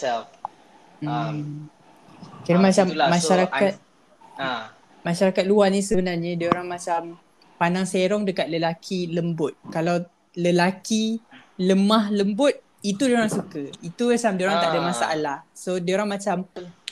Hmm. 1.01 1.67
Kira 2.41 2.57
Ah, 2.57 2.63
macam 2.63 2.85
itulah. 2.87 3.07
So, 3.07 3.13
masyarakat 3.13 3.73
ah 4.37 4.63
masyarakat 5.01 5.43
luar 5.43 5.69
ni 5.69 5.81
sebenarnya 5.81 6.37
dia 6.37 6.47
orang 6.47 6.67
macam 6.67 7.17
pandang 7.57 7.85
serong 7.85 8.21
dekat 8.21 8.47
lelaki 8.47 9.09
lembut. 9.09 9.57
Kalau 9.69 10.01
lelaki 10.33 11.17
lemah 11.57 12.09
lembut 12.09 12.53
itu 12.81 13.05
dia 13.05 13.17
orang 13.17 13.29
suka. 13.29 13.69
Itu 13.79 14.09
macam 14.09 14.31
dia 14.33 14.45
orang 14.45 14.59
tak 14.59 14.69
ada 14.69 14.79
Ah. 14.79 14.85
masalah. 14.87 15.37
So 15.51 15.77
dia 15.77 15.93
orang 15.95 16.09
macam 16.11 16.45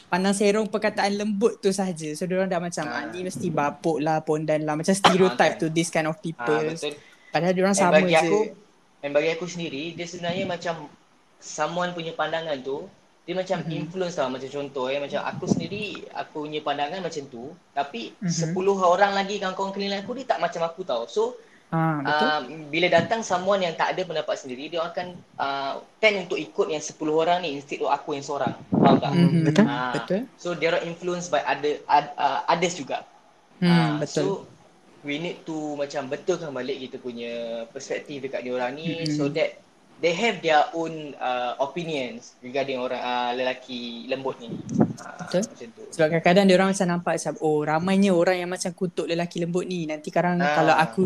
pandang 0.06 0.34
serong 0.34 0.66
perkataan 0.68 1.14
lembut 1.16 1.58
tu 1.58 1.70
sahaja. 1.70 2.14
So 2.14 2.26
dia 2.26 2.38
orang 2.38 2.50
dah 2.50 2.58
macam 2.58 2.86
ah. 2.86 2.98
Ah. 3.00 3.04
ni 3.08 3.22
mesti 3.22 3.48
bapuk 3.50 3.98
lah 4.00 4.22
pondan 4.22 4.62
lah 4.62 4.74
macam 4.74 4.92
stereotype 4.92 5.58
kan. 5.58 5.62
to 5.62 5.70
this 5.70 5.90
kind 5.90 6.06
of 6.06 6.18
people. 6.20 6.50
betul 6.60 6.94
Padahal 7.30 7.54
dia 7.54 7.62
orang 7.62 7.78
sama 7.78 7.94
bagi 7.96 8.14
je. 8.14 8.22
aku 8.24 8.40
and 9.00 9.14
bagi 9.14 9.30
aku 9.32 9.46
sendiri 9.46 9.94
dia 9.94 10.06
sebenarnya 10.06 10.44
macam 10.44 10.90
someone 11.38 11.94
punya 11.94 12.12
pandangan 12.12 12.58
tu 12.60 12.90
dia 13.30 13.38
macam 13.38 13.62
Mhm. 13.62 13.66
mm-hmm. 13.70 13.82
influence 13.86 14.18
lah 14.18 14.26
macam 14.26 14.50
contoh 14.50 14.90
eh 14.90 14.98
macam 14.98 15.22
aku 15.22 15.46
sendiri 15.46 15.86
aku 16.10 16.50
punya 16.50 16.66
pandangan 16.66 16.98
macam 16.98 17.24
tu 17.30 17.46
tapi 17.72 18.10
Mhm. 18.18 18.26
mm-hmm. 18.26 18.58
10 18.58 18.90
orang 18.90 19.12
lagi 19.14 19.38
kawan-kawan 19.38 19.70
keliling 19.70 20.02
aku 20.02 20.18
dia 20.18 20.26
tak 20.26 20.42
macam 20.42 20.66
aku 20.66 20.82
tau 20.82 21.06
so 21.06 21.38
Ah, 21.70 22.02
betul. 22.02 22.26
uh, 22.26 22.40
bila 22.74 22.88
datang 22.90 23.22
someone 23.22 23.62
yang 23.62 23.78
tak 23.78 23.94
ada 23.94 24.02
pendapat 24.02 24.34
sendiri 24.34 24.74
dia 24.74 24.82
akan 24.82 25.14
uh, 25.38 25.78
tend 26.02 26.26
untuk 26.26 26.42
ikut 26.42 26.66
yang 26.66 26.82
10 26.82 26.98
orang 27.14 27.46
ni 27.46 27.54
instead 27.54 27.78
of 27.80 27.94
aku 27.94 28.18
yang 28.18 28.26
seorang 28.26 28.58
faham 28.74 28.98
tak 28.98 29.12
Mhm. 29.14 29.46
betul. 29.46 29.66
Ah, 29.70 29.94
Betul. 29.94 30.22
so 30.34 30.58
dia 30.58 30.74
orang 30.74 30.90
influence 30.90 31.30
by 31.30 31.46
other 31.46 31.78
uh, 31.86 32.42
others 32.50 32.74
juga 32.74 33.06
Hmm, 33.62 33.70
Ah, 33.70 33.92
betul. 34.02 34.18
So 34.18 34.24
we 35.06 35.22
need 35.22 35.46
to 35.46 35.78
macam 35.78 36.10
betulkan 36.10 36.50
balik 36.50 36.82
kita 36.82 36.98
punya 36.98 37.32
perspektif 37.70 38.18
dekat 38.20 38.42
dia 38.42 38.52
orang 38.52 38.74
ni 38.74 39.06
Mm-mm. 39.06 39.14
so 39.14 39.30
that 39.30 39.62
they 40.00 40.16
have 40.16 40.40
their 40.40 40.64
own 40.72 41.12
uh, 41.20 41.60
opinions 41.60 42.40
regarding 42.40 42.80
orang 42.80 43.00
uh, 43.00 43.32
lelaki 43.36 44.08
lembut 44.08 44.40
ni. 44.40 44.48
Uh, 44.48 45.20
Betul. 45.28 45.44
Macam 45.44 45.68
tu. 45.76 45.82
Sebab 45.92 46.08
kadang-kadang 46.10 46.46
dia 46.48 46.56
orang 46.56 46.70
macam 46.72 46.88
nampak 46.88 47.14
macam 47.20 47.34
oh 47.44 47.60
ramainya 47.62 48.12
orang 48.16 48.38
yang 48.40 48.50
macam 48.50 48.72
kutuk 48.72 49.06
lelaki 49.06 49.44
lembut 49.44 49.68
ni. 49.68 49.84
Nanti 49.84 50.08
sekarang 50.08 50.40
Ah. 50.40 50.56
kalau 50.56 50.76
aku 50.76 51.06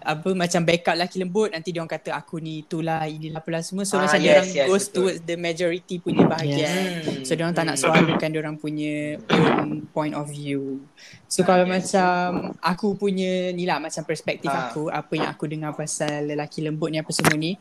apa 0.00 0.28
macam 0.32 0.60
backup 0.64 0.96
lelaki 0.96 1.16
lembut 1.20 1.48
nanti 1.52 1.68
dia 1.68 1.84
orang 1.84 1.92
kata 1.92 2.10
aku 2.16 2.40
ni 2.40 2.64
itulah 2.64 3.04
inilah 3.04 3.44
apalah 3.44 3.60
semua. 3.60 3.84
So 3.84 4.00
Ah, 4.00 4.08
macam 4.08 4.18
dia 4.18 4.28
yes, 4.28 4.36
orang 4.40 4.50
yes, 4.56 4.66
goes 4.66 4.84
betul. 4.88 4.94
towards 4.96 5.20
the 5.22 5.36
majority 5.36 5.94
punya 6.00 6.22
bahagian. 6.24 6.84
Hmm. 7.04 7.22
So 7.28 7.36
dia 7.36 7.44
orang 7.44 7.56
tak 7.56 7.64
nak 7.68 7.76
Hmm. 7.76 7.84
suarakan 7.84 8.28
dia 8.32 8.40
orang 8.40 8.56
punya 8.56 8.94
own 9.28 9.68
point 9.92 10.16
of 10.16 10.26
view. 10.26 10.80
So 11.28 11.44
kalau 11.44 11.68
Ah, 11.68 11.76
yes. 11.76 11.92
macam 11.92 12.16
aku 12.58 12.96
punya 12.96 13.52
ni 13.52 13.68
lah 13.68 13.76
macam 13.76 14.00
perspektif 14.02 14.48
Ah. 14.48 14.72
aku 14.72 14.88
apa 14.88 15.12
yang 15.12 15.28
aku 15.28 15.44
dengar 15.44 15.76
pasal 15.76 16.24
lelaki 16.24 16.64
lembut 16.64 16.88
ni 16.88 16.96
apa 16.96 17.12
semua 17.12 17.36
ni 17.36 17.60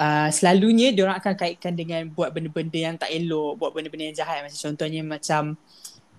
Uh, 0.00 0.32
selalunya 0.32 0.96
dia 0.96 1.04
orang 1.04 1.20
akan 1.20 1.36
kaitkan 1.36 1.76
dengan 1.76 2.08
buat 2.08 2.32
benda-benda 2.32 2.78
yang 2.80 2.96
tak 2.96 3.12
elok, 3.12 3.60
buat 3.60 3.76
benda-benda 3.76 4.08
yang 4.08 4.16
jahat 4.16 4.40
macam 4.40 4.56
contohnya 4.56 5.04
macam 5.04 5.42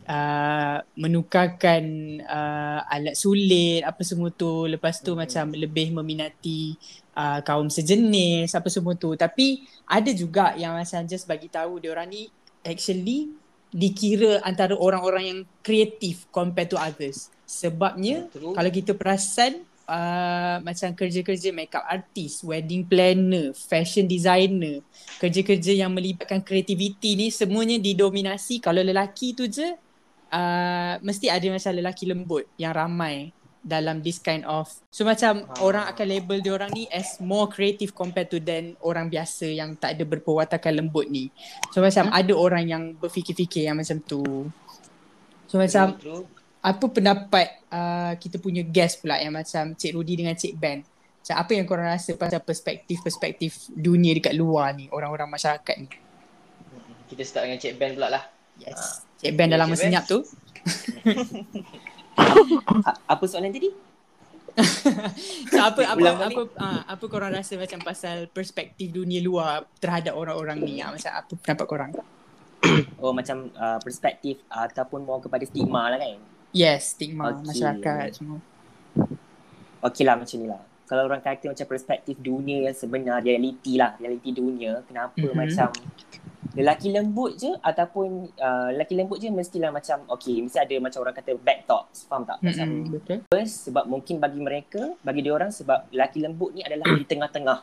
uh, 0.06 0.78
menukarkan 0.98 1.84
uh, 2.26 2.86
alat 2.86 3.18
sulit 3.18 3.82
apa 3.82 4.02
semua 4.06 4.30
tu 4.30 4.70
lepas 4.70 5.02
tu 5.02 5.14
Mhm. 5.14 5.20
macam 5.20 5.46
lebih 5.58 5.88
meminati 5.94 6.78
uh, 7.18 7.42
kaum 7.42 7.74
sejenis 7.74 8.54
apa 8.54 8.70
semua 8.70 8.94
tu 8.94 9.14
tapi 9.18 9.66
ada 9.90 10.10
juga 10.14 10.54
yang 10.58 10.78
macam 10.78 11.02
just 11.10 11.26
bagi 11.26 11.50
tahu 11.50 11.82
dia 11.82 11.90
orang 11.94 12.10
ni 12.10 12.30
actually 12.62 13.34
dikira 13.72 14.44
antara 14.44 14.76
orang-orang 14.76 15.24
yang 15.26 15.40
kreatif 15.64 16.28
compared 16.30 16.68
to 16.70 16.78
others 16.78 17.32
sebabnya 17.48 18.28
True. 18.30 18.54
kalau 18.54 18.72
kita 18.72 18.92
perasan 18.94 19.64
uh, 19.92 20.56
macam 20.64 20.96
kerja-kerja 20.96 21.52
makeup 21.52 21.84
artist, 21.84 22.48
wedding 22.48 22.88
planner, 22.88 23.52
fashion 23.52 24.08
designer, 24.08 24.80
kerja-kerja 25.20 25.76
yang 25.76 25.92
melibatkan 25.92 26.40
kreativiti 26.40 27.20
ni 27.20 27.28
semuanya 27.28 27.76
didominasi 27.76 28.64
kalau 28.64 28.80
lelaki 28.80 29.36
tu 29.36 29.52
je 29.52 29.76
uh, 30.32 30.94
mesti 31.04 31.28
ada 31.28 31.44
macam 31.52 31.72
lelaki 31.76 32.08
lembut 32.08 32.48
yang 32.56 32.72
ramai 32.72 33.36
dalam 33.62 34.02
this 34.02 34.18
kind 34.18 34.42
of 34.50 34.66
so 34.90 35.06
macam 35.06 35.46
Ah. 35.46 35.62
orang 35.62 35.86
akan 35.94 36.06
label 36.10 36.42
dia 36.42 36.50
orang 36.58 36.74
ni 36.74 36.90
as 36.90 37.22
more 37.22 37.46
creative 37.46 37.94
compared 37.94 38.26
to 38.26 38.42
than 38.42 38.74
orang 38.82 39.06
biasa 39.06 39.46
yang 39.54 39.78
tak 39.78 39.94
ada 39.94 40.02
berperwatakan 40.02 40.82
lembut 40.82 41.06
ni 41.06 41.30
so 41.70 41.78
macam 41.78 42.10
ada 42.10 42.34
orang 42.34 42.66
yang 42.66 42.84
berfikir-fikir 42.98 43.70
yang 43.70 43.78
macam 43.78 44.02
tu 44.02 44.50
so 45.46 45.62
macam 45.62 45.94
True, 46.02 46.26
true. 46.26 46.41
Apa 46.62 46.86
pendapat 46.94 47.48
uh, 47.74 48.14
kita 48.22 48.38
punya 48.38 48.62
guest 48.62 49.02
pula 49.02 49.18
yang 49.18 49.34
macam 49.34 49.74
Cik 49.74 49.98
Rudy 49.98 50.14
dengan 50.14 50.38
Cik 50.38 50.54
Ben? 50.62 50.86
Macam 51.22 51.36
apa 51.38 51.52
yang 51.58 51.66
korang 51.66 51.90
rasa 51.90 52.14
pasal 52.14 52.42
perspektif-perspektif 52.42 53.74
dunia 53.74 54.14
dekat 54.14 54.38
luar 54.38 54.74
ni, 54.78 54.86
orang-orang 54.94 55.30
masyarakat 55.30 55.76
ni? 55.82 55.90
Kita 57.10 57.22
start 57.26 57.50
dengan 57.50 57.60
Cik 57.62 57.74
Ben 57.82 57.98
pula 57.98 58.08
lah. 58.14 58.24
Yes. 58.62 59.02
Cik 59.18 59.34
Ben 59.34 59.50
dah 59.50 59.58
lama 59.58 59.74
Cik 59.74 59.82
Ben. 59.82 59.86
senyap 59.90 60.06
tu. 60.06 60.22
Apa 63.10 63.24
soalan 63.26 63.50
tadi? 63.50 63.70
So, 65.52 65.64
apa 65.64 65.80
apa 65.88 65.96
Ulang 65.96 66.20
apa, 66.20 66.44
balik. 66.44 66.60
ah, 66.60 66.84
apa 66.84 67.06
korang 67.08 67.32
rasa 67.32 67.56
macam 67.56 67.80
pasal 67.88 68.28
perspektif 68.28 68.92
dunia 68.92 69.24
luar 69.24 69.64
terhadap 69.80 70.12
orang-orang 70.12 70.60
ni? 70.60 70.84
Ah, 70.84 70.92
macam 70.92 71.08
apa 71.08 71.32
pendapat 71.40 71.66
korang? 71.68 71.92
Oh 73.02 73.10
macam 73.10 73.50
uh, 73.58 73.80
perspektif 73.82 74.44
uh, 74.54 74.70
ataupun 74.70 75.02
more 75.02 75.24
kepada 75.24 75.42
stigma 75.50 75.90
lah 75.90 75.98
kan? 75.98 76.20
Yes, 76.52 76.94
stigma 76.94 77.32
Okay. 77.32 77.48
masyarakat 77.48 78.08
semua. 78.14 78.40
Okey 79.82 80.04
lah 80.04 80.16
macam 80.16 80.38
ni 80.38 80.46
lah. 80.46 80.62
Kalau 80.86 81.08
orang 81.08 81.20
kata 81.20 81.48
macam 81.48 81.66
perspektif 81.66 82.20
dunia 82.20 82.68
yang 82.68 82.76
sebenar, 82.76 83.24
realiti 83.24 83.80
lah, 83.80 83.96
realiti 83.96 84.30
dunia, 84.32 84.84
kenapa 84.84 85.16
Mhm. 85.16 85.24
mm-hmm. 85.24 85.40
macam 85.40 85.70
lelaki 86.52 86.92
lembut 86.92 87.32
je 87.34 87.48
ataupun 87.58 88.08
uh, 88.36 88.68
lelaki 88.70 88.94
lembut 88.94 89.18
je 89.18 89.32
mestilah 89.32 89.72
macam 89.72 90.04
okey, 90.12 90.44
mesti 90.44 90.60
ada 90.60 90.76
macam 90.78 91.00
orang 91.00 91.16
kata 91.16 91.32
bad 91.38 91.64
thoughts, 91.64 92.04
faham 92.06 92.28
tak? 92.28 92.44
Macam 92.44 92.68
Mm-mm, 92.68 92.92
betul. 92.92 93.18
first 93.26 93.72
sebab 93.72 93.88
mungkin 93.88 94.20
bagi 94.20 94.38
mereka, 94.38 94.92
bagi 95.00 95.24
dia 95.24 95.32
orang 95.32 95.48
sebab 95.50 95.88
lelaki 95.90 96.20
lembut 96.20 96.52
ni 96.52 96.62
adalah 96.62 96.92
di 96.92 97.08
tengah-tengah. 97.08 97.60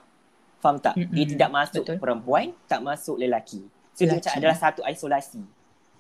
Faham 0.59 0.81
tak? 0.81 0.97
Dia 0.97 1.05
Mm-mm. 1.05 1.29
tidak 1.29 1.51
masuk 1.53 1.85
Betul. 1.85 1.99
perempuan, 2.01 2.47
tak 2.65 2.81
masuk 2.81 3.15
lelaki. 3.15 3.61
So 3.93 4.03
dia 4.03 4.09
Lelaki. 4.09 4.25
macam 4.25 4.33
adalah 4.41 4.57
satu 4.57 4.81
isolasi. 4.83 5.43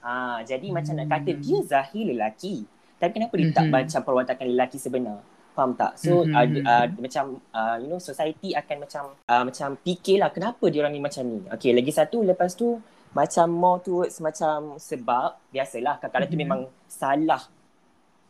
Ah, 0.00 0.40
jadi 0.42 0.66
macam 0.70 0.94
nak 0.94 1.12
kata 1.12 1.30
Hmm. 1.30 1.42
dia 1.42 1.58
zahir 1.60 2.04
lelaki. 2.08 2.64
Tapi 2.98 3.10
kenapa 3.14 3.34
dia 3.34 3.48
tak 3.52 3.64
Mhm. 3.64 3.72
macam 3.72 4.00
perwatakan 4.02 4.44
lelaki 4.44 4.76
sebenar? 4.76 5.18
Faham 5.54 5.74
tak? 5.74 5.94
So 5.94 6.22
Mhm. 6.22 6.34
uh, 6.34 6.46
uh, 6.64 6.86
macam 6.98 7.24
uh, 7.50 7.76
you 7.78 7.86
know 7.86 7.98
society 7.98 8.54
akan 8.54 8.76
macam 8.82 9.02
uh, 9.24 9.42
macam 9.42 9.74
fikirlah 9.76 10.30
kenapa 10.30 10.64
dia 10.66 10.82
orang 10.82 10.92
ni 10.92 11.00
macam 11.00 11.22
ni. 11.24 11.42
Okay 11.48 11.70
lagi 11.70 11.90
satu 11.90 12.22
lepas 12.22 12.52
tu 12.52 12.78
macam 13.10 13.46
more 13.48 13.80
towards 13.80 14.18
macam 14.18 14.76
sebab 14.76 15.34
biasalah 15.48 15.98
kadang-kadang 15.98 16.28
tu 16.28 16.36
Mhm. 16.36 16.44
memang 16.44 16.60
salah 16.86 17.42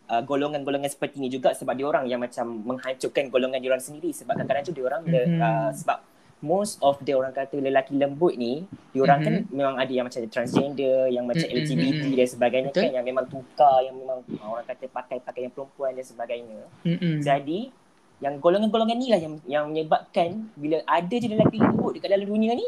uh, 0.09 0.23
golongan-golongan 0.23 0.89
seperti 0.89 1.21
ni 1.21 1.29
juga 1.29 1.53
sebab 1.53 1.75
dia 1.75 1.85
orang 1.85 2.09
yang 2.09 2.17
macam 2.17 2.49
menghancurkan 2.65 3.29
golongan 3.29 3.61
dia 3.61 3.69
orang 3.69 3.85
sendiri 3.85 4.09
sebab 4.11 4.33
kadang-kadang 4.35 4.65
tu 4.65 4.73
dia 4.73 4.85
orang 4.87 5.03
Mhm. 5.05 5.37
uh, 5.37 5.71
sebab 5.75 5.99
most 6.39 6.79
of 6.79 6.99
dia 7.03 7.19
orang 7.19 7.35
kata 7.35 7.59
lelaki 7.59 7.99
lembut 7.99 8.39
ni 8.39 8.63
dia 8.95 9.03
orang 9.03 9.21
kan 9.21 9.35
Mhm. 9.43 9.51
memang 9.51 9.75
ada 9.75 9.91
yang 9.91 10.07
macam 10.07 10.23
transgender 10.27 11.11
yang 11.11 11.27
macam. 11.27 11.43
LGBT 11.43 12.15
dan 12.15 12.29
sebagainya 12.29 12.71
Betul. 12.71 12.83
kan 12.85 12.91
yang 12.95 13.07
memang 13.07 13.27
tukar 13.27 13.77
yang 13.83 13.95
memang 13.95 14.19
uh, 14.39 14.49
orang 14.49 14.67
kata 14.67 14.87
pakai 14.87 15.19
pakaian 15.19 15.51
perempuan 15.51 15.99
dan 15.99 16.07
sebagainya. 16.07 16.61
Mm-mm. 16.83 17.19
Jadi 17.19 17.75
yang 18.19 18.39
golongan-golongan 18.39 18.99
ni 18.99 19.07
lah 19.11 19.19
yang 19.19 19.35
yang 19.47 19.65
menyebabkan 19.71 20.51
bila 20.55 20.83
ada 20.85 21.15
je 21.15 21.27
lelaki 21.27 21.59
lembut 21.59 21.95
dekat 21.95 22.11
dalam 22.11 22.27
dunia 22.27 22.55
ni 22.55 22.67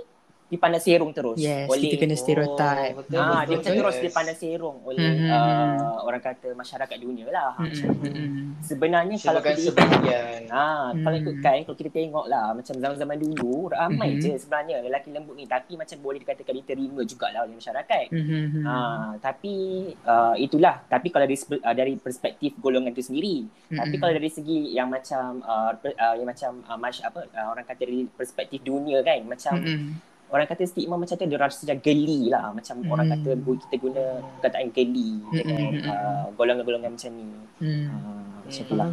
dipandang 0.50 0.82
serong 0.82 1.14
terus 1.14 1.38
Yes, 1.38 1.64
oleh 1.64 1.80
kita 1.80 1.96
kena 1.96 2.12
stereotype. 2.14 2.92
Oh, 2.92 3.00
betul, 3.00 3.16
Ah, 3.16 3.40
dia 3.40 3.54
betul, 3.54 3.56
macam 3.56 3.72
terus 3.78 3.94
yes. 3.94 4.02
dia 4.02 4.10
pandang 4.10 4.34
serong 4.36 4.76
oleh 4.82 5.06
Mhm. 5.06 5.30
uh, 5.30 5.94
orang 6.02 6.20
kata 6.20 6.48
masyarakat 6.52 6.96
dunia 6.98 7.26
lah. 7.28 7.54
Tu. 7.56 7.86
mm-mm. 7.86 8.28
Sebenarnya 8.60 9.16
kalau 9.16 9.38
Sebabkan 9.38 9.54
kita 9.54 9.64
sebahagian. 9.70 10.40
Ah, 10.50 10.90
kalau 10.92 11.16
Hmm. 11.16 11.22
ikutkan 11.22 11.54
kalau 11.62 11.78
kita 11.78 11.90
tengok 11.90 12.26
lah 12.26 12.50
macam 12.50 12.74
zaman-zaman 12.74 13.16
dulu 13.16 13.54
ramai 13.68 14.10
Mhm. 14.10 14.20
je 14.20 14.32
sebenarnya 14.36 14.76
lelaki 14.80 15.08
lembut 15.08 15.34
ni 15.34 15.46
tapi 15.46 15.72
macam 15.74 15.96
boleh 15.96 16.18
dikatakan 16.18 16.54
diterima 16.56 17.00
jugalah 17.04 17.40
oleh 17.42 17.54
masyarakat. 17.54 18.06
Mhm. 18.10 18.66
Ah, 18.66 19.14
tapi 19.16 19.54
uh, 20.02 20.34
itulah 20.36 20.82
tapi 20.84 21.08
kalau 21.08 21.24
dari 21.24 21.38
uh, 21.38 21.72
dari 21.72 21.94
perspektif 21.94 22.58
golongan 22.58 22.90
itu 22.90 23.06
sendiri. 23.06 23.46
Tapi 23.70 23.78
Mm-mm. 23.88 24.00
kalau 24.00 24.12
dari 24.12 24.28
segi 24.28 24.72
yang 24.72 24.90
macam 24.90 25.38
uh, 25.40 25.70
uh, 25.72 26.14
yang 26.14 26.26
macam 26.26 26.58
uh, 26.64 26.74
mas, 26.74 26.98
apa 27.00 27.22
uh, 27.30 27.46
orang 27.48 27.62
kata 27.62 27.80
dari 27.80 28.04
perspektif 28.04 28.60
dunia 28.60 28.98
kan 29.00 29.22
macam 29.22 29.54
Mm-mm. 29.56 30.09
Orang 30.30 30.46
kata 30.46 30.62
stigma 30.64 30.94
macam 30.94 31.14
tu 31.14 31.26
dia 31.26 31.38
rasa 31.38 31.66
macam 31.66 31.78
geli 31.82 32.30
lah 32.30 32.54
macam 32.54 32.74
Hmm. 32.78 32.90
orang 32.90 33.06
kata 33.10 33.30
kita 33.36 33.74
guna 33.76 34.02
perkataan 34.38 34.68
geli 34.70 35.10
dengan 35.28 35.58
Hmm. 35.74 35.90
uh, 35.90 36.24
golongan-golongan 36.34 36.90
macam 36.94 37.10
ni. 37.12 37.28
Mm. 37.60 37.86
Uh, 37.90 38.34
macam 38.46 38.62
tu 38.64 38.74
lah. 38.74 38.88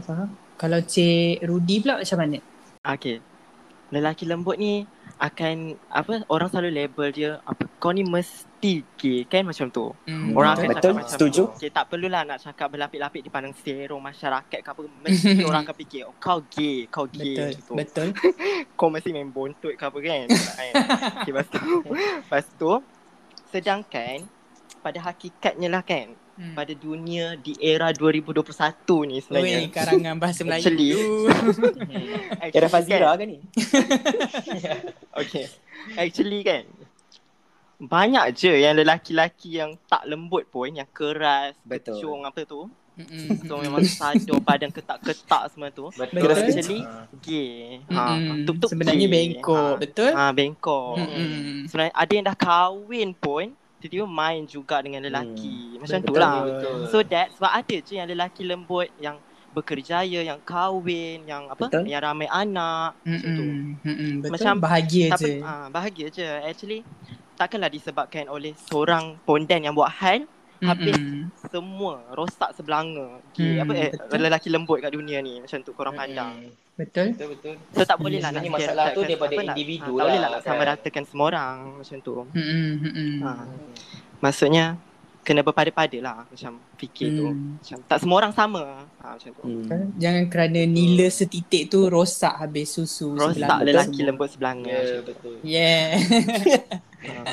Kalau 0.57 0.79
Cik 0.81 1.45
Rudy 1.45 1.75
pula 1.79 2.01
macam 2.01 2.17
mana? 2.17 2.37
Okay. 2.83 3.17
Lelaki 3.87 4.25
lembut 4.25 4.57
ni 4.57 4.83
akan 5.17 5.73
apa 5.89 6.21
orang 6.29 6.49
selalu 6.53 6.69
label 6.77 7.07
dia 7.09 7.31
apa 7.41 7.65
kau 7.81 7.89
ni 7.89 8.05
mesti 8.05 8.85
gay 8.97 9.25
kan 9.25 9.45
macam 9.45 9.69
tu. 9.73 9.89
Mm, 10.05 10.37
Orang 10.37 10.53
Betul, 10.53 10.61
akan 10.61 10.67
betul, 10.69 10.77
cakap 10.77 10.97
macam 10.97 11.13
setuju. 11.13 11.41
tu. 11.41 11.57
Okay, 11.57 11.69
tak 11.73 11.85
perlulah 11.89 12.21
nak 12.21 12.37
cakap 12.37 12.67
berlapik-lapik 12.69 13.21
dipandang 13.25 13.53
serong 13.57 14.01
masyarakat 14.01 14.59
ke 14.61 14.69
apa. 14.69 14.81
Mesti 14.85 15.41
orang 15.49 15.61
akan 15.65 15.75
fikir 15.77 16.01
oh, 16.05 16.13
kau 16.21 16.39
gay, 16.53 16.85
kau 16.89 17.05
gay 17.09 17.33
Betul, 17.33 17.49
macam 17.49 17.61
tu. 17.65 17.73
betul. 17.73 18.07
Kau 18.77 18.93
mesti 18.93 19.09
main 19.09 19.29
bontot 19.33 19.73
ke 19.73 19.83
apa 19.89 19.97
kan. 19.97 20.29
kan? 20.29 20.71
okay, 21.25 21.31
lepas 21.33 21.47
tu, 21.49 21.59
lepas 22.21 22.45
tu 22.61 22.71
sedangkan 23.49 24.21
pada 24.85 24.99
hakikatnya 25.01 25.67
lah 25.71 25.81
kan 25.81 26.13
Hmm. 26.37 26.53
pada 26.53 26.69
dunia 26.69 27.33
di 27.33 27.57
era 27.57 27.89
2021 27.89 28.45
ni 29.03 29.17
sebenarnya. 29.19 29.57
Oi, 29.57 29.67
karangan 29.67 30.15
bahasa 30.15 30.41
Melayu 30.41 30.61
Actually. 30.61 30.89
tu. 30.93 31.05
Actually 32.37 32.61
kan- 32.61 32.69
Fazira 32.71 33.09
kan 33.11 33.25
ni? 33.25 33.39
Okay. 35.17 35.45
Actually 35.95 36.39
kan 36.41 36.63
banyak 37.77 38.25
je 38.33 38.53
yang 38.55 38.73
lelaki-lelaki 38.73 39.49
yang 39.55 39.77
tak 39.83 40.01
lembut 40.03 40.45
pun 40.47 40.65
yang 40.67 40.85
keras, 40.87 41.53
Betul. 41.61 41.97
kecung 41.97 42.21
apa 42.21 42.41
tu. 42.43 42.69
Mm-mm. 42.93 43.45
So 43.45 43.57
memang 43.57 43.85
sado 43.85 44.37
badan 44.39 44.69
ketak-ketak 44.69 45.43
semua 45.49 45.69
tu. 45.69 45.89
Betul. 45.91 46.17
Betul. 46.17 46.33
Actually 46.33 46.81
gay. 47.19 47.81
Ha, 47.87 48.01
Mm-mm. 48.11 48.45
tuk-tuk 48.45 48.69
Sebenarnya 48.69 49.05
gay. 49.05 49.13
bengkok, 49.15 49.73
betul? 49.77 50.11
Ha, 50.11 50.29
bengkok. 50.31 50.97
Mm-mm. 50.97 51.65
Sebenarnya 51.65 51.93
ada 51.93 52.11
yang 52.11 52.25
dah 52.25 52.33
kahwin 52.35 53.09
pun 53.11 53.53
tiba-tiba 53.77 54.05
main 54.05 54.43
juga 54.43 54.81
dengan 54.81 55.01
lelaki. 55.01 55.77
Macam 55.77 55.97
tu 55.99 56.09
Betul, 56.09 56.21
lah. 56.21 56.35
betul. 56.43 56.77
So 56.89 56.97
that 57.03 57.27
sebab 57.33 57.51
ada 57.53 57.75
je 57.77 57.93
yang 57.93 58.07
lelaki 58.07 58.41
lembut 58.41 58.89
yang 58.97 59.17
bekerjaya, 59.51 60.21
yang 60.21 60.37
kahwin, 60.41 61.25
yang 61.25 61.49
apa? 61.49 61.65
Betul. 61.65 61.85
Yang 61.85 62.01
ramai 62.03 62.27
anak. 62.27 62.93
Macam 63.01 63.29
tu. 63.31 63.43
Mm-mm. 63.45 63.81
Mm-mm. 63.81 64.11
Betul. 64.21 64.31
Macam 64.33 64.53
bahagia 64.57 65.07
Tak 65.11 65.19
je. 65.19 65.33
ah, 65.41 65.65
bahagia 65.67 66.07
je. 66.09 66.25
Actually 66.43 66.81
takkanlah 67.33 67.69
disebabkan 67.69 68.25
oleh 68.27 68.53
seorang 68.57 69.17
pondan 69.21 69.61
yang 69.61 69.73
buat 69.73 69.93
hal 69.93 70.25
habis 70.59 70.93
Mm-mm. 70.93 71.27
semua 71.43 72.03
rosak 72.11 72.51
sebelanga. 72.51 73.19
Okay, 73.27 73.53
Hmm, 73.53 73.61
apa 73.61 73.71
eh, 73.73 73.89
betul. 73.91 74.17
lelaki 74.19 74.47
lembut 74.47 74.77
kat 74.79 74.89
dunia 74.89 75.19
ni 75.19 75.37
macam 75.37 75.57
tu 75.59 75.71
korang 75.71 75.93
pandang. 75.93 76.39
Mm, 76.39 76.51
Betul. 76.75 77.05
Betul 77.11 77.27
betul. 77.33 77.53
So 77.71 77.81
tak 77.81 77.97
boleh 77.97 78.17
lah 78.17 78.29
Sebenarnya 78.29 78.47
nak 78.47 78.59
masalah 78.59 78.85
tu 78.87 78.99
stereotypekan 78.99 79.07
daripada 79.07 79.33
apa 79.33 79.41
individu 79.47 79.83
ah, 79.83 79.89
Tak 79.89 80.03
boleh 80.03 80.13
lah 80.13 80.19
lah, 80.19 80.29
nak 80.31 80.43
sama 80.43 80.55
kan? 80.55 80.67
ratakan 80.71 81.03
semua 81.03 81.25
orang 81.27 81.53
macam 81.75 81.97
tu. 81.99 82.11
Mm-mm. 82.31 82.67
Mm-mm. 82.79 83.11
Ha. 83.19 83.31
Maksudnya 84.19 84.65
kena 85.19 85.41
berpada-pada 85.41 85.97
lah 85.99 86.23
macam 86.23 86.51
fikir 86.77 87.07
tu. 87.11 87.25
Hmm. 87.27 87.57
Macam 87.57 87.77
tak 87.83 87.97
semua 87.99 88.15
orang 88.15 88.31
sama. 88.31 88.63
Ha, 88.95 89.03
macam 89.11 89.29
tu. 89.29 89.41
Hmm. 89.43 89.91
Jangan 89.93 90.23
kerana 90.27 90.61
nila 90.63 91.05
setitik 91.09 91.67
tu 91.67 91.83
rosak 91.83 92.37
habis 92.37 92.69
susu 92.69 93.11
Rosak 93.11 93.59
lelaki 93.59 93.97
semua. 93.97 94.07
lembut 94.07 94.27
sebelanga. 94.29 94.69
Ya 94.69 95.01
tu. 95.01 95.03
betul. 95.03 95.33
Yeah. 95.43 95.87
Ha. 96.97 97.13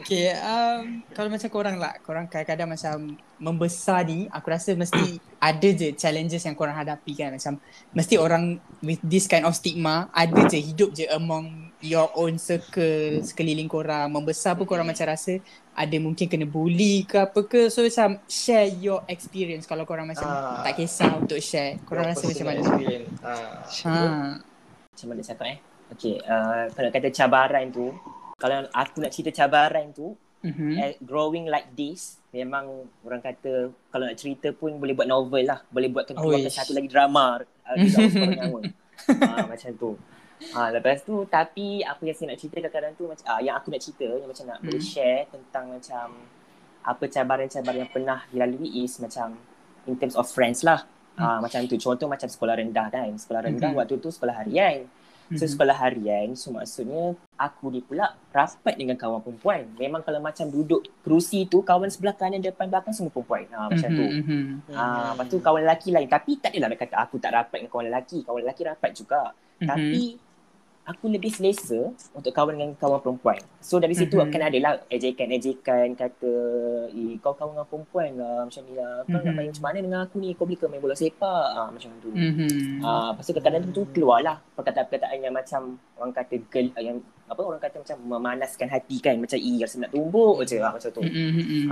okay, 0.00 0.32
um, 0.40 1.04
kalau 1.12 1.28
macam 1.28 1.48
korang 1.52 1.76
lah, 1.76 1.94
korang 2.00 2.24
kadang-kadang 2.26 2.72
macam 2.72 2.96
membesar 3.36 4.08
ni, 4.08 4.26
aku 4.32 4.48
rasa 4.48 4.72
mesti 4.72 5.20
ada 5.36 5.68
je 5.70 5.92
challenges 5.92 6.44
yang 6.44 6.56
korang 6.56 6.72
hadapi 6.72 7.12
kan. 7.12 7.36
Macam 7.36 7.60
mesti 7.92 8.16
orang 8.16 8.56
with 8.80 9.00
this 9.04 9.28
kind 9.28 9.44
of 9.44 9.52
stigma, 9.52 10.08
ada 10.12 10.48
je 10.48 10.58
hidup 10.60 10.90
je 10.96 11.04
among 11.12 11.72
your 11.84 12.08
own 12.16 12.40
circle, 12.40 13.20
sekeliling 13.24 13.68
korang. 13.68 14.08
Membesar 14.12 14.56
pun 14.56 14.64
korang 14.64 14.88
macam 14.88 15.04
rasa 15.08 15.40
ada 15.76 15.96
mungkin 15.96 16.28
kena 16.28 16.44
bully 16.44 17.08
ke 17.08 17.16
apa 17.20 17.40
ke. 17.44 17.68
So 17.68 17.84
macam 17.84 18.20
share 18.28 18.68
your 18.80 19.04
experience 19.08 19.64
kalau 19.64 19.84
korang 19.88 20.08
macam 20.08 20.28
Ah. 20.28 20.64
tak 20.64 20.76
kisah 20.80 21.16
untuk 21.16 21.40
share. 21.40 21.80
Korang 21.84 22.12
rasa 22.12 22.24
macam 22.28 22.46
mana? 22.48 22.60
experience. 22.60 23.12
Ah. 23.24 23.64
Ha. 23.64 23.94
Macam 24.92 25.06
mana 25.08 25.20
cakap 25.24 25.46
eh? 25.48 25.58
Okay, 25.90 26.22
uh, 26.22 26.70
kalau 26.70 26.90
kata 26.94 27.10
cabaran 27.10 27.66
tu, 27.74 27.90
kalau 28.40 28.64
aku 28.72 28.96
nak 28.98 29.12
cerita 29.12 29.30
cabaran 29.36 29.92
tu, 29.92 30.16
Mhm. 30.40 30.72
eh, 30.74 30.92
growing 30.98 31.44
like 31.46 31.68
this, 31.74 32.16
memang 32.30 32.64
orang 33.02 33.20
kata 33.20 33.52
kalau 33.86 34.04
nak 34.04 34.16
cerita 34.16 34.48
pun 34.50 34.72
boleh 34.74 34.96
buat 34.96 35.04
novel 35.04 35.44
lah. 35.44 35.60
Boleh 35.68 35.86
buatkan 35.86 36.16
keluarkan 36.16 36.48
Oish. 36.48 36.56
satu 36.56 36.72
lagi 36.72 36.88
drama 36.88 37.44
uh, 37.44 37.76
uh, 37.76 39.44
macam 39.52 39.70
tu. 39.74 39.90
Ha, 40.50 40.72
lepas 40.72 41.04
tu 41.04 41.28
tapi 41.28 41.84
apa 41.84 42.00
yang 42.00 42.16
saya 42.16 42.32
nak 42.32 42.40
cerita 42.40 42.56
kadang-kadang 42.58 42.96
tu 42.96 43.04
macam 43.04 43.24
uh, 43.28 43.40
yang 43.44 43.54
aku 43.54 43.68
nak 43.68 43.84
cerita 43.84 44.08
yang 44.08 44.24
macam 44.24 44.44
nak 44.46 44.58
Hmm. 44.58 44.66
boleh 44.66 44.80
share 44.82 45.28
tentang 45.28 45.64
macam 45.68 46.06
apa 46.80 47.04
cabaran-cabaran 47.06 47.78
yang 47.78 47.92
pernah 47.92 48.18
dilalui 48.26 48.80
is 48.80 48.96
macam 48.96 49.36
in 49.84 49.94
terms 49.94 50.16
of 50.16 50.24
friends 50.24 50.64
lah. 50.64 50.88
Ha, 51.14 51.36
macam 51.38 51.60
tu 51.68 51.76
contoh 51.76 52.08
macam 52.08 52.24
sekolah 52.24 52.56
rendah 52.56 52.88
kan. 52.88 53.12
Sekolah 53.12 53.44
rendah 53.44 53.68
Hmm. 53.68 53.78
waktu 53.78 54.00
tu 54.00 54.08
sekolah 54.08 54.32
harian. 54.34 54.88
So 55.30 55.46
Mhm. 55.46 55.52
sekolah 55.54 55.76
harian 55.78 56.34
so 56.34 56.50
maksudnya 56.50 57.14
aku 57.38 57.70
ni 57.70 57.78
pula 57.78 58.18
rapat 58.34 58.74
dengan 58.74 58.98
kawan 58.98 59.22
perempuan. 59.22 59.62
Memang 59.78 60.02
kalau 60.02 60.18
macam 60.18 60.50
duduk 60.50 60.82
kerusi 61.00 61.46
tu 61.46 61.62
kawan 61.62 61.86
sebelah 61.86 62.18
kanan 62.18 62.42
depan 62.42 62.66
belakang 62.66 62.90
semua 62.90 63.14
perempuan. 63.14 63.46
Ha 63.54 63.70
macam 63.70 63.88
tu. 63.94 64.06
Mhm. 64.10 64.42
Ha 64.74 64.84
lepas 65.14 65.26
tu 65.30 65.38
kawan 65.38 65.62
lelaki 65.62 65.94
lain 65.94 66.10
tapi 66.10 66.42
tak 66.42 66.50
adalah 66.50 66.74
nak 66.74 66.80
kata 66.82 66.96
aku 66.98 67.16
tak 67.22 67.30
rapat 67.30 67.62
dengan 67.62 67.70
kawan 67.70 67.86
lelaki. 67.94 68.18
Kawan 68.26 68.40
lelaki 68.42 68.62
rapat 68.66 68.90
juga. 68.90 69.22
Mhm. 69.62 69.68
Tapi 69.70 70.02
aku 70.80 71.06
lebih 71.06 71.30
selesa 71.30 71.92
untuk 72.10 72.32
kawan 72.32 72.58
dengan 72.58 72.72
kawan 72.74 72.98
perempuan. 72.98 73.38
So 73.60 73.78
dari 73.78 73.94
situ 73.94 74.18
Mhm. 74.18 74.24
akan 74.26 74.40
adalah 74.42 74.72
ejekan-ejekan 74.88 75.94
kata 75.94 76.32
eh 76.90 77.14
kau 77.20 77.30
kawan 77.30 77.54
dengan 77.54 77.68
perempuan 77.68 78.10
lah 78.18 78.42
macam 78.42 78.62
ni 78.66 78.74
lah. 78.74 79.04
Kau 79.04 79.14
nak 79.14 79.22
Mhm. 79.22 79.36
main 79.36 79.48
macam 79.52 79.64
mana 79.64 79.78
dengan 79.78 80.00
aku 80.02 80.16
ni? 80.18 80.34
Kau 80.34 80.44
boleh 80.44 80.58
ke 80.58 80.66
main 80.66 80.82
bola 80.82 80.96
sepak? 80.96 81.46
Ha, 81.54 81.62
macam 81.70 81.90
tu. 82.00 82.10
Mhm. 82.10 82.82
Ah, 82.82 83.14
lepas 83.14 83.22
tu 83.22 83.32
kadang-kadang 83.32 83.70
tu 83.70 83.82
keluarlah 83.92 84.36
perkataan-perkataan 84.56 85.18
yang 85.20 85.34
macam 85.34 85.62
orang 85.94 86.12
kata 86.12 86.34
gel, 86.50 86.66
yang 86.76 86.98
apa 87.30 87.40
orang 87.46 87.62
kata 87.62 87.76
macam 87.78 87.96
memanaskan 88.02 88.66
hati 88.66 88.98
kan 88.98 89.14
macam 89.14 89.38
i 89.38 89.62
rasa 89.62 89.78
nak 89.78 89.94
tumbuk 89.94 90.42
je 90.42 90.58
ah, 90.58 90.74
macam 90.74 90.90
tu. 90.90 91.00
Mhm, 91.00 91.30
mhm. 91.38 91.68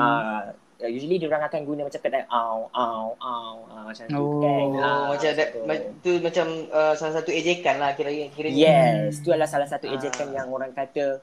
Ah, 0.79 0.87
usually 0.87 1.19
dia 1.19 1.27
orang 1.27 1.43
akan 1.43 1.61
guna 1.65 1.83
macam 1.83 1.99
perkataan 1.99 2.27
au 2.29 2.71
au 2.71 3.19
au 3.19 3.55
macam 3.83 4.05
tu 4.05 4.15
Oh. 4.15 4.39
kan. 4.39 4.63
Oh, 4.69 4.79
Ah, 4.79 5.05
macam 5.11 5.31
that, 5.33 5.49
tu. 5.51 5.61
ma- 5.65 5.87
tu 5.99 6.11
macam 6.19 6.47
uh, 6.71 6.95
salah 6.95 7.15
satu 7.15 7.31
ejekan 7.31 7.77
lah 7.77 7.91
kira 7.93 8.09
kira 8.31 8.47
Yes, 8.49 9.19
tu 9.19 9.29
adalah 9.29 9.47
salah 9.47 9.67
satu 9.67 9.87
ejekan 9.87 10.31
yang 10.31 10.47
orang 10.47 10.71
kata 10.71 11.19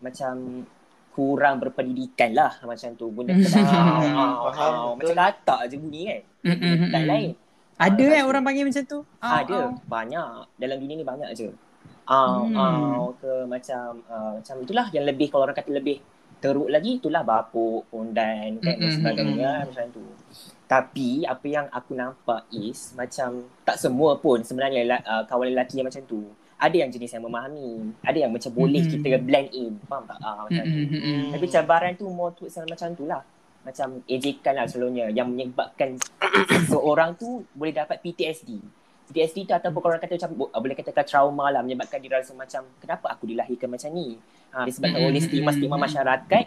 macam 0.00 0.66
kurang 1.12 1.56
berpendidikan 1.56 2.30
lah 2.30 2.58
macam 2.60 2.92
tu 2.92 3.08
guna 3.08 3.30
perkataan 3.32 4.10
au 4.18 4.34
au 4.42 4.46
au 4.50 4.88
macam 4.92 5.14
katak 5.14 5.60
je 5.66 5.76
bunyi 5.76 6.02
kan. 6.04 6.20
Mhm, 6.44 6.58
mhm. 6.58 6.88
Tak 6.90 7.02
lain. 7.04 7.30
Ada 7.76 8.04
eh 8.10 8.24
orang 8.24 8.42
panggil 8.42 8.64
macam 8.64 8.84
tu? 8.84 8.98
Ada, 9.18 9.56
au. 9.62 9.78
banyak. 9.86 10.28
Dalam 10.52 10.76
dunia 10.76 10.94
ni 10.94 11.04
banyak 11.04 11.30
je. 11.32 11.48
Au, 12.04 12.42
Hmm. 12.42 12.58
au 12.58 13.14
ke 13.14 13.32
macam 13.44 14.02
uh, 14.04 14.34
macam 14.36 14.56
itulah 14.60 14.86
yang 14.90 15.02
lebih 15.04 15.26
kalau 15.26 15.42
orang 15.42 15.54
kata 15.54 15.70
lebih 15.70 16.02
teruk 16.40 16.68
lagi 16.68 17.00
itulah 17.00 17.24
bapuk, 17.24 17.88
pondan 17.88 18.60
kan 18.60 18.76
dan 18.76 18.76
Mm-mm, 18.76 18.92
sebagainya 18.92 19.50
macam 19.66 19.86
tu. 19.90 20.04
Tapi 20.66 21.22
apa 21.22 21.46
yang 21.46 21.66
aku 21.70 21.92
nampak 21.94 22.42
is 22.50 22.92
macam 22.98 23.46
tak 23.62 23.78
semua 23.78 24.18
pun 24.18 24.42
sebenarnya 24.42 25.00
uh, 25.06 25.22
kawan 25.24 25.54
lelaki 25.54 25.80
yang 25.80 25.88
macam 25.88 26.02
tu. 26.04 26.26
Ada 26.56 26.72
yang 26.72 26.88
jenis 26.88 27.12
yang 27.12 27.24
memahami, 27.28 27.92
ada 28.00 28.16
yang 28.16 28.32
macam 28.32 28.48
boleh 28.48 28.80
Mm-mm. 28.80 28.92
kita 29.04 29.20
blend 29.20 29.48
in, 29.52 29.76
faham 29.84 30.08
tak? 30.08 30.18
Ah 30.24 30.48
macam 30.48 30.64
tu. 30.64 30.80
Mhm, 30.88 30.96
mhm. 30.96 31.30
Tapi 31.36 31.46
cabaran 31.52 31.92
tu 31.96 32.08
more 32.08 32.32
towards 32.32 32.56
macam 32.64 32.88
tu 32.96 33.04
lah. 33.04 33.22
Macam 33.60 34.00
ejekan 34.08 34.54
lah 34.56 34.64
selalunya 34.64 35.12
yang 35.12 35.28
menyebabkan 35.28 36.00
seorang 36.72 37.12
tu 37.20 37.44
boleh 37.52 37.76
dapat 37.76 38.00
PTSD. 38.00 38.62
PTSD 39.06 39.46
tu 39.46 39.54
ataupun 39.54 39.80
orang 39.80 39.98
kata 39.98 40.16
macam 40.16 40.30
bo- 40.34 40.50
boleh 40.50 40.74
katakan 40.74 41.04
trauma 41.04 41.48
lah 41.48 41.60
menyebabkan 41.60 41.98
dia 41.98 42.10
rasa 42.12 42.32
macam 42.32 42.66
kenapa 42.76 43.06
aku 43.08 43.24
dilahirkan 43.24 43.68
macam 43.68 43.90
ni. 43.90 44.18
Ha, 44.50 44.64
disebabkan 44.64 45.00
oleh 45.00 45.20
stigma-stigma 45.20 45.76
masyarakat 45.76 46.46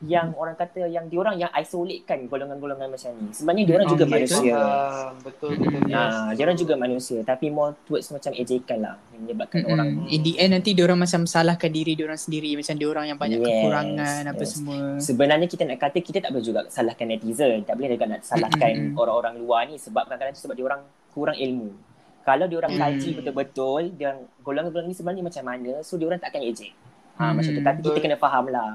yang 0.00 0.32
orang 0.32 0.56
kata 0.56 0.88
yang 0.88 1.04
diorang 1.06 1.36
yang 1.36 1.52
isolatekan 1.52 2.24
golongan-golongan 2.24 2.88
macam 2.88 3.12
ni. 3.12 3.28
Sebenarnya 3.30 3.64
diorang 3.66 3.86
juga 3.86 4.04
Okay, 4.06 4.14
manusia. 4.16 4.54
Ah, 4.56 5.12
betul 5.20 5.50
betul. 5.52 5.76
Mm-mm. 5.76 5.92
yes. 5.92 6.14
Ah, 6.16 6.30
diorang 6.32 6.56
juga 6.56 6.74
manusia 6.74 7.18
tapi 7.20 7.46
more 7.46 7.76
towards 7.84 8.08
macam 8.08 8.32
ejekan 8.32 8.78
lah 8.80 8.94
menyebabkan 9.12 9.60
Mm-mm. 9.60 9.74
orang 9.76 9.88
In 10.08 10.20
the 10.22 10.40
end 10.40 10.56
nanti 10.56 10.72
diorang 10.72 10.96
macam 10.96 11.28
salahkan 11.28 11.68
diri 11.68 11.92
diorang 11.92 12.16
sendiri 12.16 12.56
macam 12.56 12.74
diorang 12.74 13.04
yang 13.06 13.18
banyak 13.18 13.38
Yes, 13.38 13.48
kekurangan 13.52 14.22
apa 14.26 14.40
yes. 14.40 14.50
semua. 14.50 14.78
Sebenarnya 14.96 15.46
kita 15.46 15.62
nak 15.64 15.78
kata 15.78 15.98
kita 16.00 16.18
tak 16.18 16.30
boleh 16.32 16.44
juga 16.46 16.60
salahkan 16.66 17.04
netizen. 17.04 17.60
Tak 17.60 17.74
boleh 17.76 17.88
juga 17.92 18.06
nak 18.08 18.20
salahkan 18.24 18.72
Mm-mm. 18.72 18.96
orang-orang 18.96 19.36
luar 19.36 19.68
ni 19.68 19.76
sebab 19.76 20.08
kadang-kadang 20.08 20.32
tu 20.32 20.40
sebab 20.40 20.56
dia 20.56 20.64
orang 20.64 20.80
kurang 21.10 21.36
ilmu. 21.36 21.76
Kalau 22.20 22.44
dia 22.44 22.56
orang 22.58 22.72
Mm. 22.72 22.80
kaji 22.80 23.08
betul-betul 23.16 23.82
dia 23.94 24.10
golongan-golongan 24.40 24.88
ni 24.88 24.94
sebenarnya 24.94 25.22
macam 25.22 25.44
mana 25.46 25.72
so 25.80 25.96
dia 25.96 26.04
orang 26.04 26.18
tak 26.18 26.30
akan 26.30 26.42
ejek. 26.44 26.72
Ha, 27.16 27.22
Mm. 27.26 27.34
macam 27.34 27.50
tu 27.50 27.62
tapi 27.62 27.78
kita 27.82 27.98
kena 27.98 28.16
faham 28.16 28.44
lah. 28.46 28.70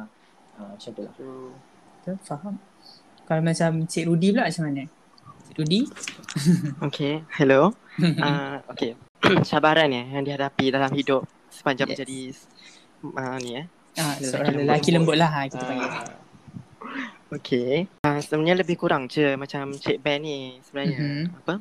Ha, 0.56 0.62
macam 0.72 0.90
tu 0.92 1.02
lah. 1.02 1.14
Betul, 1.16 2.16
faham. 2.22 2.54
Kalau 3.24 3.42
macam 3.42 3.70
Cik 3.84 4.06
Rudi 4.06 4.28
pula 4.30 4.46
macam 4.46 4.64
mana? 4.64 4.84
Cik 5.46 5.56
Rudi? 5.58 5.80
Okay, 6.86 7.24
hello. 7.34 7.72
Uh, 7.98 8.60
okay, 8.68 8.94
cabaran 9.48 9.88
ya 9.88 10.04
yang 10.12 10.24
dihadapi 10.24 10.68
dalam 10.68 10.92
hidup 10.92 11.24
sepanjang 11.48 11.88
Yes. 11.88 11.96
menjadi 11.98 12.20
uh, 13.16 13.38
ni 13.40 13.52
eh. 13.56 13.66
Ah, 13.96 14.20
seorang 14.20 14.52
lembut. 14.52 14.68
lelaki 14.68 14.90
lembut 14.92 15.16
lah 15.16 15.30
ha, 15.32 15.40
kita 15.46 15.64
panggil. 15.64 15.88
Ah, 15.88 16.06
Okay. 17.28 17.90
Uh, 18.00 18.22
sebenarnya 18.22 18.62
lebih 18.62 18.76
kurang 18.76 19.08
je 19.08 19.34
macam 19.36 19.74
Cik 19.74 19.98
Ben 20.00 20.22
ni 20.22 20.62
sebenarnya. 20.62 21.00
Mhm. 21.00 21.24
Apa? 21.42 21.54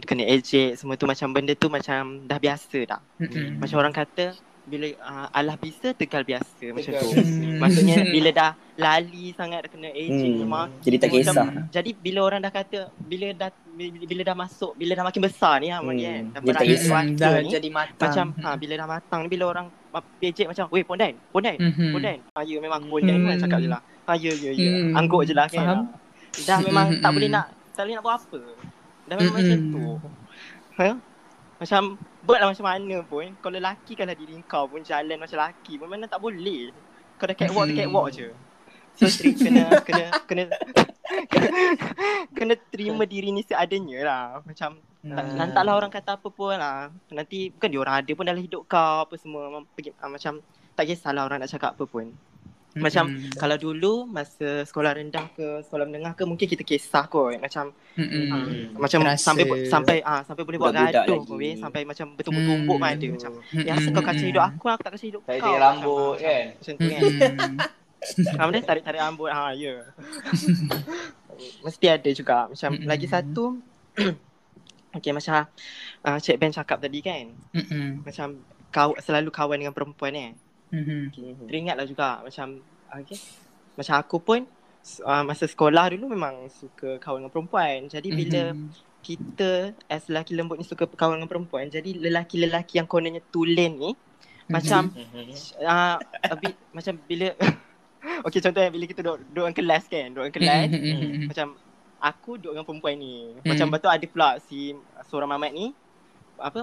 Kena 0.00 0.22
ejek 0.24 0.74
semua 0.74 0.94
tu 0.94 1.04
macam 1.04 1.28
benda 1.28 1.52
tu 1.52 1.66
macam 1.66 2.22
dah 2.22 2.36
biasa 2.36 2.78
dah. 2.86 3.00
Mm-mm. 3.18 3.58
Macam 3.58 3.76
orang 3.76 3.90
kata 3.92 4.36
bila 4.64 4.84
uh, 5.00 5.26
alah 5.32 5.56
bisa 5.56 5.90
tegal 5.90 6.20
biasa 6.22 6.60
macam 6.68 6.92
Tegal 6.92 7.00
tu. 7.00 7.08
biasa. 7.10 7.40
Hmm. 7.40 7.56
Maksudnya 7.58 7.96
bila 8.14 8.28
dah 8.30 8.50
lali 8.76 9.32
sangat 9.32 9.64
dah 9.64 9.70
kena 9.70 9.88
ejek 9.90 10.28
Hmm, 10.28 10.38
memang 10.38 10.66
jadi 10.78 10.96
tak 10.98 11.08
macam- 11.08 11.34
kisah. 11.34 11.48
Jadi 11.72 11.90
bila 11.96 12.18
orang 12.22 12.40
dah 12.40 12.52
kata 12.52 12.78
bila 13.00 13.26
dah 13.32 13.48
bila, 13.70 13.88
bila 14.04 14.22
dah 14.22 14.36
masuk 14.36 14.72
bila 14.74 14.92
dah 14.92 15.04
makin 15.04 15.22
besar 15.24 15.54
ni 15.58 15.68
ha 15.68 15.78
Hmm, 15.78 15.88
kan. 15.88 16.22
Dah 16.36 16.52
tak 16.52 16.66
kisah. 16.68 16.90
masa 16.92 17.16
dah 17.16 17.40
ni, 17.40 17.48
jadi 17.48 17.68
matang. 17.70 17.96
macam 18.04 18.26
ha 18.38 18.50
bila 18.54 18.72
dah 18.74 18.86
matang 18.86 19.20
ni 19.20 19.28
bila 19.28 19.44
orang 19.48 19.66
ejek 20.20 20.46
macam 20.46 20.64
weh 20.68 20.84
pondan 20.84 21.16
pondan 21.28 21.56
Mhm. 21.56 21.90
pondan. 21.90 22.16
Ha 22.28 22.40
ya 22.42 22.56
memang 22.58 22.80
pondan 22.84 23.16
Hmm. 23.16 23.24
hmm. 23.26 23.40
cakap 23.40 23.58
je 23.58 23.68
lah. 23.68 23.80
Ha 24.04 24.12
ya 24.14 24.32
ya 24.32 24.50
ya. 24.52 24.68
Hmm. 24.70 24.94
Angguk 24.94 25.24
je 25.24 25.32
lah 25.32 25.48
kan. 25.48 25.58
Faham? 25.58 25.80
Dah 26.38 26.58
memang 26.60 26.86
tak 26.94 27.02
Hmm. 27.02 27.16
boleh 27.16 27.28
nak 27.30 27.46
tak 27.72 27.82
boleh 27.82 27.94
nak 27.94 28.04
buat 28.04 28.14
apa. 28.20 28.40
Dah 29.08 29.16
memang 29.16 29.32
Hmm. 29.32 29.40
macam 29.40 29.58
tu. 29.66 29.84
Ha? 30.76 30.88
Macam 31.58 31.82
buatlah 32.22 32.48
macam 32.52 32.66
mana 32.68 32.96
pun 33.02 33.24
kalau 33.40 33.56
lelaki 33.56 33.92
kalau 33.92 34.14
diri 34.14 34.38
kau 34.44 34.68
pun 34.68 34.80
jalan 34.80 35.16
macam 35.16 35.34
lelaki 35.34 35.74
pun 35.74 35.88
mana 35.88 36.04
tak 36.04 36.20
boleh. 36.20 36.70
Kau 37.16 37.26
dah 37.26 37.34
catwalk 37.34 37.66
tu 37.66 37.74
Hmm. 37.74 37.80
catwalk 37.82 38.08
je. 38.12 38.28
So 38.94 39.06
street 39.06 39.38
kena 39.46 39.64
kena 39.82 40.04
kena 40.22 40.44
kena 42.36 42.54
terima 42.68 43.02
diri 43.04 43.30
ni 43.30 43.42
seadanya 43.42 43.98
lah. 44.02 44.24
Macam 44.42 44.76
tak, 44.98 45.24
Hmm. 45.24 45.34
nantaklah 45.34 45.74
orang 45.74 45.90
kata 45.90 46.14
apa 46.14 46.28
pun 46.28 46.52
lah. 46.52 46.90
Nanti 47.08 47.50
bukan 47.50 47.68
dia 47.70 47.80
orang 47.80 47.96
ada 47.96 48.10
pun 48.12 48.24
dalam 48.24 48.42
hidup 48.42 48.62
kau 48.66 49.06
apa 49.06 49.14
semua 49.14 49.46
pergi, 49.72 49.94
ah, 49.98 50.10
macam 50.10 50.42
tak 50.74 50.84
kisahlah 50.84 51.22
orang 51.22 51.38
nak 51.38 51.48
cakap 51.48 51.74
apa 51.74 51.84
pun. 51.86 52.10
Macam 52.78 53.04
Mm-mm. 53.06 53.34
kalau 53.34 53.56
dulu 53.56 53.92
masa 54.04 54.62
sekolah 54.62 54.94
rendah 54.94 55.26
ke 55.30 55.46
sekolah 55.62 55.84
menengah 55.84 56.12
ke 56.12 56.22
mungkin 56.22 56.44
kita 56.44 56.60
kisah 56.60 57.04
kot 57.04 57.36
macam 57.36 57.70
Mm-mm. 57.94 58.26
ah, 58.28 58.38
Hmm. 58.40 58.66
macam 58.74 59.00
Terasa. 59.02 59.22
sampai 59.24 59.44
sampai 59.64 59.96
ah 60.00 60.20
sampai 60.22 60.42
boleh 60.42 60.56
buat 60.56 60.70
gaduh 60.70 61.22
weh 61.32 61.54
sampai 61.54 61.82
macam 61.82 62.06
bertumbuk-tumbuk 62.12 62.76
Hmm. 62.76 62.80
pun 62.80 62.88
ada 62.88 63.06
macam 63.08 63.32
ya 63.58 63.72
asal 63.74 63.90
kau 63.90 64.02
kacau 64.02 64.24
hidup 64.24 64.42
aku 64.44 64.64
aku 64.66 64.82
tak 64.82 64.92
kacau 64.94 65.08
hidup 65.08 65.22
Tarik 65.24 65.38
kau. 65.38 65.48
tarik 65.48 65.60
rambut 65.60 66.14
Macam- 66.14 66.24
kan? 66.24 66.44
Macam 66.54 66.72
tu 66.74 66.86
kan. 66.88 67.02
Benda 68.48 68.60
tarik-tarik 68.64 69.00
rambut 69.00 69.28
ha 69.28 69.50
ya. 69.52 69.74
Mesti 71.64 71.86
ada 71.86 72.10
juga 72.10 72.46
macam 72.46 72.70
Mm-mm. 72.72 72.86
lagi 72.86 73.06
satu 73.06 73.44
Okay 74.90 75.12
macam 75.12 75.46
uh, 76.00 76.18
Cik 76.18 76.36
Ben 76.36 76.50
cakap 76.50 76.78
tadi 76.78 76.98
kan 76.98 77.30
Mm-mm. 77.52 78.02
Macam 78.02 78.38
kau 78.68 78.92
selalu 78.98 79.28
kawan 79.28 79.58
dengan 79.58 79.70
perempuan 79.70 80.12
eh 80.12 80.30
Mhm. 80.70 81.00
Teringatlah 81.48 81.86
juga 81.86 82.20
macam 82.20 82.60
okay. 82.90 83.18
Macam 83.74 83.94
aku 83.96 84.16
pun 84.18 84.40
uh, 85.02 85.22
masa 85.22 85.44
sekolah 85.44 85.92
dulu 85.92 86.12
memang 86.12 86.48
suka 86.50 86.98
kawan 86.98 87.22
dengan 87.22 87.32
perempuan. 87.32 87.86
Jadi 87.86 88.08
bila 88.10 88.42
Mhm. 88.52 88.68
kita 89.00 89.50
as 89.86 90.04
lelaki 90.06 90.34
lembut 90.34 90.58
ni 90.58 90.66
suka 90.66 90.84
kawan 90.84 91.16
dengan 91.16 91.30
perempuan, 91.30 91.68
jadi 91.68 91.96
lelaki-lelaki 91.96 92.76
yang 92.76 92.86
kononnya 92.86 93.22
tulen 93.30 93.78
ni 93.78 93.90
macam 94.48 94.92
uh, 95.60 95.96
a 96.00 96.34
bit 96.36 96.56
macam 96.76 96.94
bila 97.04 97.32
Okay 98.24 98.40
contohnya 98.40 98.70
bila 98.70 98.84
kita 98.84 99.00
duduk, 99.00 99.18
duduk 99.28 99.42
dalam 99.42 99.54
kelas 99.54 99.84
kan, 99.86 100.06
duduk 100.10 100.24
dalam 100.24 100.34
kelas 100.34 100.68
Mhm. 100.70 101.26
macam 101.26 101.46
aku 101.98 102.30
duduk 102.36 102.52
dengan 102.54 102.66
perempuan 102.66 102.94
ni. 102.94 103.16
Hmm. 103.34 103.46
Macam 103.46 103.66
betul 103.68 103.90
ada 103.90 104.06
pula 104.06 104.28
si 104.40 104.70
seorang 105.04 105.28
mamat 105.28 105.50
ni 105.50 105.66
apa 106.38 106.62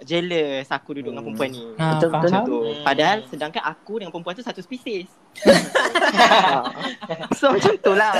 jealous 0.00 0.66
aku 0.68 0.92
duduk 0.92 1.10
dengan 1.10 1.20
Hmm. 1.20 1.34
perempuan 1.34 1.50
ni. 1.50 1.64
Ah, 1.74 1.92
Betul, 1.92 2.08
betul. 2.08 2.22
Macam 2.22 2.40
tu. 2.44 2.58
Padahal 2.80 3.18
sedangkan 3.24 3.62
aku 3.64 3.92
dengan 3.96 4.10
perempuan 4.10 4.34
tu 4.34 4.42
satu 4.42 4.60
spesies. 4.60 5.10
Ha. 5.38 5.50
so 7.38 7.50
macam 7.50 7.72
tu 7.76 7.92
lah. 7.92 8.14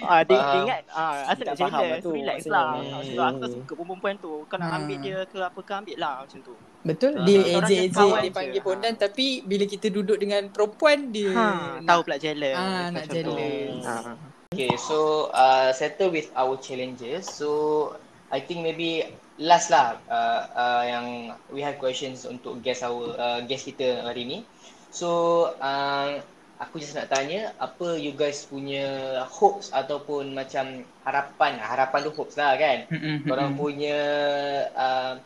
Ah, 0.00 0.20
dia, 0.22 0.36
dia 0.36 0.58
ingat 0.62 0.80
ah, 0.88 1.28
asal 1.28 1.44
nak 1.44 1.54
Tak 1.54 1.60
faham 1.60 1.72
jealous, 1.74 1.90
lah 1.90 1.98
tu 1.98 2.10
relax 2.10 2.36
maksudnya. 2.38 2.54
lah. 2.54 2.68
Hmm. 2.72 3.02
So, 3.06 3.20
aku 3.22 3.38
tak 3.38 3.50
suka 3.54 3.72
perempuan 3.74 4.14
tu. 4.18 4.32
Kau 4.44 4.56
nak 4.56 4.68
Ah. 4.68 4.76
ambil 4.78 4.96
dia 4.98 5.16
ke 5.24 5.38
apa 5.38 5.60
ke 5.60 5.72
ambil 5.74 5.96
lah 5.96 6.14
macam 6.20 6.38
tu. 6.40 6.54
Betul 6.80 7.12
Ah, 7.14 7.24
dia 7.24 7.40
ejek-ejek 7.54 7.92
kawan 7.94 8.18
dia 8.18 8.24
je. 8.24 8.32
panggil 8.32 8.56
Ha. 8.56 8.64
pondan 8.64 8.94
tapi 8.96 9.26
bila 9.42 9.64
kita 9.64 9.86
duduk 9.88 10.16
dengan 10.16 10.42
perempuan 10.46 10.98
dia 11.10 11.30
Ha, 11.30 11.44
nak- 11.78 11.86
tahu 11.86 12.00
pula 12.02 12.16
jealous. 12.16 12.56
Ah, 12.56 12.86
nak 12.88 13.04
jealous. 13.06 13.82
Ah. 13.82 14.16
Okay, 14.50 14.72
so 14.76 14.96
uh, 15.30 15.70
settle 15.70 16.10
with 16.10 16.32
our 16.34 16.56
challenges. 16.56 17.24
So 17.24 17.48
I 18.26 18.40
think 18.40 18.60
maybe 18.60 19.06
last 19.40 19.72
lah 19.72 19.96
uh, 20.04 20.42
uh, 20.52 20.82
yang 20.84 21.06
we 21.48 21.64
have 21.64 21.80
questions 21.80 22.28
untuk 22.28 22.60
guest 22.60 22.84
our 22.84 23.16
uh, 23.16 23.40
guest 23.48 23.64
kita 23.66 24.04
hari 24.04 24.28
ni. 24.28 24.38
So 24.92 25.08
uh, 25.56 26.20
aku 26.60 26.76
just 26.76 26.92
nak 26.92 27.08
tanya 27.08 27.56
apa 27.56 27.96
you 27.96 28.12
guys 28.12 28.44
punya 28.44 29.16
hopes 29.24 29.72
ataupun 29.72 30.36
macam 30.36 30.84
harapan 31.08 31.56
harapan 31.56 32.00
tu 32.04 32.12
hopes 32.12 32.36
lah 32.36 32.52
kan. 32.60 32.84
Mm-mm, 32.92 33.24
Korang 33.24 33.56
punya 33.56 33.98
uh, 34.76 35.16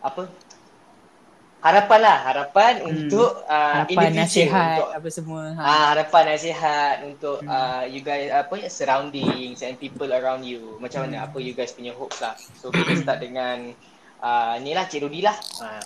apa 0.00 0.26
harapan 1.62 2.00
lah 2.02 2.18
harapan 2.22 2.72
Hmm. 2.76 2.90
untuk 2.90 3.30
uh, 3.46 3.86
harapan 3.86 4.10
nasihat 4.12 4.76
untuk 4.76 4.88
apa 4.92 5.08
semua 5.08 5.42
ha. 5.54 5.62
Ah, 5.62 5.84
harapan 5.94 6.22
nasihat 6.28 6.96
untuk 7.06 7.38
Hmm. 7.38 7.48
uh, 7.48 7.82
you 7.86 8.02
guys 8.02 8.28
apa 8.28 8.54
ya 8.58 8.68
surroundings 8.68 9.62
and 9.62 9.78
people 9.78 10.10
around 10.10 10.42
you. 10.42 10.74
Macam 10.76 11.06
mana 11.06 11.22
Hmm. 11.22 11.26
apa 11.30 11.38
you 11.38 11.54
guys 11.54 11.70
punya 11.70 11.94
hopes 11.94 12.18
lah. 12.18 12.34
So 12.58 12.68
kita 12.68 12.98
start 12.98 13.22
dengan 13.22 13.70
uh, 14.18 14.54
ni 14.58 14.74
lah 14.74 14.84
Cik 14.84 15.06
Rudi 15.06 15.22
lah. 15.22 15.38
Uh, 15.56 15.82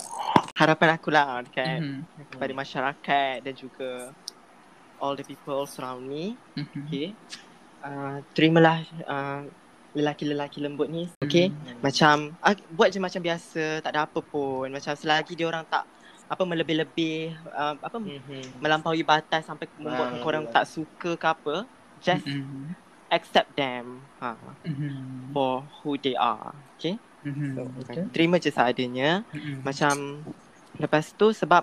Harapan 0.56 0.96
aku 0.96 1.12
lah 1.12 1.44
dekat 1.44 1.84
Mhm, 1.84 2.00
kepada 2.32 2.52
masyarakat 2.56 3.44
dan 3.44 3.52
juga 3.52 4.08
all 4.96 5.12
the 5.12 5.20
people 5.22 5.68
surround 5.68 6.08
me. 6.08 6.32
mhm. 6.56 6.88
Okay. 6.88 7.12
Uh, 7.84 8.24
terimalah 8.32 8.80
uh, 9.04 9.44
lelaki-lelaki 9.96 10.60
lembut 10.60 10.92
ni. 10.92 11.08
Okay. 11.24 11.48
Macam 11.80 12.36
uh, 12.44 12.54
buat 12.76 12.92
je 12.92 13.00
macam 13.00 13.24
biasa, 13.24 13.80
tak 13.80 13.90
ada 13.96 14.04
apa 14.04 14.20
pun. 14.20 14.68
Macam 14.68 14.92
selagi 14.92 15.32
dia 15.32 15.48
orang 15.48 15.64
tak 15.64 15.88
apa 16.26 16.42
melebih-lebih 16.42 17.32
uh, 17.48 17.78
apa 17.80 17.96
mm-hmm. 17.96 18.60
melampaui 18.60 19.00
batas 19.00 19.46
sampai 19.46 19.70
membuat 19.78 20.08
Ah, 20.10 20.20
korang 20.20 20.44
betul. 20.44 20.54
tak 20.54 20.64
suka 20.68 21.10
ke 21.16 21.26
apa, 21.26 21.54
just 22.02 22.26
Mhm, 22.26 22.74
accept 23.08 23.54
them 23.54 24.02
ha, 24.18 24.34
mhm, 24.66 25.30
for 25.30 25.62
who 25.80 25.94
they 25.96 26.18
are. 26.18 26.50
Okay. 26.76 26.98
mhm. 27.24 27.54
So, 27.54 27.60
Betul. 27.78 28.04
terima 28.12 28.36
je 28.36 28.50
seadanya. 28.50 29.22
Mhm. 29.32 29.62
Macam 29.62 29.94
lepas 30.76 31.14
tu 31.14 31.30
sebab 31.32 31.62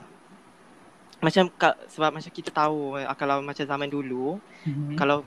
macam 1.20 1.48
sebab 1.88 2.10
macam 2.12 2.32
kita 2.34 2.52
tahu 2.52 3.00
kalau 3.16 3.40
macam 3.40 3.64
zaman 3.64 3.88
dulu 3.88 4.40
Mhm. 4.68 4.96
kalau 4.96 5.24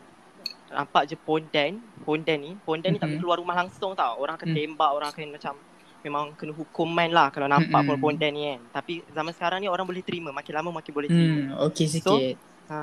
nampak 0.66 1.06
je 1.06 1.16
pondan, 1.16 1.78
pondan 2.02 2.38
ni, 2.38 2.56
pondan 2.62 2.90
ni 2.90 2.98
tak 2.98 3.06
boleh 3.06 3.18
Mhm. 3.18 3.22
keluar 3.22 3.38
rumah 3.38 3.56
langsung 3.56 3.94
tau. 3.94 4.18
Orang 4.18 4.34
akan 4.34 4.48
Mm. 4.50 4.56
tembak, 4.56 4.90
orang 4.92 5.08
akan 5.14 5.22
macam 5.30 5.54
memang 6.02 6.24
kena 6.38 6.52
hukuman 6.54 7.10
lah 7.10 7.28
kalau 7.30 7.50
nampak 7.50 7.82
Mm-mm. 7.82 7.98
mm 7.98 8.02
pondan 8.02 8.30
ni 8.30 8.42
kan. 8.46 8.60
Tapi 8.72 9.02
zaman 9.10 9.32
sekarang 9.34 9.58
ni 9.58 9.66
orang 9.66 9.86
boleh 9.86 10.02
terima, 10.02 10.30
makin 10.30 10.54
lama 10.54 10.70
makin 10.70 10.92
boleh 10.94 11.10
terima. 11.10 11.38
Hmm, 11.50 11.66
okey 11.66 11.86
sikit. 11.86 12.34
Ha. 12.68 12.78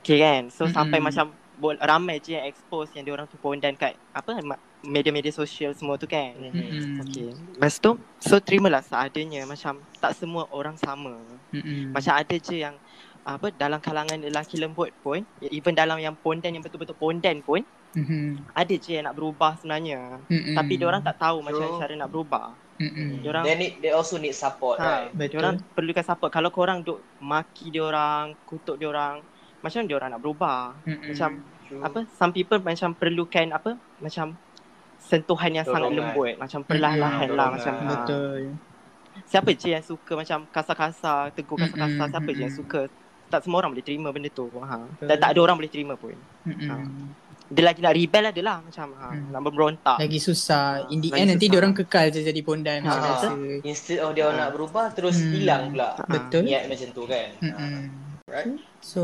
Okay 0.00 0.16
kan. 0.18 0.42
So 0.48 0.64
Mm-mm. 0.64 0.76
sampai 0.76 1.00
macam 1.00 1.32
ramai 1.80 2.22
je 2.22 2.38
yang 2.38 2.46
expose 2.46 2.94
yang 2.94 3.02
dia 3.02 3.12
orang 3.12 3.26
tu 3.26 3.36
pondan 3.36 3.74
kat 3.74 3.98
apa 4.14 4.30
media-media 4.78 5.34
sosial 5.34 5.74
semua 5.74 5.98
tu 5.98 6.06
kan. 6.06 6.32
Mhm. 6.38 7.02
Okay. 7.02 7.34
Lepas 7.58 7.82
tu, 7.82 7.98
so 8.22 8.38
terimalah 8.38 8.78
seadanya. 8.78 9.42
Macam 9.42 9.82
tak 9.98 10.14
semua 10.14 10.46
orang 10.48 10.78
sama. 10.78 11.18
Mhm. 11.50 11.90
Macam 11.90 12.14
ada 12.14 12.36
je 12.38 12.62
yang 12.62 12.78
apa 13.30 13.52
dalam 13.52 13.76
kalangan 13.78 14.16
lelaki 14.16 14.56
lembut 14.56 14.88
pun 14.98 15.20
even 15.42 15.72
dalam 15.72 15.96
yang 15.96 16.14
pondan 16.14 16.48
yang 16.50 16.62
betul-betul 16.62 16.96
pondan 16.96 17.40
pun 17.40 17.60
Mhm. 17.90 18.52
ada 18.52 18.74
je 18.74 18.94
yang 18.94 19.04
nak 19.04 19.14
berubah 19.14 19.56
sebenarnya 19.56 20.20
Mhm. 20.26 20.54
tapi 20.54 20.72
dia 20.74 20.86
orang 20.86 21.00
tak 21.00 21.16
tahu 21.18 21.40
macam 21.40 21.60
True. 21.62 21.76
cara 21.78 21.92
nak 21.94 22.08
berubah 22.08 22.46
Mhm. 22.78 23.20
Diorang- 23.20 23.44
They 23.44 23.56
need 23.56 23.72
they 23.80 23.90
also 23.90 24.16
need 24.16 24.32
support 24.32 24.78
ha 24.78 25.08
right. 25.08 25.26
dia 25.26 25.36
orang 25.36 25.58
perlukan 25.68 26.00
support 26.02 26.30
kalau 26.30 26.48
korang 26.48 26.80
duk 26.80 27.00
maki 27.18 27.68
dia 27.68 27.82
orang 27.82 28.32
kutuk 28.44 28.76
dia 28.76 28.86
orang 28.86 29.20
macam 29.58 29.82
dia 29.82 29.94
orang 29.94 30.10
nak 30.10 30.20
berubah. 30.20 30.70
Mm-mm. 30.84 31.10
Macam 31.10 31.30
True. 31.66 31.82
apa 31.82 31.98
some 32.12 32.30
people 32.30 32.56
macam 32.58 32.92
perlukan 32.92 33.46
apa 33.50 33.70
macam 33.98 34.38
sentuhan 35.00 35.50
yang 35.52 35.64
sangat 35.64 35.90
Dorongan. 35.90 35.98
lembut 36.08 36.32
macam 36.38 36.60
perlahan-lahan 36.62 37.28
lah 37.28 37.48
dorongan. 37.48 37.52
macam 37.56 37.72
ha. 37.74 37.90
Betul. 37.92 38.40
siapa 39.26 39.50
je 39.52 39.68
yang 39.68 39.82
suka 39.82 40.12
macam 40.14 40.38
kasar-kasar 40.48 41.20
tegur 41.32 41.56
kasar-kasar 41.56 41.90
Mm-mm, 41.98 42.12
siapa 42.14 42.28
je 42.30 42.40
yang 42.40 42.48
mm-mm. 42.48 42.62
suka 42.62 42.80
tak 43.28 43.40
semua 43.40 43.60
orang 43.60 43.70
boleh 43.70 43.82
terima 43.82 44.08
benda 44.08 44.28
tu 44.28 44.48
ha. 44.54 44.76
Dan 44.98 45.16
tak 45.16 45.30
ada 45.30 45.40
orang 45.40 45.56
boleh 45.56 45.68
terima 45.68 45.94
pun 45.94 46.16
Mm-mm. 46.42 46.64
Ha. 46.64 46.74
dia 47.48 47.62
lagi 47.62 47.80
nak 47.80 47.92
rebel 47.92 48.24
adalah 48.26 48.56
macam 48.60 48.86
ha. 48.94 49.08
Hmm. 49.08 49.28
nak 49.30 49.40
memberontak 49.40 49.96
Lagi 49.98 50.18
susah. 50.18 50.88
In 50.88 50.98
the 50.98 51.08
Lagi 51.08 51.18
end 51.18 51.28
nanti 51.30 51.40
susah. 51.42 51.50
dia 51.50 51.58
orang 51.58 51.74
kekal 51.74 52.06
je 52.08 52.20
jadi 52.22 52.40
pondan. 52.40 52.80
Ha. 52.82 52.92
rasa. 52.92 53.28
Instead 53.62 54.00
of 54.00 54.12
dia 54.12 54.24
orang 54.24 54.38
nak 54.38 54.52
berubah 54.52 54.86
terus 54.90 55.16
Hmm. 55.16 55.30
hilang 55.30 55.62
pula. 55.70 55.88
Ha. 55.94 56.04
Betul. 56.06 56.42
Niat 56.44 56.62
macam 56.66 56.88
tu 56.90 57.02
kan. 57.04 57.28
Mm-mm. 57.38 57.76
Right? 58.26 58.60
So, 58.78 59.00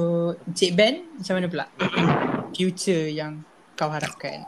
Cik 0.46 0.72
Ben, 0.74 0.94
macam 1.14 1.34
mana 1.34 1.46
pula? 1.46 1.64
Future 2.52 3.08
yang 3.08 3.40
kau 3.72 3.88
harapkan? 3.88 4.44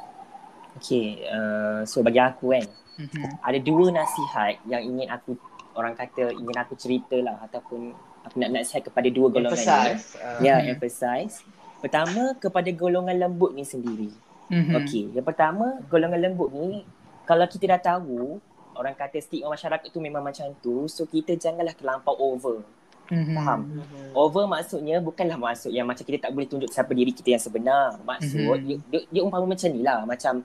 Okay, 0.76 1.24
uh, 1.26 1.80
so 1.82 2.00
bagi 2.00 2.20
aku 2.20 2.52
kan, 2.52 2.64
Mhm. 2.96 3.40
ada 3.40 3.58
dua 3.58 3.88
nasihat 3.90 4.60
yang 4.64 4.80
ingin 4.82 5.08
aku, 5.08 5.36
orang 5.72 5.92
kata 5.92 6.28
ingin 6.30 6.52
aku 6.54 6.72
cerita 6.74 7.16
lah 7.18 7.40
ataupun 7.42 7.96
aku 8.26 8.36
nak 8.36 8.50
nasihat 8.52 8.82
kepada 8.82 9.08
dua 9.08 9.30
golongan 9.30 9.54
ni. 9.54 9.62
Emphasize. 9.62 10.18
Uh, 10.18 10.38
Ya, 10.42 10.54
Mhm. 10.58 10.66
emphasize. 10.74 11.34
Pertama, 11.78 12.34
kepada 12.36 12.68
golongan 12.68 13.14
lembut 13.14 13.54
ni 13.54 13.62
sendiri. 13.62 14.10
Mhm. 14.50 14.74
Okey, 14.76 15.04
yang 15.14 15.24
pertama, 15.24 15.78
golongan 15.86 16.18
lembut 16.20 16.50
ni, 16.50 16.82
kalau 17.22 17.46
kita 17.46 17.70
dah 17.72 17.96
tahu, 17.96 18.42
orang 18.74 18.92
kata 18.92 19.18
stigma 19.18 19.54
masyarakat 19.54 19.88
tu 19.88 19.98
memang 19.98 20.20
macam 20.20 20.50
tu, 20.58 20.86
so 20.86 21.06
kita 21.06 21.34
janganlah 21.34 21.72
terlampau 21.72 22.14
over. 22.18 22.62
Mhm. 23.06 23.34
Faham? 23.34 23.60
Mhm. 23.70 24.10
Over 24.12 24.44
maksudnya 24.50 24.98
bukanlah 24.98 25.38
maksud 25.38 25.70
yang 25.70 25.86
macam 25.86 26.02
kita 26.02 26.26
tak 26.26 26.34
boleh 26.34 26.44
tunjuk 26.44 26.70
siapa 26.74 26.90
diri 26.90 27.14
kita 27.14 27.38
yang 27.38 27.42
sebenar. 27.42 27.94
Maksud 28.02 28.34
Mhm. 28.42 28.58
dia, 28.66 28.76
dia, 28.90 29.00
dia 29.06 29.20
umpama 29.22 29.46
macam 29.46 29.68
ni 29.70 29.80
lah. 29.80 30.02
Macam 30.02 30.42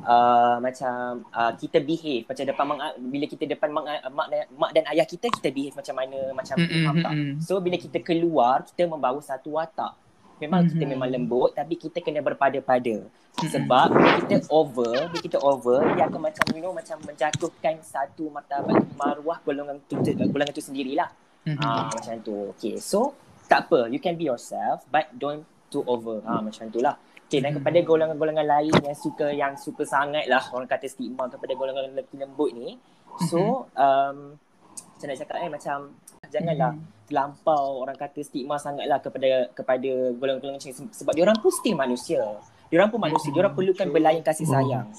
uh, 0.00 0.56
macam 0.58 1.22
uh, 1.28 1.52
kita 1.52 1.78
behave 1.78 2.24
macam 2.24 2.44
depan 2.44 2.64
mak, 2.64 2.78
bila 2.98 3.24
kita 3.28 3.44
depan 3.44 3.68
mak, 3.68 3.84
mak, 4.08 4.26
dan, 4.28 4.42
mak 4.56 4.70
dan 4.72 4.84
ayah 4.90 5.04
kita 5.04 5.28
kita 5.28 5.48
behave 5.48 5.76
macam 5.76 5.94
mana 5.94 6.18
macam 6.32 6.56
Mhm, 6.56 6.82
faham 6.82 6.96
tak? 6.98 7.12
mhm. 7.12 7.34
So 7.38 7.60
bila 7.60 7.76
kita 7.76 7.98
keluar 8.00 8.64
kita 8.64 8.88
membawa 8.88 9.20
satu 9.20 9.54
watak. 9.54 9.92
Memang 10.40 10.66
kita 10.66 10.82
Mhm. 10.82 10.90
memang 10.90 11.08
lembut 11.08 11.50
tapi 11.54 11.78
kita 11.78 12.02
kena 12.02 12.18
berpada-pada. 12.18 13.06
Mhm. 13.38 13.46
Sebab 13.46 13.86
bila 13.94 14.10
kita 14.18 14.36
over, 14.50 14.92
bila 15.06 15.20
kita 15.22 15.38
over 15.38 15.78
dia 15.94 16.04
akan 16.10 16.20
macam 16.20 16.44
you 16.50 16.58
know 16.58 16.74
macam 16.74 16.98
menjatuhkan 16.98 17.78
satu 17.80 18.26
martabat 18.26 18.74
maruah 18.98 19.38
golongan 19.40 19.78
tu 19.86 19.94
golongan 20.02 20.50
tu 20.50 20.64
sendirilah. 20.64 21.08
Mhm. 21.46 21.58
Ah 21.58 21.86
macam 21.86 22.14
tu. 22.18 22.50
Okay, 22.56 22.82
so 22.82 23.14
tak 23.46 23.68
apa, 23.68 23.86
you 23.86 24.00
can 24.00 24.16
be 24.16 24.26
yourself 24.26 24.82
but 24.90 25.06
don't 25.14 25.46
too 25.70 25.86
over. 25.86 26.18
Ah 26.26 26.42
macam 26.42 26.66
tu 26.68 26.82
lah. 26.82 26.98
Okay, 27.32 27.40
dan 27.40 27.56
Mhm. 27.56 27.64
kepada 27.64 27.78
golongan-golongan 27.80 28.44
lain 28.44 28.74
yang 28.84 28.92
suka 28.92 29.32
yang 29.32 29.56
suka 29.56 29.88
sangat 29.88 30.28
lah 30.28 30.44
orang 30.52 30.68
kata 30.68 30.84
stigma 30.84 31.32
kepada 31.32 31.56
golongan 31.56 31.96
lelaki 31.96 32.20
lembut 32.20 32.52
ni. 32.52 32.76
So, 33.24 33.72
um, 33.72 34.36
macam 34.76 35.06
nak 35.08 35.16
cakap 35.16 35.36
eh 35.40 35.48
macam 35.48 35.96
janganlah 36.28 36.76
Mhm. 36.76 37.08
terlampau 37.08 37.80
orang 37.80 37.96
kata 37.96 38.20
stigma 38.20 38.60
sangatlah 38.60 39.00
kepada 39.00 39.48
kepada 39.56 39.90
golongan-golongan 40.12 40.60
macam 40.60 40.68
ni 40.68 40.76
Se- 40.76 40.92
sebab 41.00 41.16
diorang 41.16 41.40
pun 41.40 41.48
still 41.48 41.72
manusia. 41.72 42.20
Diorang 42.68 42.92
pun 42.92 43.00
manusia, 43.00 43.32
diorang 43.32 43.56
perlukan 43.56 43.88
belayan 43.88 44.20
kasih 44.20 44.44
sayang. 44.52 44.92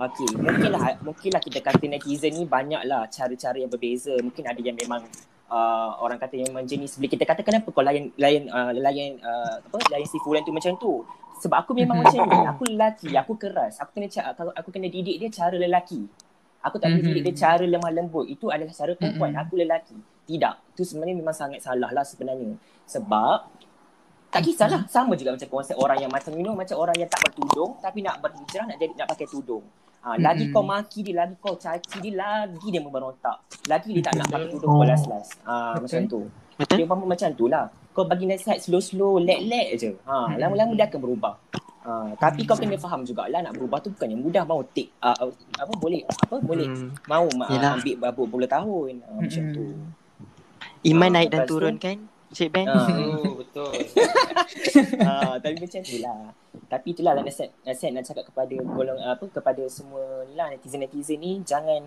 Okey, 0.00 0.40
mungkinlah 0.40 1.04
mungkinlah 1.04 1.42
kita 1.44 1.60
kata 1.60 1.84
netizen 1.84 2.32
ni 2.32 2.48
banyaklah 2.48 3.12
cara-cara 3.12 3.60
yang 3.60 3.68
berbeza. 3.68 4.16
Mungkin 4.24 4.40
ada 4.48 4.60
yang 4.64 4.72
memang 4.72 5.04
uh, 5.48 5.90
orang 5.98 6.16
kata 6.16 6.34
yang 6.36 6.48
memang 6.50 6.64
jenis 6.64 6.96
bila 6.96 7.10
kita 7.10 7.24
kata 7.24 7.40
kenapa 7.40 7.68
kau 7.68 7.82
layan 7.82 8.08
layan 8.16 8.48
uh, 8.48 8.72
layan 8.72 9.18
uh, 9.20 9.60
apa 9.60 9.76
layan 9.90 10.06
si 10.06 10.16
fulan 10.20 10.42
tu 10.42 10.52
macam 10.52 10.72
tu. 10.76 11.04
Sebab 11.34 11.66
aku 11.66 11.72
memang 11.74 12.00
Mhm. 12.00 12.04
macam 12.06 12.20
ni. 12.24 12.38
Aku 12.46 12.62
lelaki, 12.64 13.08
aku 13.12 13.32
keras. 13.36 13.76
Aku 13.76 13.90
kena 13.92 14.08
ca- 14.08 14.32
aku, 14.32 14.70
kena 14.70 14.88
didik 14.88 15.18
dia 15.18 15.28
cara 15.28 15.58
lelaki. 15.58 16.06
Aku 16.62 16.80
tak 16.80 16.88
boleh 16.88 17.04
Mhm. 17.04 17.10
didik 17.12 17.22
dia 17.28 17.34
cara 17.36 17.64
lemah 17.66 17.92
lembut. 17.92 18.24
Itu 18.24 18.48
adalah 18.48 18.72
cara 18.72 18.96
perempuan. 18.96 19.34
Mhm. 19.34 19.42
Aku 19.44 19.54
lelaki. 19.58 19.96
Tidak. 20.24 20.54
Itu 20.72 20.82
sebenarnya 20.88 21.12
memang 21.14 21.36
sangat 21.36 21.60
salah 21.60 21.92
lah 21.92 22.00
sebenarnya. 22.00 22.56
Sebab 22.88 23.50
tak 24.30 24.40
kisahlah. 24.42 24.88
Sama 24.88 25.14
juga 25.14 25.36
macam 25.36 25.46
konsep 25.46 25.76
orang 25.76 26.00
yang 26.00 26.08
macam 26.08 26.32
you 26.32 26.42
know 26.42 26.56
macam 26.56 26.74
orang 26.74 26.96
yang 26.96 27.06
tak 27.06 27.20
bertudung 27.22 27.76
tapi 27.78 28.00
nak 28.00 28.18
berhijrah 28.18 28.64
nak 28.64 28.78
jadi 28.80 28.92
nak 28.96 29.08
pakai 29.12 29.26
tudung. 29.28 29.62
Ha, 30.04 30.20
lagi 30.20 30.44
Mhm. 30.44 30.52
kau 30.52 30.60
maki 30.62 31.00
dia, 31.00 31.14
lagi 31.18 31.34
kau 31.38 31.56
caci 31.56 31.96
dia, 31.98 32.12
lagi 32.14 32.68
dia 32.68 32.78
memberontak. 32.78 33.40
Lagi 33.64 33.88
dia 33.90 34.04
tak 34.04 34.14
nak 34.14 34.28
pakai 34.28 34.48
tudung 34.50 34.70
kau 34.70 34.84
last-last. 34.84 35.40
Ha, 35.42 35.74
Betul. 35.74 35.80
macam 35.80 36.00
tu. 36.06 36.20
betul 36.54 36.76
Dia 36.76 36.84
umpama 36.84 37.04
macam 37.08 37.28
tu 37.32 37.44
lah. 37.46 37.64
Kau 37.90 38.04
bagi 38.04 38.24
nasihat 38.24 38.58
slow-slow, 38.58 39.16
let-let 39.18 39.66
je. 39.74 39.96
Ha, 40.04 40.36
lama-lama 40.36 40.72
dia 40.72 40.84
akan 40.84 41.00
berubah. 41.00 41.34
Ha, 41.82 41.92
tapi 42.18 42.44
kau 42.44 42.52
kena 42.54 42.76
faham 42.76 43.00
jugalah 43.02 43.40
nak 43.40 43.52
berubah 43.52 43.76
tu 43.78 43.88
bukannya 43.90 44.16
mudah 44.18 44.40
mau 44.42 44.60
take 44.66 44.88
uh, 44.98 45.12
uh, 45.18 45.28
apa 45.54 45.72
boleh 45.74 46.00
apa 46.00 46.36
boleh 46.38 46.64
Hmm. 46.64 46.88
mau 47.04 47.28
ma- 47.34 47.44
Yelah. 47.46 47.76
ambil 47.76 47.96
berapa 47.98 48.20
puluh 48.24 48.48
tahun 48.48 48.92
ha, 49.00 49.08
macam 49.14 49.42
Mhm. 49.42 49.52
tu. 49.52 49.64
iman 50.86 51.00
Ah, 51.02 51.12
naik 51.14 51.28
dan 51.28 51.38
lepas 51.38 51.44
tu- 51.46 51.52
turun 51.54 51.76
kan 51.76 51.96
Cik 52.34 52.48
Ben 52.50 52.66
Ah. 52.66 52.82
True, 52.84 53.38
betul. 53.38 53.70
ha, 55.00 55.38
tapi 55.42 55.54
macam 55.56 55.80
tu 55.80 55.96
lah. 55.98 56.20
Tapi 56.66 56.86
itulah 56.90 57.12
lah 57.12 57.22
nasihat, 57.22 57.54
nasihat 57.62 57.92
nak 57.92 58.04
cakap 58.04 58.24
kepada 58.26 58.54
golong 58.58 58.98
apa 58.98 59.24
kepada 59.30 59.62
semua 59.68 60.02
ni 60.24 60.34
lah 60.34 60.50
netizen-netizen 60.50 61.16
ni 61.16 61.38
jangan 61.40 61.86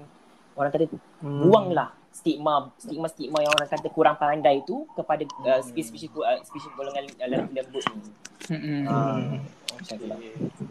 orang 0.56 0.72
kata 0.72 0.88
Hmm. 1.18 1.43
buanglah 1.43 1.91
stigma 2.10 2.70
stigma 2.78 3.06
stigma 3.08 3.41
yang 3.41 3.50
orang 3.52 3.66
kata 3.68 3.89
kurang 3.89 4.16
pandai 4.16 4.62
tu 4.64 4.86
kepada 4.93 5.22
uh, 5.43 5.60
spesies 5.60 6.06
uh, 6.12 6.38
spesies 6.41 6.70
golongan 6.74 7.04
uh, 7.12 7.28
lelaki 7.28 7.52
lembut 7.54 7.84
ni. 7.84 8.00
Ha, 8.86 8.95
macam 9.76 9.95
tu 9.98 10.06
lah. 10.06 10.18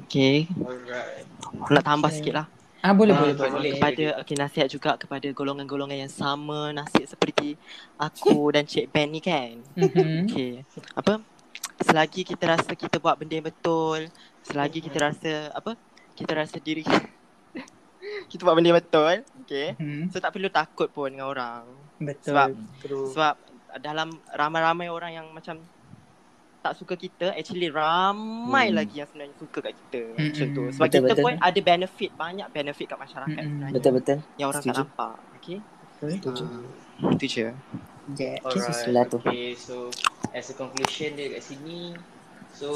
Okay 0.07 0.47
Alright. 0.57 1.27
Nak 1.69 1.83
tambah 1.83 2.09
Okay. 2.09 2.17
sikit 2.17 2.35
lah 2.35 2.47
Ah 2.85 2.93
boleh 2.93 3.17
Ah, 3.17 3.21
boleh 3.25 3.35
boleh. 3.35 3.51
boleh. 3.51 3.71
kepada 3.81 4.05
okay, 4.21 4.37
nasihat 4.37 4.69
juga 4.69 4.95
kepada 4.95 5.27
golongan-golongan 5.33 6.07
yang 6.07 6.13
sama 6.13 6.71
nasib 6.71 7.09
seperti 7.09 7.57
aku 7.97 8.49
dan 8.55 8.69
Cik 8.69 8.93
Ben 8.93 9.09
ni 9.11 9.19
kan. 9.21 9.59
Mhm. 9.75 10.29
Okay. 10.29 10.63
Apa? 10.95 11.19
Selagi 11.83 12.25
kita 12.25 12.57
rasa 12.57 12.73
kita 12.73 12.97
buat 13.01 13.17
benda 13.17 13.37
yang 13.37 13.49
betul, 13.49 14.09
selagi 14.45 14.81
kita 14.85 14.99
rasa 15.03 15.51
apa? 15.53 15.77
Kita 16.17 16.33
rasa 16.33 16.57
diri 16.61 16.85
kita 18.29 18.41
buat 18.47 18.55
benda 18.57 18.71
yang 18.73 18.81
betul, 18.81 19.15
okay. 19.45 19.77
Mhm. 19.77 20.13
So 20.13 20.21
tak 20.21 20.33
perlu 20.37 20.49
takut 20.49 20.89
pun 20.93 21.11
dengan 21.13 21.29
orang. 21.33 21.65
Betul. 21.97 22.33
Sebab 22.33 22.49
True. 22.85 23.07
sebab 23.13 23.35
dalam 23.81 24.09
ramai-ramai 24.33 24.89
orang 24.89 25.13
yang 25.13 25.27
macam 25.33 25.61
tak 26.67 26.75
suka 26.77 26.95
kita, 26.95 27.27
actually 27.31 27.71
ramai 27.71 28.69
Hmm. 28.69 28.77
lagi 28.77 28.95
yang 28.99 29.07
sebenarnya 29.07 29.37
suka 29.39 29.59
kat 29.61 29.75
kita. 29.79 30.03
Mm-mm. 30.11 30.27
Macam 30.27 30.47
tu. 30.51 30.63
Sebab 30.75 30.85
Betul, 30.85 30.99
kita 30.99 31.13
betul. 31.15 31.25
pun 31.25 31.35
ada 31.39 31.61
benefit, 31.63 32.11
banyak 32.13 32.49
benefit 32.51 32.87
kat 32.89 32.99
masyarakat 32.99 33.31
Mm-mm. 33.39 33.51
sebenarnya. 33.55 33.75
Betul 33.79 33.93
betul. 33.95 34.19
Yang 34.35 34.49
orang 34.49 34.63
Setuju. 34.63 34.75
tak 34.75 34.81
nampak. 34.83 35.15
Okay. 35.39 35.59
Betul. 35.97 36.35
Ah, 36.97 37.11
itu 37.13 37.27
je. 37.27 37.47
Yeah. 38.15 38.39
Okay, 38.41 38.63
Alright. 38.63 39.11
tu. 39.11 39.19
Okay, 39.19 39.47
so 39.55 39.75
as 40.31 40.47
a 40.47 40.55
conclusion 40.55 41.15
dia 41.15 41.27
kat 41.29 41.43
sini, 41.43 41.95
so 42.51 42.69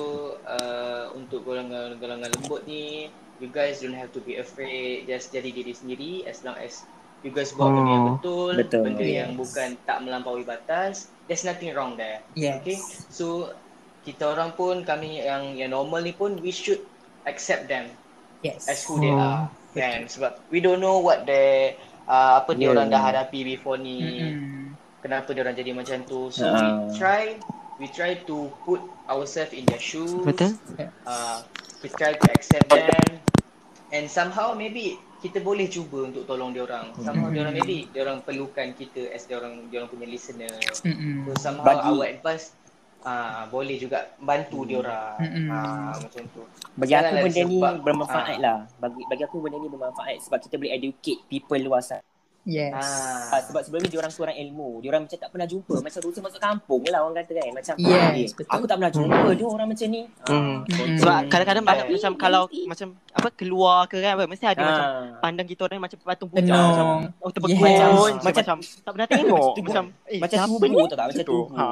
uh, 0.42 1.14
untuk 1.14 1.42
golongan-golongan 1.44 2.30
lembut 2.34 2.66
ni, 2.66 3.08
you 3.38 3.46
guys 3.46 3.78
don't 3.78 3.94
have 3.94 4.10
to 4.10 4.18
be 4.20 4.36
afraid. 4.36 5.06
Just 5.06 5.30
jadi 5.30 5.50
diri 5.50 5.70
sendiri 5.70 6.26
as 6.26 6.42
long 6.42 6.58
as 6.58 6.82
you 7.22 7.30
guys 7.30 7.52
buat 7.52 7.68
benda 7.68 7.84
yang 7.86 8.02
Oh, 8.02 8.14
betul, 8.16 8.52
betul. 8.56 8.82
benda 8.82 9.04
Yes. 9.04 9.16
yang 9.16 9.30
bukan 9.36 9.68
tak 9.84 9.98
melampaui 10.02 10.42
batas. 10.42 11.12
There's 11.28 11.46
nothing 11.46 11.70
wrong 11.72 11.94
there. 11.94 12.26
Yes. 12.34 12.58
Okay, 12.60 12.78
so 13.06 13.54
kita 14.00 14.24
orang 14.26 14.52
pun 14.52 14.80
kami 14.80 15.20
yang 15.20 15.54
yang 15.54 15.70
normal 15.70 16.00
ni 16.00 16.10
pun 16.10 16.38
we 16.38 16.50
should 16.50 16.80
accept 17.22 17.66
them 17.66 17.88
Yes. 18.40 18.64
as 18.66 18.80
who 18.82 18.96
they 18.96 19.08
Oh. 19.08 19.20
are 19.20 19.42
kan 19.70 20.08
sebab 20.08 20.40
we 20.48 20.58
don't 20.58 20.80
know 20.80 20.98
what 20.98 21.22
they 21.22 21.76
uh, 22.04 22.40
apa 22.40 22.52
dia 22.52 22.66
Yeah. 22.66 22.72
orang 22.72 22.88
dah 22.88 23.02
hadapi 23.02 23.44
before 23.46 23.76
ni 23.76 24.00
Mhm. 24.32 24.74
kenapa 24.98 25.30
dia 25.30 25.40
orang 25.42 25.54
jadi 25.54 25.70
macam 25.70 25.98
tu 26.02 26.26
so 26.28 26.42
Ah. 26.42 26.56
we 26.56 26.64
try 26.92 27.22
we 27.76 27.86
try 27.86 28.16
to 28.18 28.48
put 28.64 28.80
ourselves 29.06 29.52
in 29.52 29.62
their 29.62 29.78
shoes 29.78 30.10
Betul? 30.20 30.56
uh, 31.04 31.44
we 31.78 31.88
try 31.90 32.12
to 32.12 32.26
accept 32.30 32.66
them 32.66 33.20
and 33.90 34.04
somehow 34.06 34.52
maybe 34.52 34.96
kita 35.20 35.36
boleh 35.38 35.68
cuba 35.68 36.08
untuk 36.08 36.24
tolong 36.24 36.50
dia 36.50 36.64
orang 36.64 36.96
somehow 36.96 37.28
Mhm. 37.28 37.34
dia 37.36 37.40
orang 37.44 37.54
maybe 37.54 37.76
dia 37.86 38.00
orang 38.02 38.18
perlukan 38.20 38.72
kita 38.72 39.12
as 39.12 39.28
dia 39.28 39.36
orang 39.36 39.68
dia 39.68 39.78
orang 39.78 39.90
punya 39.92 40.08
listener 40.08 40.48
Mhm. 40.80 41.28
so 41.28 41.36
somehow 41.38 41.68
Bagi- 41.68 41.84
our 41.86 42.04
advice 42.08 42.56
ah 43.02 43.46
boleh 43.46 43.76
juga 43.76 43.98
bantu 44.16 44.64
dia 44.64 44.76
orang 44.78 45.16
Mm-mm. 45.18 45.46
ah 45.48 45.92
macam 45.94 46.22
tu 46.26 46.42
Bagi 46.74 46.94
aku 46.94 47.14
benda 47.18 47.42
ni 47.42 47.56
sebab- 47.56 47.78
bermanfaat 47.80 48.26
ah. 48.30 48.38
lah. 48.38 48.58
Bagi 48.76 49.02
bagi 49.04 49.22
aku 49.22 49.36
benda 49.38 49.56
ni 49.56 49.66
bermanfaat 49.66 50.16
sebab 50.20 50.38
kita 50.38 50.54
boleh 50.54 50.72
educate 50.72 51.20
people 51.26 51.58
luar 51.58 51.80
sana. 51.80 52.04
Yes. 52.42 52.72
Ah. 52.72 53.36
Ah, 53.36 53.40
sebab 53.42 53.60
sebelum 53.60 53.84
ni 53.84 53.90
diorang 53.90 54.08
kurang 54.10 54.32
ilmu. 54.34 54.80
Diorang 54.80 55.04
macam 55.04 55.12
tak 55.14 55.28
pernah 55.28 55.44
jumpa. 55.44 55.76
Macam 55.78 56.00
rusa 56.00 56.18
masuk 56.18 56.40
kampung 56.40 56.80
lah 56.86 57.04
orang 57.04 57.20
kata 57.20 57.36
kan. 57.36 57.52
Macam 57.52 57.74
Yes, 57.76 58.32
betul. 58.32 58.48
aku 58.48 58.64
tak 58.64 58.76
pernah 58.80 58.88
jumpa 58.90 59.28
dia 59.30 59.44
orang 59.46 59.68
macam 59.68 59.86
ni. 59.86 60.02
Hmm. 60.24 60.56
Hmm. 60.64 60.96
Sebab 60.96 61.18
kadang-kadang 61.28 61.64
Tapi 61.66 61.92
macam 61.92 62.12
kalau 62.16 62.42
nanti- 62.46 62.64
macam 62.64 62.88
apa 63.12 63.28
keluar 63.30 63.78
ke 63.84 63.96
kan 63.98 64.12
apa 64.14 64.24
mesti 64.24 64.44
ada 64.46 64.60
macam 64.62 64.86
Ah. 64.86 65.04
pandang 65.20 65.46
kita 65.46 65.60
orang 65.62 65.80
macam 65.82 65.98
patung 66.00 66.28
puja 66.28 66.40
Tenung. 66.42 66.64
macam 66.64 66.84
oh 67.20 67.30
Yes. 67.44 67.60
macam, 67.60 67.88
Macam- 68.24 68.24
macam 68.24 68.56
tak 68.80 68.90
pernah 68.90 69.08
tengok 69.10 69.46
macam 69.60 69.84
eh 70.06 70.18
Macam 70.18 70.38
tubuh 70.48 70.86
tu 70.86 70.96
tak 70.96 71.06
macam 71.06 71.24
tu. 71.26 71.38
Ha. 71.52 71.64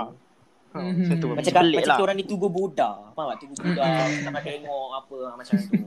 Ha, 0.69 0.79
Mhm. 0.79 1.01
Macam 1.01 1.17
tu. 1.17 1.29
Macam, 1.31 1.53
pelik 1.55 1.77
macam 1.81 1.89
lah. 1.89 1.99
orang 1.99 2.17
ni 2.17 2.25
tugu 2.25 2.49
Buddha. 2.49 2.91
Faham 3.11 3.29
tak? 3.31 3.39
Tugu 3.41 3.55
Buddha. 3.57 3.89
Nak 4.23 4.43
tengok 4.43 4.89
apa 4.95 5.17
macam 5.35 5.55
tu. 5.57 5.81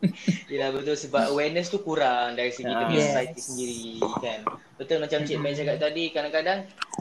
Yelah 0.50 0.68
betul 0.70 0.96
sebab 0.98 1.30
awareness 1.30 1.68
tu 1.68 1.80
kurang 1.80 2.34
dari 2.34 2.48
segi 2.48 2.66
Ah. 2.66 2.80
kita 2.82 2.92
Yes. 2.92 3.04
society 3.06 3.40
sendiri 3.40 3.84
kan. 4.18 4.40
Betul 4.74 4.98
macam 4.98 5.18
Cik 5.22 5.36
Ben 5.38 5.52
cakap 5.54 5.76
tadi 5.78 6.04
kadang-kadang 6.08 6.58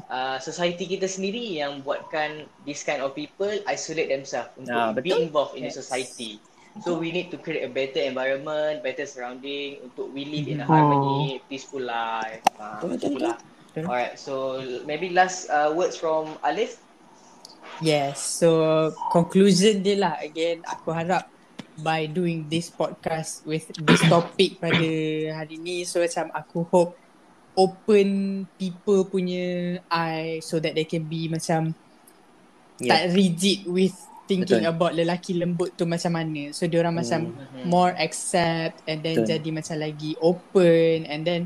uh, 0.07 0.38
society 0.38 0.86
kita 0.88 1.05
sendiri 1.05 1.55
yang 1.55 1.79
buatkan 1.82 2.29
this 2.61 2.82
kind 2.82 2.99
of 2.99 3.11
people 3.11 3.49
isolate 3.65 4.07
themselves 4.07 4.51
untuk 4.55 4.75
Ah, 4.75 4.91
be 4.93 5.11
involved 5.13 5.55
in 5.55 5.63
the 5.63 5.69
Yes. 5.69 5.77
society. 5.77 6.39
So 6.79 6.95
we 6.95 7.11
need 7.11 7.27
to 7.27 7.38
create 7.38 7.63
a 7.63 7.69
better 7.69 7.99
environment, 8.01 8.79
better 8.79 9.03
surrounding 9.03 9.84
untuk 9.84 10.07
we 10.09 10.23
live 10.23 10.47
in 10.47 10.59
a 10.59 10.63
Oh. 10.63 10.69
harmony, 10.69 11.43
peaceful 11.45 11.82
life. 11.82 12.39
Uh, 12.55 12.75
Betul, 12.77 12.88
macam 12.88 12.88
betul, 12.89 13.11
itulah. 13.13 13.36
betul. 13.65 13.84
Alright, 13.84 14.13
so 14.15 14.34
maybe 14.86 15.07
last 15.09 15.47
uh, 15.47 15.67
words 15.69 15.95
from 15.95 16.27
Alif. 16.41 16.79
Yes, 17.82 18.21
so 18.21 18.49
conclusion 19.09 19.82
dia 19.82 19.97
lah 19.97 20.21
again 20.21 20.61
aku 20.63 20.93
harap 20.93 21.25
by 21.82 22.05
doing 22.05 22.45
this 22.45 22.69
podcast 22.69 23.41
with 23.41 23.65
this 23.82 24.01
topic 24.05 24.61
pada 24.61 24.86
hari 25.34 25.57
ni 25.57 25.82
so 25.82 25.97
macam 25.97 26.29
aku 26.29 26.61
hope 26.69 26.93
open 27.57 28.07
people 28.55 29.03
punya 29.03 29.82
eye 29.89 30.39
so 30.39 30.61
that 30.61 30.77
they 30.77 30.86
can 30.86 31.03
be 31.03 31.25
macam 31.27 31.73
Yeah. 32.82 32.97
tak 32.97 33.13
rigid 33.13 33.69
with 33.69 33.93
thinking 34.25 34.65
Betul. 34.65 34.73
about 34.73 34.97
lelaki 34.97 35.38
lembut 35.38 35.77
tu 35.77 35.86
macam 35.86 36.17
mana. 36.17 36.49
So 36.49 36.65
dia 36.65 36.82
orang 36.82 36.97
macam 36.97 37.29
Mhm. 37.29 37.69
more 37.69 37.93
accept 37.93 38.82
and 38.89 39.05
then 39.05 39.21
Betul. 39.21 39.29
jadi 39.38 39.49
macam 39.53 39.75
lagi 39.77 40.11
open 40.17 41.05
and 41.05 41.21
then 41.21 41.41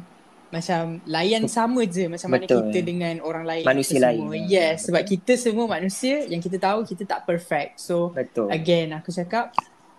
macam 0.56 0.82
layan 1.06 1.44
sama 1.48 1.84
je 1.86 2.08
macam 2.08 2.30
mana 2.30 2.44
Betul. 2.44 2.60
kita 2.66 2.80
dengan 2.82 3.16
orang 3.20 3.44
lain 3.44 3.64
Manusia 3.64 4.00
lain. 4.00 4.24
semua. 4.24 4.36
Yes, 4.48 4.76
sebab 4.88 5.04
kita 5.04 5.34
semua 5.36 5.66
manusia 5.68 6.24
yang 6.26 6.40
kita 6.40 6.56
tahu 6.58 6.80
kita 6.82 7.04
tak 7.04 7.28
perfect. 7.28 7.76
So 7.78 8.10
Betul. 8.10 8.48
again 8.50 8.96
aku 8.96 9.12
cakap 9.12 9.52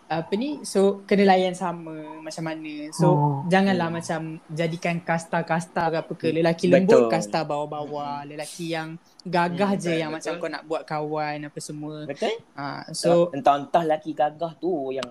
apa 0.06 0.30
ni 0.32 0.62
so 0.62 1.02
kena 1.02 1.26
layan 1.26 1.50
sama 1.52 1.90
macam 2.22 2.46
mana. 2.46 2.88
So 2.94 3.06
Oh. 3.08 3.34
janganlah 3.44 3.90
macam 3.90 4.38
jadikan 4.46 5.02
kasta-kasta 5.02 5.82
ke 5.90 5.96
apa 5.98 6.12
ke 6.14 6.26
lelaki 6.30 6.70
lembut 6.70 7.04
Betul. 7.04 7.10
kasta 7.10 7.42
bawah-bawah, 7.42 8.22
lelaki 8.22 8.70
yang 8.70 8.94
gagah 9.20 9.74
Hmm, 9.74 9.82
je 9.82 9.90
betul, 9.90 10.00
yang 10.00 10.10
macam 10.14 10.32
kau 10.38 10.46
nak 10.48 10.62
buat 10.62 10.82
kawan 10.86 11.38
apa 11.44 11.58
semua. 11.58 12.06
Betul? 12.06 12.38
Ha, 12.54 12.86
So, 12.94 13.28
so 13.28 13.34
entah-entah 13.34 13.82
lelaki 13.82 14.14
gagah 14.14 14.54
tu 14.56 14.70
yang 14.90 15.10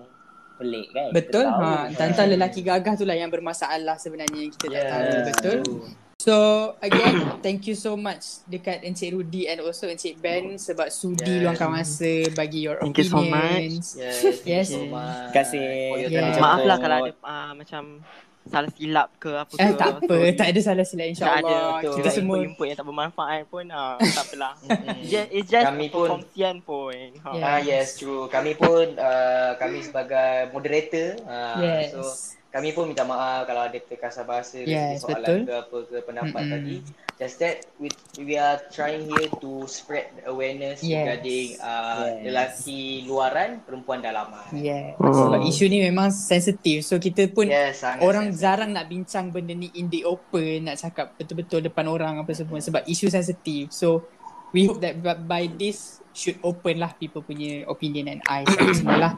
pelik 0.56 0.86
kan. 0.90 1.08
Betul. 1.12 1.44
tahu. 1.44 1.62
Ha, 1.62 1.92
tentang 1.92 2.26
lelaki 2.28 2.60
gagah 2.60 2.94
tu 2.96 3.04
lah 3.04 3.14
yang 3.14 3.28
bermasalah 3.28 3.96
sebenarnya 3.96 4.38
yang 4.40 4.52
kita 4.52 4.66
tak 4.66 4.84
tahu. 4.88 5.02
Yeah, 5.04 5.24
Betul. 5.30 5.58
So 6.16 6.34
again, 6.80 7.38
thank 7.44 7.68
you 7.68 7.76
so 7.76 7.92
much 7.92 8.40
dekat 8.48 8.80
Encik 8.82 9.12
Rudy 9.12 9.46
and 9.46 9.60
also 9.60 9.84
Encik 9.84 10.16
Ben 10.16 10.56
sebab 10.56 10.88
sudi 10.88 11.28
Yes. 11.28 11.42
luangkan 11.44 11.68
masa 11.68 12.12
bagi 12.32 12.64
your 12.64 12.80
Thank 12.80 12.98
you 12.98 13.06
so 13.06 13.20
opinions. 13.20 13.94
Yes, 13.94 14.24
thank 14.24 14.48
Yes. 14.48 14.66
you 14.72 14.80
so 14.80 14.82
much. 14.88 15.12
Terima 15.28 15.36
kasih. 15.36 15.64
Yeah. 16.08 16.40
Maaf 16.40 16.62
lah 16.64 16.76
kalau 16.80 16.96
ada 17.04 17.12
uh, 17.20 17.52
macam 17.52 18.00
salah 18.46 18.70
silap 18.70 19.08
ke 19.16 19.30
apa 19.32 19.50
ke. 19.50 19.58
Eh 19.58 19.70
tak 19.72 19.88
apa, 19.92 20.06
Sorry. 20.08 20.32
tak 20.32 20.46
ada 20.48 20.60
salah 20.60 20.84
silap 20.84 21.02
Tak 21.02 21.02
ada 21.02 21.12
insyaAllah. 21.12 21.66
betul. 21.76 21.94
Kita 21.96 22.10
semua 22.10 22.34
input-input 22.38 22.64
yang 22.64 22.76
tak 22.76 22.86
bermanfaat 22.86 23.42
pun 23.46 23.64
uh, 23.68 23.94
tak 24.16 24.24
apalah. 24.24 24.52
It's 24.96 25.08
just, 25.08 25.28
it's 25.30 25.48
just 25.48 25.66
Kami 25.66 25.86
pun- 25.86 26.00
perkongsian 26.06 26.56
pun. 26.60 26.96
Ha. 27.18 27.28
Yeah. 27.32 27.46
Ah 27.46 27.58
yes, 27.60 27.86
true. 27.96 28.26
Kami 28.26 28.54
pun 28.54 28.86
uh, 28.94 29.50
kami 29.56 29.78
sebagai 29.80 30.30
moderator. 30.50 31.18
Uh, 31.22 31.58
Yes. 31.58 31.90
So 31.92 32.02
kami 32.48 32.72
pun 32.72 32.88
minta 32.88 33.02
maaf 33.02 33.44
kalau 33.44 33.64
ada 33.64 33.76
terkasar 33.76 34.24
bahasa 34.24 34.58
dari 34.58 34.72
Yes, 34.72 35.00
segi 35.00 35.12
soalan 35.12 35.28
betul. 35.28 35.40
ke 35.42 35.52
apa 35.54 35.76
ke 35.84 35.96
pendapat 36.02 36.40
Mm-mm. 36.40 36.54
tadi. 36.56 36.76
Just 37.16 37.40
that 37.40 37.56
we, 37.76 37.88
we 38.20 38.36
are 38.36 38.60
trying 38.68 39.08
here 39.08 39.32
to 39.40 39.64
spread 39.64 40.12
the 40.14 40.28
awareness 40.28 40.80
Yes. 40.80 41.00
regarding 41.00 41.46
uh, 41.58 42.12
Yes. 42.12 42.20
lelaki 42.22 42.80
luaran, 43.04 43.60
perempuan 43.60 44.00
dalaman. 44.00 44.44
Yeah. 44.52 44.96
Oh. 44.96 45.12
Sebab 45.26 45.40
isu 45.42 45.64
ni 45.66 45.80
memang 45.80 46.12
sensitif. 46.12 46.84
So 46.84 46.96
kita 46.96 47.28
pun 47.28 47.48
Yes, 47.48 47.80
orang 47.98 48.32
sensitive. 48.32 48.40
jarang 48.40 48.70
nak 48.72 48.86
bincang 48.86 49.32
benda 49.32 49.52
ni 49.52 49.72
in 49.74 49.88
the 49.88 50.04
open, 50.04 50.68
nak 50.68 50.76
cakap 50.76 51.16
betul-betul 51.16 51.64
depan 51.64 51.88
orang 51.88 52.20
apa 52.20 52.32
semua 52.32 52.60
sebab 52.60 52.84
isu 52.84 53.08
sensitif. 53.08 53.68
So 53.70 54.04
we 54.52 54.64
hope 54.64 54.80
that 54.80 55.00
by, 55.00 55.16
by 55.16 55.42
this 55.50 56.00
should 56.12 56.36
open 56.40 56.80
lah 56.80 56.92
people 56.92 57.20
punya 57.20 57.64
opinion 57.64 58.08
and 58.08 58.20
eyes 58.24 58.48
semua 58.76 58.96
lah. 58.96 59.12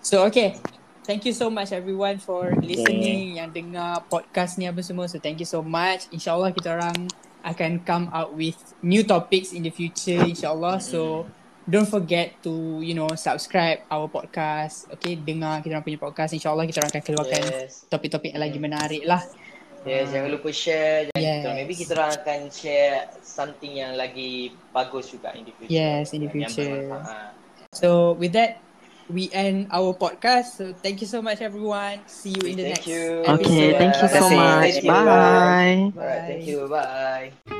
So 0.00 0.24
okay. 0.24 0.56
Thank 1.04 1.28
you 1.28 1.36
so 1.36 1.52
much 1.52 1.68
everyone 1.68 2.16
for 2.16 2.48
listening 2.64 3.36
yang 3.36 3.52
dengar 3.52 4.00
podcast 4.08 4.56
ni 4.56 4.64
apa 4.64 4.80
semua. 4.80 5.04
So 5.04 5.20
thank 5.20 5.36
you 5.36 5.44
so 5.44 5.60
much. 5.60 6.08
InsyaAllah 6.08 6.48
kita 6.56 6.80
orang 6.80 7.12
akan 7.44 7.84
come 7.84 8.08
out 8.08 8.32
with 8.32 8.56
new 8.80 9.04
topics 9.04 9.52
in 9.52 9.60
the 9.60 9.68
future 9.68 10.24
insyaAllah. 10.24 10.80
So 10.80 11.28
don't 11.68 11.84
forget 11.84 12.40
to 12.40 12.80
you 12.80 12.96
know 12.96 13.12
subscribe 13.20 13.84
our 13.92 14.08
podcast. 14.08 14.88
Okay, 14.96 15.20
dengar 15.20 15.60
kita 15.60 15.76
orang 15.76 15.84
punya 15.84 16.00
podcast. 16.00 16.32
InsyaAllah 16.32 16.64
kita 16.64 16.80
orang 16.80 16.92
akan 16.96 17.04
keluarkan 17.04 17.42
Yes. 17.52 17.84
topik-topik 17.92 18.32
yang 18.32 18.40
lagi 18.40 18.56
menarik 18.56 19.04
lah. 19.04 19.20
Yes, 19.84 20.08
jangan 20.08 20.32
lupa 20.32 20.48
share. 20.48 21.12
Jangan 21.12 21.20
Yes. 21.20 21.36
kita, 21.36 21.48
maybe 21.52 21.74
kita 21.76 21.92
orang 22.00 22.12
akan 22.16 22.40
share 22.48 22.96
something 23.20 23.76
yang 23.76 23.92
lagi 24.00 24.56
bagus 24.72 25.12
juga 25.12 25.36
in 25.36 25.44
the 25.44 25.52
future. 25.52 25.68
Yes, 25.68 26.16
in 26.16 26.24
the 26.24 26.32
future. 26.32 26.88
So 27.76 28.16
with 28.16 28.32
that, 28.32 28.63
we 29.08 29.30
end 29.32 29.68
our 29.70 29.94
podcast. 29.94 30.56
So 30.56 30.72
thank 30.72 31.00
you 31.00 31.06
so 31.06 31.20
much 31.22 31.40
everyone. 31.40 32.00
See 32.06 32.30
you 32.30 32.48
in 32.48 32.56
the 32.56 32.64
Thank 32.64 32.74
next 32.76 32.86
you. 32.86 33.22
episode. 33.26 33.40
Okay, 33.40 33.78
thank 33.78 33.94
you 34.00 34.08
so 34.08 34.30
much. 34.30 34.70
Thank 34.72 34.84
you. 34.84 34.90
Bye. 34.90 35.92
Alright, 35.96 36.22
thank 36.26 36.46
you. 36.46 36.68
Bye. 36.68 37.53